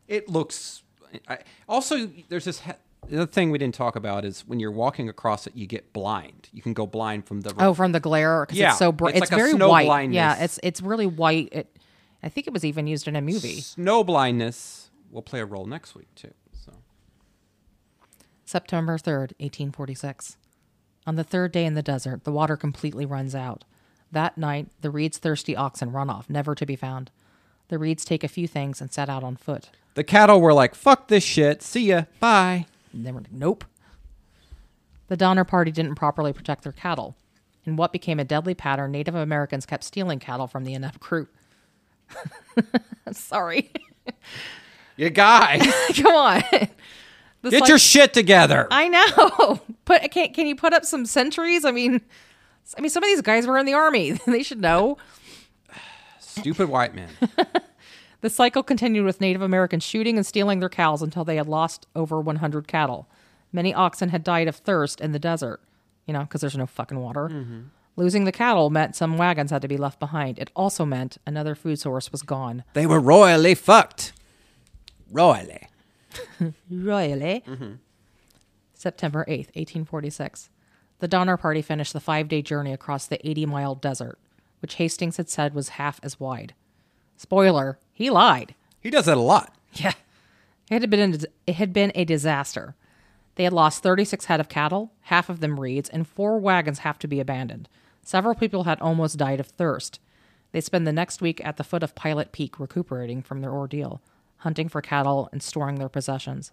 it 0.06 0.28
looks. 0.28 0.82
I, 1.28 1.38
also, 1.68 2.08
there's 2.28 2.44
this. 2.44 2.60
he- 2.60 2.72
The 3.08 3.16
other 3.22 3.26
thing 3.26 3.50
we 3.50 3.58
didn't 3.58 3.74
talk 3.74 3.96
about 3.96 4.24
is 4.24 4.46
when 4.46 4.60
you're 4.60 4.70
walking 4.70 5.08
across 5.08 5.46
it, 5.46 5.56
you 5.56 5.66
get 5.66 5.92
blind. 5.92 6.48
You 6.52 6.62
can 6.62 6.72
go 6.74 6.86
blind 6.86 7.26
from 7.26 7.40
the. 7.40 7.52
Oh, 7.58 7.74
from 7.74 7.92
the 7.92 8.00
glare 8.00 8.44
because 8.46 8.58
Yeah, 8.58 8.70
it's 8.70 8.78
so 8.78 8.92
bright. 8.92 9.14
it's 9.16 9.22
It's, 9.24 9.30
like 9.32 9.38
a 9.40 9.42
very 9.42 9.52
snow 9.52 9.68
white. 9.70 9.86
blindness. 9.86 10.14
Yeah, 10.16 10.42
it's 10.44 10.60
it's 10.62 10.80
really 10.82 11.06
white. 11.06 11.48
It, 11.52 11.76
I 12.22 12.28
think 12.28 12.46
it 12.46 12.52
was 12.52 12.64
even 12.64 12.86
used 12.86 13.08
in 13.08 13.16
a 13.16 13.20
movie. 13.20 13.60
Snow 13.60 14.04
blindness 14.04 14.90
will 15.10 15.22
play 15.22 15.40
a 15.40 15.44
role 15.46 15.66
next 15.66 15.94
week 15.94 16.14
too. 16.14 16.32
So 16.52 16.72
September 18.44 18.96
3rd, 18.98 19.32
1846. 19.40 20.36
On 21.06 21.16
the 21.16 21.24
third 21.24 21.50
day 21.52 21.64
in 21.66 21.74
the 21.74 21.82
desert, 21.82 22.24
the 22.24 22.32
water 22.32 22.56
completely 22.56 23.04
runs 23.04 23.34
out. 23.34 23.64
That 24.12 24.36
night, 24.38 24.68
the 24.82 24.90
Reeds' 24.90 25.18
thirsty 25.18 25.56
oxen 25.56 25.90
run 25.90 26.10
off, 26.10 26.28
never 26.30 26.54
to 26.54 26.66
be 26.66 26.76
found. 26.76 27.10
The 27.68 27.78
Reeds 27.78 28.04
take 28.04 28.22
a 28.22 28.28
few 28.28 28.46
things 28.46 28.80
and 28.80 28.92
set 28.92 29.08
out 29.08 29.24
on 29.24 29.36
foot. 29.36 29.70
the 29.94 30.04
cattle 30.04 30.40
were 30.40 30.52
like, 30.54 30.74
"Fuck 30.74 31.08
this 31.08 31.24
shit. 31.24 31.62
See 31.62 31.86
ya. 31.86 32.04
Bye." 32.20 32.66
And 32.92 33.06
they 33.06 33.12
were 33.12 33.20
like, 33.20 33.32
nope. 33.32 33.64
The 35.08 35.16
Donner 35.16 35.44
Party 35.44 35.70
didn't 35.70 35.94
properly 35.94 36.32
protect 36.32 36.62
their 36.62 36.72
cattle. 36.72 37.16
In 37.64 37.76
what 37.76 37.92
became 37.92 38.18
a 38.20 38.24
deadly 38.24 38.54
pattern, 38.54 38.92
Native 38.92 39.14
Americans 39.14 39.64
kept 39.66 39.84
stealing 39.84 40.18
cattle 40.18 40.46
from 40.46 40.64
the 40.64 40.74
inept 40.74 41.00
crew. 41.00 41.28
Sorry. 43.12 43.70
You 44.96 45.10
guys, 45.10 45.62
Come 45.96 46.14
on. 46.14 46.42
This 47.40 47.50
get 47.50 47.60
like- 47.62 47.68
your 47.68 47.78
shit 47.78 48.12
together. 48.14 48.68
I 48.70 48.88
know. 48.88 49.60
Put 49.84 50.10
can 50.10 50.32
can 50.32 50.46
you 50.46 50.54
put 50.56 50.72
up 50.72 50.84
some 50.84 51.06
sentries? 51.06 51.64
I 51.64 51.70
mean, 51.72 52.00
I 52.76 52.80
mean 52.80 52.90
some 52.90 53.02
of 53.02 53.08
these 53.08 53.22
guys 53.22 53.46
were 53.46 53.58
in 53.58 53.66
the 53.66 53.74
army. 53.74 54.12
they 54.26 54.42
should 54.42 54.60
know. 54.60 54.98
Stupid 56.18 56.68
white 56.68 56.94
man. 56.94 57.10
The 58.22 58.30
cycle 58.30 58.62
continued 58.62 59.04
with 59.04 59.20
Native 59.20 59.42
Americans 59.42 59.82
shooting 59.82 60.16
and 60.16 60.24
stealing 60.24 60.60
their 60.60 60.68
cows 60.68 61.02
until 61.02 61.24
they 61.24 61.36
had 61.36 61.48
lost 61.48 61.88
over 61.96 62.20
100 62.20 62.68
cattle. 62.68 63.08
Many 63.52 63.74
oxen 63.74 64.10
had 64.10 64.22
died 64.22 64.46
of 64.46 64.54
thirst 64.56 65.00
in 65.00 65.10
the 65.10 65.18
desert, 65.18 65.60
you 66.06 66.14
know, 66.14 66.20
because 66.20 66.40
there's 66.40 66.56
no 66.56 66.66
fucking 66.66 67.00
water. 67.00 67.28
Mm-hmm. 67.28 67.60
Losing 67.96 68.24
the 68.24 68.30
cattle 68.30 68.70
meant 68.70 68.94
some 68.94 69.18
wagons 69.18 69.50
had 69.50 69.60
to 69.62 69.68
be 69.68 69.76
left 69.76 69.98
behind. 69.98 70.38
It 70.38 70.52
also 70.54 70.86
meant 70.86 71.18
another 71.26 71.56
food 71.56 71.80
source 71.80 72.12
was 72.12 72.22
gone. 72.22 72.62
they 72.74 72.86
were 72.86 73.00
royally 73.00 73.56
fucked. 73.56 74.12
Royally. 75.10 75.66
Royally. 76.70 77.42
Mm-hmm. 77.44 77.72
September 78.72 79.24
8th, 79.28 79.50
1846. 79.56 80.48
The 81.02 81.08
Donner 81.08 81.36
Party 81.36 81.62
finished 81.62 81.94
the 81.94 81.98
five 81.98 82.28
day 82.28 82.42
journey 82.42 82.72
across 82.72 83.06
the 83.06 83.18
80 83.28 83.46
mile 83.46 83.74
desert, 83.74 84.20
which 84.60 84.74
Hastings 84.74 85.16
had 85.16 85.28
said 85.28 85.52
was 85.52 85.70
half 85.70 85.98
as 86.00 86.20
wide. 86.20 86.54
Spoiler, 87.16 87.80
he 87.92 88.08
lied. 88.08 88.54
He 88.78 88.88
does 88.88 89.06
that 89.06 89.16
a 89.16 89.20
lot. 89.20 89.52
Yeah. 89.72 89.94
It 90.70 90.80
had 90.80 90.90
been 90.90 91.18
it 91.44 91.56
had 91.56 91.72
been 91.72 91.90
a 91.96 92.04
disaster. 92.04 92.76
They 93.34 93.42
had 93.42 93.52
lost 93.52 93.82
36 93.82 94.26
head 94.26 94.38
of 94.38 94.48
cattle, 94.48 94.92
half 95.00 95.28
of 95.28 95.40
them 95.40 95.58
Reed's, 95.58 95.88
and 95.88 96.06
four 96.06 96.38
wagons 96.38 96.78
have 96.78 97.00
to 97.00 97.08
be 97.08 97.18
abandoned. 97.18 97.68
Several 98.04 98.36
people 98.36 98.62
had 98.62 98.80
almost 98.80 99.18
died 99.18 99.40
of 99.40 99.48
thirst. 99.48 99.98
They 100.52 100.60
spend 100.60 100.86
the 100.86 100.92
next 100.92 101.20
week 101.20 101.44
at 101.44 101.56
the 101.56 101.64
foot 101.64 101.82
of 101.82 101.96
Pilot 101.96 102.30
Peak 102.30 102.60
recuperating 102.60 103.22
from 103.22 103.40
their 103.40 103.50
ordeal, 103.50 104.00
hunting 104.36 104.68
for 104.68 104.80
cattle 104.80 105.28
and 105.32 105.42
storing 105.42 105.80
their 105.80 105.88
possessions. 105.88 106.52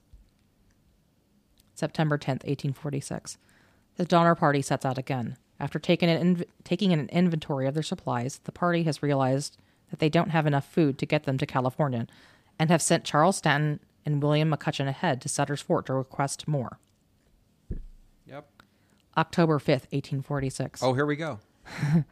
September 1.76 2.18
10th, 2.18 2.48
1846. 2.48 3.38
The 4.00 4.06
Donner 4.06 4.34
Party 4.34 4.62
sets 4.62 4.86
out 4.86 4.98
again. 4.98 5.36
After 5.60 5.78
taking 5.78 6.08
an, 6.08 6.38
inv- 6.38 6.48
taking 6.64 6.94
an 6.94 7.10
inventory 7.10 7.68
of 7.68 7.74
their 7.74 7.84
supplies, 7.84 8.40
the 8.46 8.52
party 8.54 8.84
has 8.84 9.04
realized 9.04 9.58
that 9.90 10.00
they 10.00 10.08
don't 10.08 10.30
have 10.30 10.48
enough 10.48 10.66
food 10.66 10.98
to 11.00 11.06
get 11.06 11.26
them 11.26 11.38
to 11.38 11.46
California 11.46 12.08
and 12.58 12.70
have 12.70 12.82
sent 12.82 13.04
Charles 13.04 13.36
Stanton 13.40 13.82
and 14.06 14.24
William 14.24 14.52
McCutcheon 14.52 14.88
ahead 14.88 15.20
to 15.20 15.28
Sutter's 15.28 15.60
Fort 15.60 15.86
to 15.88 15.94
request 15.94 16.48
more. 16.48 16.80
Yep. 18.26 18.48
October 19.18 19.60
5th, 19.60 19.92
1846. 19.92 20.82
Oh, 20.82 20.94
here 20.94 21.06
we 21.06 21.18
go. 21.18 21.40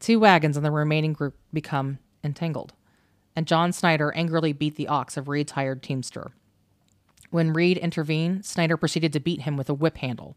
Two 0.00 0.20
wagons 0.20 0.58
and 0.58 0.66
the 0.66 0.70
remaining 0.70 1.14
group 1.14 1.38
become 1.54 2.00
entangled, 2.22 2.74
and 3.34 3.46
John 3.46 3.72
Snyder 3.72 4.12
angrily 4.14 4.52
beat 4.52 4.76
the 4.76 4.88
ox 4.88 5.16
of 5.16 5.26
Reed's 5.26 5.52
hired 5.52 5.82
teamster. 5.82 6.32
When 7.30 7.54
Reed 7.54 7.78
intervened, 7.78 8.44
Snyder 8.44 8.76
proceeded 8.76 9.14
to 9.14 9.20
beat 9.20 9.42
him 9.42 9.56
with 9.56 9.70
a 9.70 9.74
whip 9.74 9.96
handle. 9.98 10.36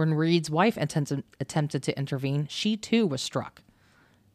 When 0.00 0.14
Reed's 0.14 0.48
wife 0.48 0.78
attempted, 0.78 1.24
attempted 1.40 1.82
to 1.82 1.98
intervene, 1.98 2.46
she 2.48 2.74
too 2.74 3.06
was 3.06 3.20
struck. 3.20 3.60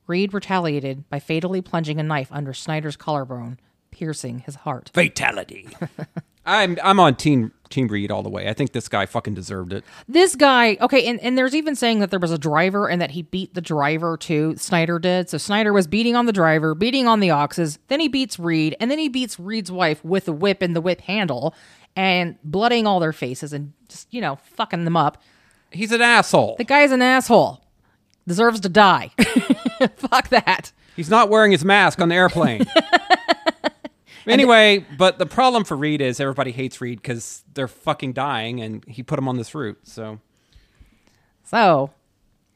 Reed 0.06 0.32
retaliated 0.32 1.10
by 1.10 1.18
fatally 1.18 1.60
plunging 1.60 2.00
a 2.00 2.04
knife 2.04 2.28
under 2.32 2.54
Snyder's 2.54 2.96
collarbone, 2.96 3.60
piercing 3.90 4.42
his 4.42 4.58
heart. 4.58 4.92
Fatality. 4.94 5.68
I'm 6.46 6.78
I'm 6.84 7.00
on 7.00 7.16
team 7.16 7.52
team 7.72 7.88
Reed 7.88 8.12
all 8.12 8.22
the 8.22 8.30
way. 8.30 8.48
I 8.48 8.54
think 8.54 8.74
this 8.74 8.88
guy 8.88 9.08
fucking 9.08 9.34
deserved 9.34 9.74
it. 9.74 9.84
This 10.08 10.36
guy, 10.36 10.78
okay, 10.82 11.08
and, 11.08 11.20
and 11.22 11.36
there's 11.36 11.56
even 11.56 11.76
saying 11.76 11.98
that 12.02 12.12
there 12.12 12.20
was 12.20 12.30
a 12.30 12.38
driver 12.38 12.88
and 12.88 13.02
that 13.02 13.10
he 13.10 13.24
beat 13.24 13.56
the 13.56 13.62
driver 13.62 14.18
too. 14.18 14.56
Snyder 14.58 15.00
did. 15.00 15.32
So 15.32 15.40
Snyder 15.40 15.74
was 15.74 15.88
beating 15.88 16.16
on 16.16 16.28
the 16.28 16.32
driver, 16.32 16.76
beating 16.76 17.08
on 17.08 17.22
the 17.22 17.32
oxes. 17.32 17.80
Then 17.88 18.00
he 18.00 18.08
beats 18.08 18.38
Reed, 18.38 18.76
and 18.80 18.92
then 18.92 19.00
he 19.00 19.10
beats 19.10 19.40
Reed's 19.40 19.72
wife 19.72 20.06
with 20.06 20.28
a 20.28 20.32
whip 20.32 20.62
and 20.62 20.76
the 20.76 20.82
whip 20.82 21.02
handle 21.02 21.56
and 21.96 22.38
blooding 22.44 22.86
all 22.86 23.00
their 23.00 23.14
faces 23.14 23.52
and 23.52 23.74
just, 23.90 24.14
you 24.14 24.22
know, 24.22 24.36
fucking 24.36 24.86
them 24.86 24.96
up. 24.96 25.24
He's 25.76 25.92
an 25.92 26.02
asshole. 26.02 26.56
The 26.58 26.64
guy's 26.64 26.92
an 26.92 27.02
asshole. 27.02 27.62
Deserves 28.28 28.60
to 28.62 28.70
die. 28.70 29.12
Fuck 29.98 30.30
that. 30.30 30.72
He's 30.96 31.10
not 31.10 31.30
wearing 31.30 31.52
his 31.52 31.66
mask 31.66 32.00
on 32.02 32.10
the 32.10 32.16
airplane. 32.16 32.66
anyway, 34.28 34.86
but 34.98 35.20
the 35.20 35.26
problem 35.26 35.64
for 35.64 35.76
Reed 35.78 36.02
is 36.02 36.20
everybody 36.20 36.52
hates 36.52 36.82
Reed 36.82 37.02
because 37.02 37.44
they're 37.54 37.68
fucking 37.68 38.14
dying, 38.14 38.62
and 38.62 38.84
he 38.88 39.04
put 39.04 39.18
them 39.18 39.28
on 39.28 39.38
this 39.38 39.54
route. 39.54 39.78
So 39.84 40.20
So, 41.44 41.92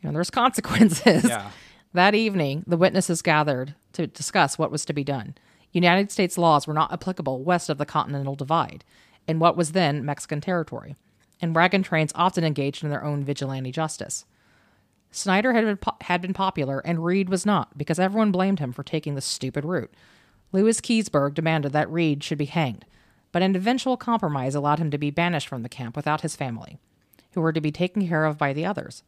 you 0.02 0.10
know, 0.10 0.14
there's 0.14 0.30
consequences. 0.32 1.26
Yeah. 1.26 1.52
That 1.94 2.16
evening, 2.16 2.64
the 2.68 2.78
witnesses 2.78 3.22
gathered 3.22 3.76
to 3.94 4.08
discuss 4.08 4.58
what 4.58 4.72
was 4.72 4.86
to 4.86 4.94
be 4.94 5.04
done. 5.04 5.36
United 5.72 6.12
States 6.12 6.38
laws 6.38 6.66
were 6.68 6.74
not 6.74 6.92
applicable 6.94 7.44
west 7.44 7.70
of 7.70 7.78
the 7.78 7.86
Continental 7.86 8.36
Divide, 8.36 8.84
in 9.28 9.40
what 9.40 9.58
was 9.58 9.74
then 9.74 10.04
Mexican 10.06 10.42
territory, 10.42 10.96
and 11.42 11.56
wagon 11.56 11.84
trains 11.84 12.12
often 12.16 12.44
engaged 12.44 12.84
in 12.84 12.90
their 12.90 13.04
own 13.04 13.24
vigilante 13.24 13.72
justice. 13.72 14.26
Snyder 15.12 15.54
had 15.54 15.66
been, 15.66 15.78
po- 15.78 15.98
had 16.02 16.22
been 16.22 16.34
popular, 16.34 16.80
and 16.80 17.04
Reed 17.04 17.30
was 17.30 17.46
not, 17.46 17.78
because 17.78 18.00
everyone 18.00 18.32
blamed 18.32 18.60
him 18.60 18.72
for 18.72 18.84
taking 18.84 19.16
the 19.16 19.22
stupid 19.22 19.66
route. 19.66 19.94
Louis 20.52 20.80
Keseberg 20.82 21.34
demanded 21.34 21.74
that 21.74 21.90
Reed 21.92 22.24
should 22.24 22.38
be 22.38 22.46
hanged, 22.46 22.86
but 23.32 23.42
an 23.42 23.56
eventual 23.56 23.98
compromise 23.98 24.56
allowed 24.56 24.80
him 24.80 24.92
to 24.92 24.98
be 24.98 25.12
banished 25.12 25.48
from 25.48 25.64
the 25.64 25.70
camp 25.70 25.96
without 25.96 26.22
his 26.22 26.36
family, 26.36 26.78
who 27.34 27.42
were 27.42 27.54
to 27.54 27.62
be 27.62 27.72
taken 27.72 28.08
care 28.08 28.26
of 28.26 28.38
by 28.38 28.54
the 28.54 28.66
others. 28.66 29.04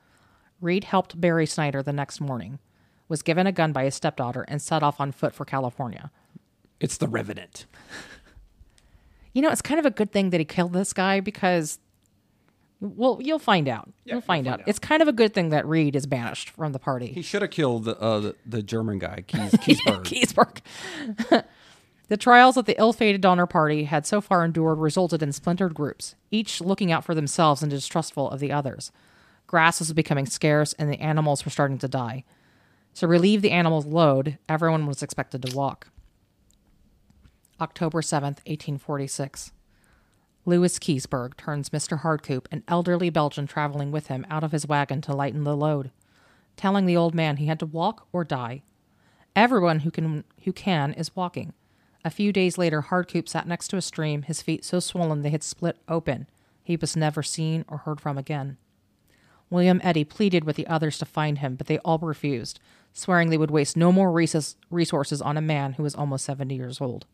Reed 0.60 0.86
helped 0.86 1.20
bury 1.20 1.46
Snyder 1.46 1.84
the 1.84 1.94
next 1.94 2.22
morning, 2.22 2.60
was 3.08 3.22
given 3.22 3.46
a 3.46 3.52
gun 3.52 3.72
by 3.74 3.84
his 3.84 3.96
stepdaughter, 3.96 4.46
and 4.48 4.62
set 4.62 4.84
off 4.84 5.00
on 5.02 5.12
foot 5.12 5.34
for 5.34 5.46
California. 5.46 6.12
it's 6.80 6.98
the 6.98 7.08
Revenant. 7.08 7.66
You 9.34 9.42
know, 9.42 9.50
it's 9.50 9.62
kind 9.62 9.80
of 9.80 9.86
a 9.86 9.92
good 9.92 10.12
thing 10.12 10.32
that 10.32 10.40
he 10.40 10.46
killed 10.46 10.74
this 10.74 10.94
guy 10.94 11.20
because, 11.20 11.80
well, 12.82 13.20
you'll 13.22 13.40
find 13.40 13.68
out. 13.68 13.90
you'll 14.06 14.22
find, 14.22 14.48
out. 14.48 14.62
It's 14.66 14.80
kind 14.80 15.04
of 15.04 15.08
a 15.08 15.14
good 15.14 15.36
thing 15.36 15.50
that 15.50 15.68
Reed 15.68 15.96
is 15.96 16.08
banished 16.08 16.50
from 16.50 16.72
the 16.72 16.80
party. 16.80 17.08
He 17.08 17.22
should 17.22 17.44
have 17.44 17.52
killed 17.52 17.86
the, 17.86 18.00
uh, 18.00 18.20
the 18.20 18.36
the 18.46 18.64
German 18.64 18.98
guy, 18.98 19.24
Keys, 19.28 19.52
Keseberg. 19.52 20.04
Keseberg. 20.04 21.46
the 22.08 22.18
trials 22.18 22.58
of 22.58 22.66
the 22.66 22.78
ill-fated 22.80 23.22
Donner 23.22 23.46
Party 23.46 23.84
had 23.84 24.08
so 24.08 24.20
far 24.20 24.44
endured 24.44 24.80
resulted 24.80 25.22
in 25.22 25.32
splintered 25.32 25.76
groups, 25.76 26.16
each 26.32 26.60
looking 26.60 26.92
out 26.92 27.06
for 27.06 27.14
themselves 27.14 27.62
and 27.62 27.70
distrustful 27.70 28.32
of 28.32 28.40
the 28.40 28.52
others. 28.52 28.92
Grass 29.46 29.80
was 29.80 29.94
becoming 29.94 30.26
scarce, 30.26 30.74
and 30.74 30.92
the 30.92 31.00
animals 31.00 31.46
were 31.46 31.52
starting 31.52 31.78
to 31.78 31.88
die. 31.88 32.24
To 32.96 33.08
relieve 33.08 33.44
the 33.44 33.52
animals' 33.52 33.86
load, 33.86 34.40
everyone 34.50 34.88
was 34.88 35.04
expected 35.04 35.44
to 35.44 35.56
walk. 35.56 35.90
October 37.60 38.02
7th, 38.02 38.42
1846. 38.48 39.52
Louis 40.46 40.80
Keseberg 40.80 41.38
turns 41.38 41.70
Mr. 41.70 42.02
Hardcoop, 42.02 42.48
an 42.52 42.64
elderly 42.68 43.12
Belgian 43.12 43.46
traveling 43.46 43.92
with 43.92 44.08
him, 44.08 44.26
out 44.30 44.44
of 44.44 44.52
his 44.52 44.68
wagon 44.68 45.00
to 45.02 45.14
lighten 45.14 45.44
the 45.44 45.56
load, 45.56 45.92
telling 46.58 46.86
the 46.86 46.98
old 46.98 47.14
man 47.14 47.38
he 47.38 47.46
had 47.46 47.60
to 47.60 47.66
walk 47.66 48.08
or 48.12 48.24
die. 48.24 48.64
Everyone 49.36 49.80
who 49.80 49.92
can 49.92 50.24
who 50.44 50.52
can 50.52 50.94
is 50.94 51.16
walking. 51.16 51.54
A 52.04 52.10
few 52.10 52.34
days 52.34 52.58
later, 52.58 52.82
Hardcoop 52.82 53.30
sat 53.30 53.48
next 53.48 53.68
to 53.70 53.78
a 53.78 53.82
stream, 53.82 54.24
his 54.24 54.42
feet 54.42 54.66
so 54.66 54.80
swollen 54.80 55.22
they 55.22 55.30
had 55.30 55.44
split 55.44 55.78
open. 55.88 56.28
He 56.64 56.76
was 56.76 56.98
never 56.98 57.22
seen 57.22 57.64
or 57.68 57.78
heard 57.78 58.02
from 58.02 58.18
again. 58.18 58.58
William 59.52 59.80
Eddy 59.84 60.04
pleaded 60.04 60.44
with 60.44 60.56
the 60.56 60.66
others 60.66 60.98
to 60.98 61.06
find 61.06 61.38
him, 61.38 61.56
but 61.56 61.68
they 61.68 61.78
all 61.80 62.00
refused, 62.00 62.60
swearing 62.94 63.30
they 63.30 63.38
would 63.38 63.52
waste 63.52 63.78
no 63.78 63.92
more 63.92 64.12
resources 64.12 65.22
on 65.22 65.38
a 65.38 65.42
man 65.42 65.74
who 65.74 65.84
was 65.84 65.94
almost 65.94 66.26
70 66.26 66.56
years 66.56 66.82
old. 66.82 67.06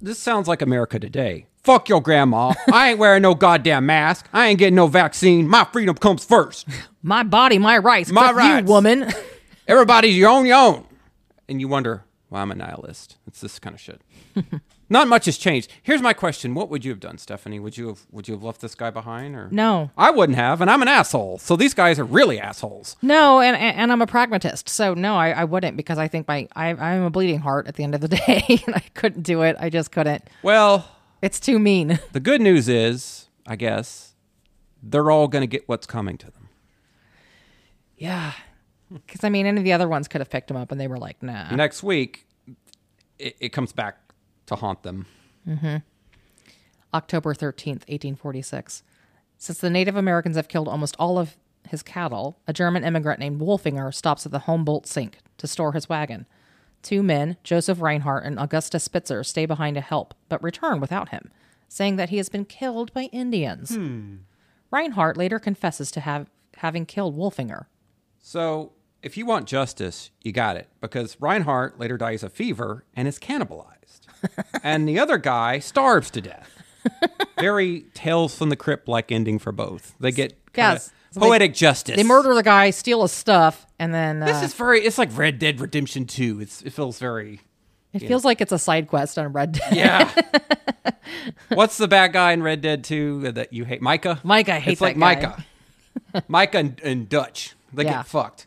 This 0.00 0.18
sounds 0.18 0.46
like 0.48 0.60
America 0.62 0.98
today. 0.98 1.46
Fuck 1.62 1.88
your 1.88 2.00
grandma. 2.02 2.52
I 2.72 2.90
ain't 2.90 2.98
wearing 2.98 3.22
no 3.22 3.34
goddamn 3.34 3.86
mask. 3.86 4.28
I 4.32 4.48
ain't 4.48 4.58
getting 4.58 4.74
no 4.74 4.86
vaccine. 4.86 5.48
My 5.48 5.64
freedom 5.64 5.96
comes 5.96 6.24
first. 6.24 6.66
My 7.02 7.22
body, 7.22 7.58
my 7.58 7.78
rights. 7.78 8.10
My 8.10 8.26
Fuck 8.28 8.36
rights. 8.36 8.66
you, 8.66 8.72
woman. 8.72 9.10
Everybody's 9.66 10.16
your 10.18 10.28
own, 10.28 10.44
your 10.44 10.58
own. 10.58 10.84
And 11.48 11.58
you 11.58 11.66
wonder, 11.66 12.04
well, 12.28 12.42
I'm 12.42 12.50
a 12.50 12.54
nihilist. 12.54 13.16
It's 13.26 13.40
this 13.40 13.58
kind 13.58 13.74
of 13.74 13.80
shit. 13.80 14.02
Not 14.92 15.06
much 15.06 15.26
has 15.26 15.38
changed. 15.38 15.70
Here's 15.84 16.02
my 16.02 16.12
question: 16.12 16.52
What 16.52 16.68
would 16.68 16.84
you 16.84 16.90
have 16.90 16.98
done, 16.98 17.16
Stephanie? 17.16 17.60
Would 17.60 17.78
you 17.78 17.86
have 17.86 18.00
Would 18.10 18.26
you 18.26 18.34
have 18.34 18.42
left 18.42 18.60
this 18.60 18.74
guy 18.74 18.90
behind, 18.90 19.36
or 19.36 19.48
No. 19.52 19.92
I 19.96 20.10
wouldn't 20.10 20.36
have, 20.36 20.60
and 20.60 20.68
I'm 20.68 20.82
an 20.82 20.88
asshole. 20.88 21.38
So 21.38 21.54
these 21.54 21.74
guys 21.74 22.00
are 22.00 22.04
really 22.04 22.40
assholes. 22.40 22.96
No, 23.00 23.40
and 23.40 23.56
and 23.56 23.76
and 23.76 23.92
I'm 23.92 24.02
a 24.02 24.06
pragmatist, 24.06 24.68
so 24.68 24.92
no, 24.94 25.14
I, 25.14 25.30
I 25.30 25.44
wouldn't 25.44 25.76
because 25.76 25.96
I 25.96 26.08
think 26.08 26.26
my 26.26 26.48
I, 26.56 26.70
I'm 26.70 27.04
a 27.04 27.10
bleeding 27.10 27.38
heart 27.38 27.68
at 27.68 27.76
the 27.76 27.84
end 27.84 27.94
of 27.94 28.00
the 28.00 28.08
day, 28.26 28.62
and 28.66 28.74
I 28.74 28.82
couldn't 28.94 29.22
do 29.22 29.42
it. 29.42 29.56
I 29.60 29.70
just 29.70 29.92
couldn't. 29.92 30.24
Well, 30.42 30.90
It's 31.22 31.38
too 31.38 31.60
mean. 31.60 32.00
the 32.12 32.20
good 32.20 32.40
news 32.40 32.68
is, 32.68 33.28
I 33.46 33.54
guess, 33.54 34.14
they're 34.82 35.08
all 35.10 35.28
going 35.28 35.42
to 35.42 35.46
get 35.46 35.68
what's 35.68 35.86
coming 35.86 36.18
to 36.18 36.26
them. 36.26 36.48
Yeah, 37.96 38.32
because 38.92 39.22
I 39.22 39.28
mean, 39.28 39.46
any 39.46 39.58
of 39.58 39.64
the 39.64 39.72
other 39.72 39.86
ones 39.86 40.08
could 40.08 40.20
have 40.20 40.30
picked 40.30 40.50
him 40.50 40.56
up, 40.56 40.72
and 40.72 40.80
they 40.80 40.88
were 40.88 40.98
like, 40.98 41.22
nah. 41.22 41.54
Next 41.54 41.82
week, 41.84 42.26
it, 43.20 43.36
it 43.38 43.48
comes 43.50 43.72
back 43.72 43.98
to 44.50 44.56
haunt 44.56 44.82
them. 44.82 45.06
Mm-hmm. 45.48 45.76
October 46.92 47.34
13th, 47.34 47.86
1846. 47.88 48.82
Since 49.38 49.58
the 49.58 49.70
Native 49.70 49.96
Americans 49.96 50.36
have 50.36 50.48
killed 50.48 50.68
almost 50.68 50.96
all 50.98 51.18
of 51.18 51.36
his 51.68 51.82
cattle, 51.82 52.38
a 52.46 52.52
German 52.52 52.84
immigrant 52.84 53.20
named 53.20 53.40
Wolfinger 53.40 53.94
stops 53.94 54.26
at 54.26 54.32
the 54.32 54.40
Humboldt 54.40 54.86
Sink 54.86 55.18
to 55.38 55.46
store 55.46 55.72
his 55.72 55.88
wagon. 55.88 56.26
Two 56.82 57.02
men, 57.02 57.36
Joseph 57.44 57.80
Reinhardt 57.80 58.24
and 58.24 58.38
Augusta 58.38 58.80
Spitzer, 58.80 59.22
stay 59.22 59.46
behind 59.46 59.76
to 59.76 59.80
help, 59.80 60.14
but 60.28 60.42
return 60.42 60.80
without 60.80 61.10
him, 61.10 61.30
saying 61.68 61.96
that 61.96 62.10
he 62.10 62.16
has 62.16 62.28
been 62.28 62.44
killed 62.44 62.92
by 62.92 63.04
Indians. 63.12 63.78
Reinhardt 64.70 65.16
later 65.16 65.38
confesses 65.38 65.90
to 65.92 66.00
have 66.00 66.30
having 66.56 66.86
killed 66.86 67.16
Wolfinger. 67.16 67.66
So, 68.18 68.72
if 69.02 69.16
you 69.16 69.24
want 69.24 69.46
justice, 69.46 70.10
you 70.22 70.32
got 70.32 70.56
it. 70.56 70.68
Because 70.80 71.16
Reinhardt 71.20 71.78
later 71.78 71.96
dies 71.96 72.22
of 72.22 72.32
fever 72.32 72.84
and 72.94 73.08
is 73.08 73.18
cannibalized. 73.18 73.79
And 74.62 74.88
the 74.88 74.98
other 74.98 75.18
guy 75.18 75.58
starves 75.58 76.10
to 76.12 76.20
death. 76.20 76.50
Very 77.38 77.82
Tales 77.94 78.36
from 78.36 78.48
the 78.48 78.56
Crypt 78.56 78.88
like 78.88 79.12
ending 79.12 79.38
for 79.38 79.52
both. 79.52 79.94
They 80.00 80.12
get 80.12 80.36
Yes. 80.56 80.90
So 81.12 81.20
they- 81.20 81.26
poetic 81.26 81.54
justice. 81.54 81.96
They 81.96 82.02
murder 82.04 82.34
the 82.34 82.42
guy, 82.42 82.70
steal 82.70 83.02
his 83.02 83.12
stuff, 83.12 83.66
and 83.78 83.92
then 83.92 84.22
uh, 84.22 84.26
This 84.26 84.42
is 84.42 84.54
very, 84.54 84.80
it's 84.82 84.96
like 84.98 85.16
Red 85.16 85.38
Dead 85.38 85.60
Redemption 85.60 86.06
2. 86.06 86.40
It's, 86.40 86.62
it 86.62 86.72
feels 86.72 86.98
very. 86.98 87.40
it 87.92 88.00
feels 88.00 88.24
like 88.24 88.40
it's 88.40 88.52
a 88.52 88.58
side 88.58 88.86
quest 88.88 89.18
on 89.18 89.32
Red 89.32 89.52
Dead. 89.52 89.74
Yeah. 89.74 90.10
What's 91.48 91.76
the 91.78 91.88
bad 91.88 92.12
guy 92.12 92.32
in 92.32 92.42
Red 92.42 92.60
Dead 92.60 92.84
2 92.84 93.32
that 93.32 93.52
you 93.52 93.64
hate? 93.64 93.82
Micah? 93.82 94.20
Micah, 94.22 94.54
I 94.54 94.58
hate 94.60 94.72
It's 94.72 94.80
like 94.80 94.96
that 94.98 95.20
guy. 95.20 95.44
Micah. 96.12 96.24
Micah 96.28 96.58
and, 96.58 96.80
and 96.84 97.08
Dutch. 97.08 97.54
They 97.72 97.84
Yeah. 97.84 97.98
get 97.98 98.06
fucked. 98.06 98.46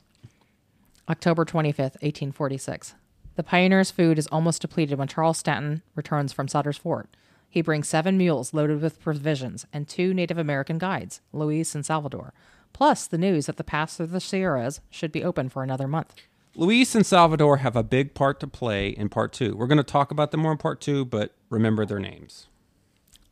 October 1.10 1.44
25th, 1.46 2.00
1846. 2.02 2.96
The 3.36 3.44
pioneers' 3.44 3.90
food 3.92 4.20
is 4.20 4.28
almost 4.28 4.62
depleted 4.62 5.00
when 5.00 5.08
Charles 5.08 5.40
Stanton 5.40 5.82
returns 5.96 6.32
from 6.32 6.48
Sutter's 6.48 6.78
Fort. 6.78 7.10
He 7.50 7.62
brings 7.62 7.88
seven 7.88 8.18
mules 8.18 8.54
loaded 8.54 8.82
with 8.82 9.02
provisions 9.02 9.66
and 9.74 9.88
two 9.88 10.14
Native 10.14 10.38
American 10.38 10.78
guides, 10.78 11.22
Luis 11.32 11.74
and 11.74 11.86
Salvador, 11.86 12.34
plus 12.74 13.08
the 13.08 13.18
news 13.18 13.48
that 13.48 13.58
the 13.58 13.64
pass 13.64 13.98
through 13.98 14.08
the 14.08 14.20
Sierras 14.20 14.82
should 14.90 15.12
be 15.12 15.24
open 15.24 15.50
for 15.50 15.64
another 15.64 15.88
month. 15.88 16.16
Luis 16.56 16.94
and 16.94 17.06
Salvador 17.06 17.58
have 17.58 17.76
a 17.76 17.84
big 17.84 18.14
part 18.14 18.40
to 18.40 18.48
play 18.48 18.90
in 18.90 19.10
part 19.10 19.34
two. 19.34 19.56
We're 19.56 19.68
going 19.68 19.78
to 19.78 19.84
talk 19.84 20.12
about 20.12 20.30
them 20.30 20.42
more 20.42 20.52
in 20.52 20.60
part 20.60 20.82
two, 20.82 21.04
but 21.04 21.34
remember 21.50 21.86
their 21.86 22.00
names. 22.00 22.48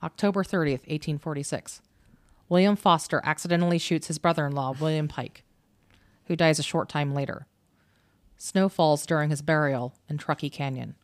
October 0.01 0.43
30th, 0.43 0.87
1846. 0.87 1.81
William 2.49 2.75
Foster 2.75 3.21
accidentally 3.23 3.77
shoots 3.77 4.07
his 4.07 4.17
brother 4.17 4.47
in 4.47 4.53
law, 4.53 4.73
William 4.79 5.07
Pike, 5.07 5.43
who 6.25 6.35
dies 6.35 6.57
a 6.57 6.63
short 6.63 6.89
time 6.89 7.13
later. 7.13 7.45
Snow 8.43 8.69
falls 8.69 9.05
during 9.05 9.29
his 9.29 9.43
burial 9.43 9.93
in 10.09 10.17
Truckee 10.17 10.49
Canyon. 10.49 10.95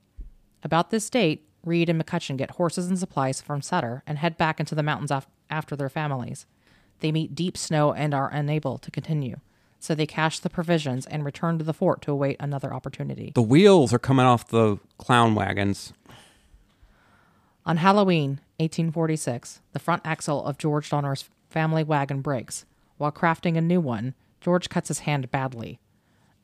About 0.63 0.89
this 0.89 1.07
date, 1.07 1.47
Reed 1.63 1.87
and 1.87 2.03
McCutcheon 2.03 2.35
get 2.35 2.49
horses 2.49 2.87
and 2.87 2.97
supplies 2.97 3.41
from 3.41 3.61
Sutter 3.61 4.01
and 4.07 4.17
head 4.17 4.39
back 4.39 4.59
into 4.59 4.73
the 4.73 4.81
mountains 4.81 5.11
af- 5.11 5.27
after 5.47 5.75
their 5.75 5.87
families. 5.87 6.47
They 6.99 7.11
meet 7.11 7.35
deep 7.35 7.55
snow 7.55 7.93
and 7.93 8.11
are 8.15 8.31
unable 8.33 8.79
to 8.79 8.89
continue, 8.89 9.35
so 9.79 9.93
they 9.93 10.07
cache 10.07 10.39
the 10.39 10.49
provisions 10.49 11.05
and 11.05 11.23
return 11.23 11.59
to 11.59 11.63
the 11.63 11.75
fort 11.75 12.01
to 12.01 12.11
await 12.11 12.37
another 12.39 12.73
opportunity. 12.73 13.33
The 13.35 13.43
wheels 13.43 13.93
are 13.93 13.99
coming 13.99 14.25
off 14.25 14.47
the 14.47 14.77
clown 14.97 15.35
wagons. 15.35 15.93
On 17.67 17.77
Halloween, 17.77 18.39
1846, 18.57 19.61
the 19.73 19.79
front 19.79 20.01
axle 20.03 20.43
of 20.43 20.57
George 20.57 20.89
Donner's 20.89 21.29
family 21.51 21.83
wagon 21.83 22.21
breaks. 22.21 22.65
While 22.97 23.11
crafting 23.11 23.55
a 23.55 23.61
new 23.61 23.79
one, 23.79 24.15
George 24.41 24.69
cuts 24.69 24.87
his 24.87 24.99
hand 24.99 25.29
badly. 25.29 25.79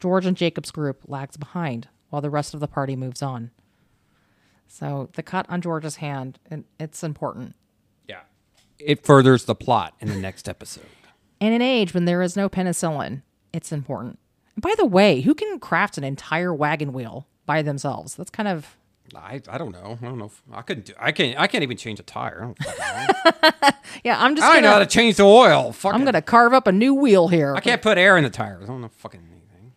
George 0.03 0.25
and 0.25 0.35
Jacob's 0.35 0.69
group 0.69 0.99
lags 1.07 1.37
behind 1.37 1.87
while 2.09 2.21
the 2.21 2.29
rest 2.29 2.53
of 2.53 2.59
the 2.59 2.67
party 2.67 2.93
moves 2.93 3.21
on. 3.21 3.51
So 4.67 5.07
the 5.13 5.23
cut 5.23 5.45
on 5.47 5.61
George's 5.61 5.95
hand, 5.95 6.39
it- 6.51 6.65
it's 6.77 7.05
important. 7.05 7.55
Yeah. 8.05 8.19
It 8.79 9.05
furthers 9.05 9.45
the 9.45 9.55
plot 9.55 9.93
in 10.01 10.09
the 10.09 10.17
next 10.17 10.49
episode. 10.49 10.83
In 11.39 11.53
an 11.53 11.61
age 11.61 11.93
when 11.93 12.03
there 12.03 12.21
is 12.21 12.35
no 12.35 12.49
penicillin, 12.49 13.21
it's 13.53 13.71
important. 13.71 14.19
And 14.57 14.61
by 14.61 14.73
the 14.75 14.85
way, 14.85 15.21
who 15.21 15.33
can 15.33 15.57
craft 15.57 15.97
an 15.97 16.03
entire 16.03 16.53
wagon 16.53 16.91
wheel 16.91 17.25
by 17.45 17.61
themselves? 17.61 18.15
That's 18.15 18.29
kind 18.29 18.49
of 18.49 18.75
I, 19.15 19.41
I 19.47 19.57
don't 19.57 19.71
know. 19.71 19.97
I 20.01 20.05
don't 20.05 20.17
know. 20.17 20.25
If, 20.25 20.41
I 20.51 20.63
couldn't 20.63 20.87
do. 20.87 20.93
I 20.99 21.11
can't. 21.13 21.39
I 21.39 21.45
can't 21.47 21.61
even 21.63 21.77
change 21.77 21.99
a 21.99 22.03
tire. 22.03 22.53
I 22.59 23.05
don't, 23.61 23.75
yeah. 24.03 24.19
I'm 24.21 24.35
just 24.35 24.45
I 24.47 24.53
don't 24.53 24.63
know 24.63 24.69
how 24.69 24.73
gonna 24.75 24.85
to 24.85 24.91
change 24.91 25.17
the 25.17 25.23
oil. 25.23 25.71
Fucking, 25.71 25.95
I'm 25.99 26.03
gonna 26.03 26.21
carve 26.21 26.51
up 26.51 26.65
a 26.67 26.71
new 26.71 26.93
wheel 26.95 27.27
here. 27.29 27.53
I 27.55 27.59
can't 27.59 27.81
put 27.81 27.97
air 27.99 28.17
in 28.17 28.23
the 28.23 28.31
tires. 28.31 28.63
I 28.63 28.67
don't 28.67 28.81
know 28.81 28.87
fucking 28.89 29.19
anything. 29.21 29.73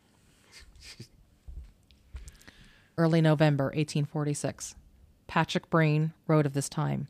Early 2.98 3.20
November 3.20 3.64
1846. 3.64 4.74
Patrick 5.26 5.68
Breen 5.68 6.14
wrote 6.26 6.46
of 6.46 6.54
this 6.54 6.68
time. 6.68 7.08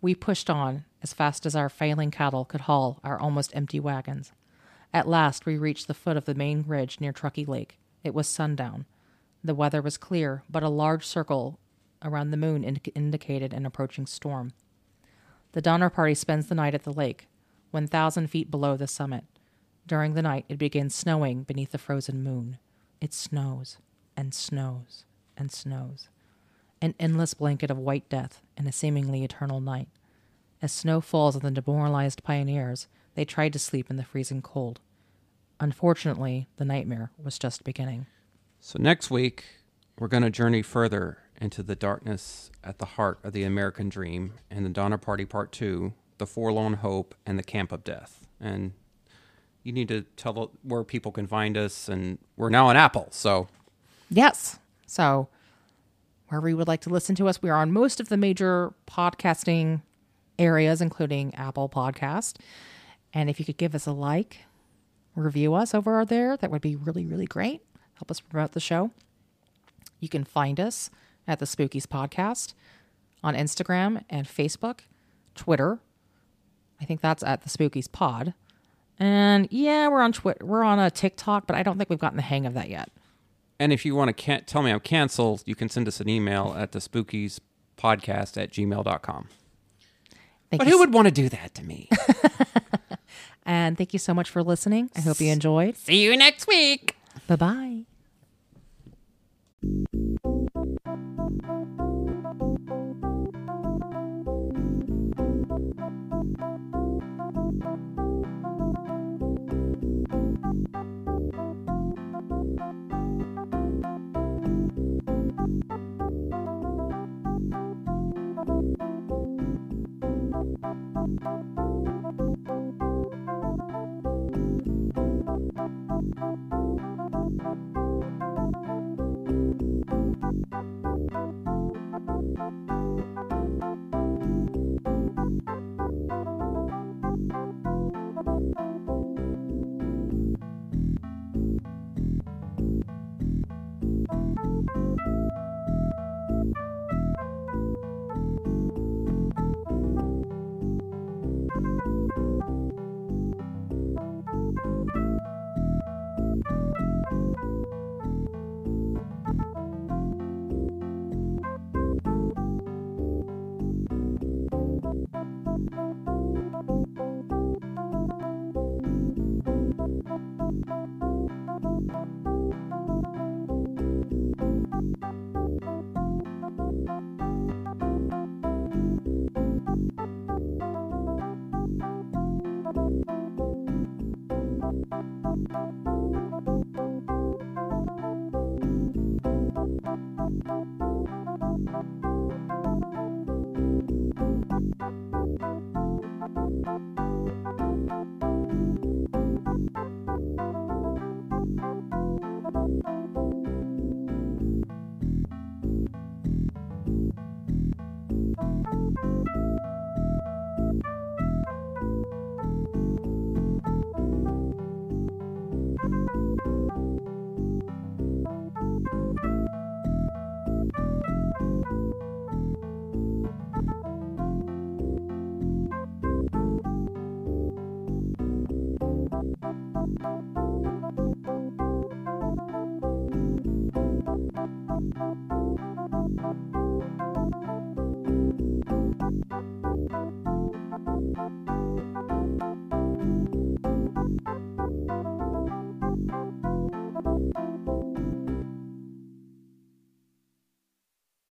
We 0.00 0.16
pushed 0.16 0.50
on 0.50 0.84
as 1.00 1.12
fast 1.12 1.46
as 1.46 1.54
our 1.54 1.68
failing 1.68 2.10
cattle 2.10 2.44
could 2.44 2.62
haul 2.62 2.98
our 3.04 3.18
almost 3.18 3.54
empty 3.54 3.78
wagons. 3.78 4.32
At 4.92 5.06
last, 5.06 5.46
we 5.46 5.58
reached 5.58 5.86
the 5.86 5.94
foot 5.94 6.16
of 6.16 6.24
the 6.24 6.34
main 6.34 6.64
ridge 6.66 7.00
near 7.00 7.12
Truckee 7.12 7.44
Lake. 7.44 7.78
It 8.02 8.14
was 8.14 8.26
sundown. 8.26 8.84
The 9.44 9.54
weather 9.54 9.80
was 9.80 9.96
clear, 9.96 10.42
but 10.50 10.64
a 10.64 10.68
large 10.68 11.06
circle 11.06 11.60
around 12.02 12.32
the 12.32 12.36
moon 12.36 12.64
indi- 12.64 12.90
indicated 12.96 13.52
an 13.52 13.64
approaching 13.64 14.06
storm. 14.06 14.54
The 15.52 15.62
Donner 15.62 15.88
Party 15.88 16.14
spends 16.14 16.48
the 16.48 16.56
night 16.56 16.74
at 16.74 16.82
the 16.82 16.92
lake, 16.92 17.28
1,000 17.70 18.26
feet 18.26 18.50
below 18.50 18.76
the 18.76 18.88
summit. 18.88 19.24
During 19.86 20.14
the 20.14 20.22
night, 20.22 20.46
it 20.48 20.58
begins 20.58 20.96
snowing 20.96 21.44
beneath 21.44 21.70
the 21.70 21.78
frozen 21.78 22.24
moon. 22.24 22.58
It 23.00 23.14
snows 23.14 23.78
and 24.16 24.34
snows 24.34 25.04
and 25.36 25.50
snows. 25.50 26.08
An 26.80 26.94
endless 26.98 27.34
blanket 27.34 27.70
of 27.70 27.78
white 27.78 28.08
death 28.08 28.42
in 28.56 28.66
a 28.66 28.72
seemingly 28.72 29.24
eternal 29.24 29.60
night. 29.60 29.88
As 30.62 30.72
snow 30.72 31.00
falls 31.00 31.36
on 31.36 31.42
the 31.42 31.50
demoralized 31.50 32.22
pioneers, 32.22 32.86
they 33.14 33.24
tried 33.24 33.52
to 33.52 33.58
sleep 33.58 33.90
in 33.90 33.96
the 33.96 34.04
freezing 34.04 34.42
cold. 34.42 34.80
Unfortunately, 35.60 36.48
the 36.56 36.64
nightmare 36.64 37.10
was 37.22 37.38
just 37.38 37.64
beginning. 37.64 38.06
So 38.60 38.78
next 38.80 39.10
week 39.10 39.44
we're 39.98 40.08
going 40.08 40.22
to 40.22 40.30
journey 40.30 40.62
further 40.62 41.18
into 41.40 41.62
the 41.62 41.74
darkness 41.74 42.50
at 42.64 42.78
the 42.78 42.86
heart 42.86 43.18
of 43.22 43.32
the 43.32 43.44
American 43.44 43.88
dream 43.88 44.34
and 44.50 44.64
the 44.64 44.70
Donner 44.70 44.98
Party 44.98 45.24
Part 45.24 45.52
Two, 45.52 45.92
the 46.18 46.26
Forlorn 46.26 46.74
Hope, 46.74 47.14
and 47.26 47.38
the 47.38 47.42
Camp 47.42 47.72
of 47.72 47.84
Death. 47.84 48.26
And 48.40 48.72
you 49.62 49.72
need 49.72 49.88
to 49.88 50.02
tell 50.16 50.52
where 50.62 50.84
people 50.84 51.12
can 51.12 51.26
find 51.26 51.56
us. 51.56 51.88
And 51.88 52.18
we're 52.36 52.50
now 52.50 52.68
on 52.68 52.76
Apple, 52.76 53.08
so 53.10 53.48
Yes. 54.08 54.58
So, 54.86 55.28
wherever 56.28 56.48
you 56.48 56.56
would 56.56 56.68
like 56.68 56.80
to 56.82 56.90
listen 56.90 57.14
to 57.16 57.28
us, 57.28 57.42
we 57.42 57.50
are 57.50 57.56
on 57.58 57.72
most 57.72 58.00
of 58.00 58.08
the 58.08 58.16
major 58.16 58.72
podcasting 58.86 59.82
areas, 60.38 60.80
including 60.80 61.34
Apple 61.34 61.68
Podcast. 61.68 62.36
And 63.12 63.30
if 63.30 63.38
you 63.38 63.44
could 63.44 63.56
give 63.56 63.74
us 63.74 63.86
a 63.86 63.92
like, 63.92 64.44
review 65.14 65.54
us 65.54 65.74
over 65.74 66.04
there, 66.04 66.36
that 66.36 66.50
would 66.50 66.62
be 66.62 66.76
really, 66.76 67.04
really 67.04 67.26
great. 67.26 67.62
Help 67.94 68.10
us 68.10 68.20
promote 68.20 68.52
the 68.52 68.60
show. 68.60 68.90
You 70.00 70.08
can 70.08 70.24
find 70.24 70.60
us 70.60 70.90
at 71.26 71.38
the 71.38 71.46
Spookies 71.46 71.86
Podcast 71.86 72.52
on 73.24 73.34
Instagram 73.34 74.04
and 74.10 74.26
Facebook, 74.26 74.80
Twitter. 75.34 75.80
I 76.80 76.84
think 76.84 77.00
that's 77.00 77.22
at 77.22 77.42
the 77.42 77.48
Spookies 77.48 77.90
Pod. 77.90 78.34
And 78.98 79.48
yeah, 79.50 79.88
we're 79.88 80.02
on 80.02 80.12
Twitter. 80.12 80.44
We're 80.44 80.62
on 80.62 80.78
a 80.78 80.90
TikTok, 80.90 81.46
but 81.46 81.56
I 81.56 81.62
don't 81.62 81.78
think 81.78 81.90
we've 81.90 81.98
gotten 81.98 82.16
the 82.16 82.22
hang 82.22 82.46
of 82.46 82.54
that 82.54 82.68
yet. 82.68 82.90
And 83.58 83.72
if 83.72 83.84
you 83.84 83.94
want 83.94 84.08
to 84.08 84.12
can- 84.12 84.44
tell 84.44 84.62
me 84.62 84.70
I'm 84.70 84.80
canceled, 84.80 85.42
you 85.46 85.54
can 85.54 85.68
send 85.68 85.88
us 85.88 86.00
an 86.00 86.08
email 86.08 86.54
at 86.58 86.72
the 86.72 86.78
spookies 86.78 87.40
podcast 87.78 88.40
at 88.40 88.50
gmail.com. 88.52 89.28
Thank 90.50 90.60
but 90.60 90.66
who 90.68 90.74
s- 90.74 90.78
would 90.80 90.94
want 90.94 91.06
to 91.08 91.12
do 91.12 91.28
that 91.30 91.54
to 91.54 91.64
me? 91.64 91.88
and 93.46 93.76
thank 93.78 93.92
you 93.92 93.98
so 93.98 94.12
much 94.14 94.28
for 94.30 94.42
listening. 94.42 94.90
I 94.94 95.00
hope 95.00 95.20
you 95.20 95.32
enjoyed. 95.32 95.76
See 95.76 96.02
you 96.04 96.16
next 96.16 96.46
week. 96.46 96.96
Bye 97.26 97.36
bye. 97.36 97.82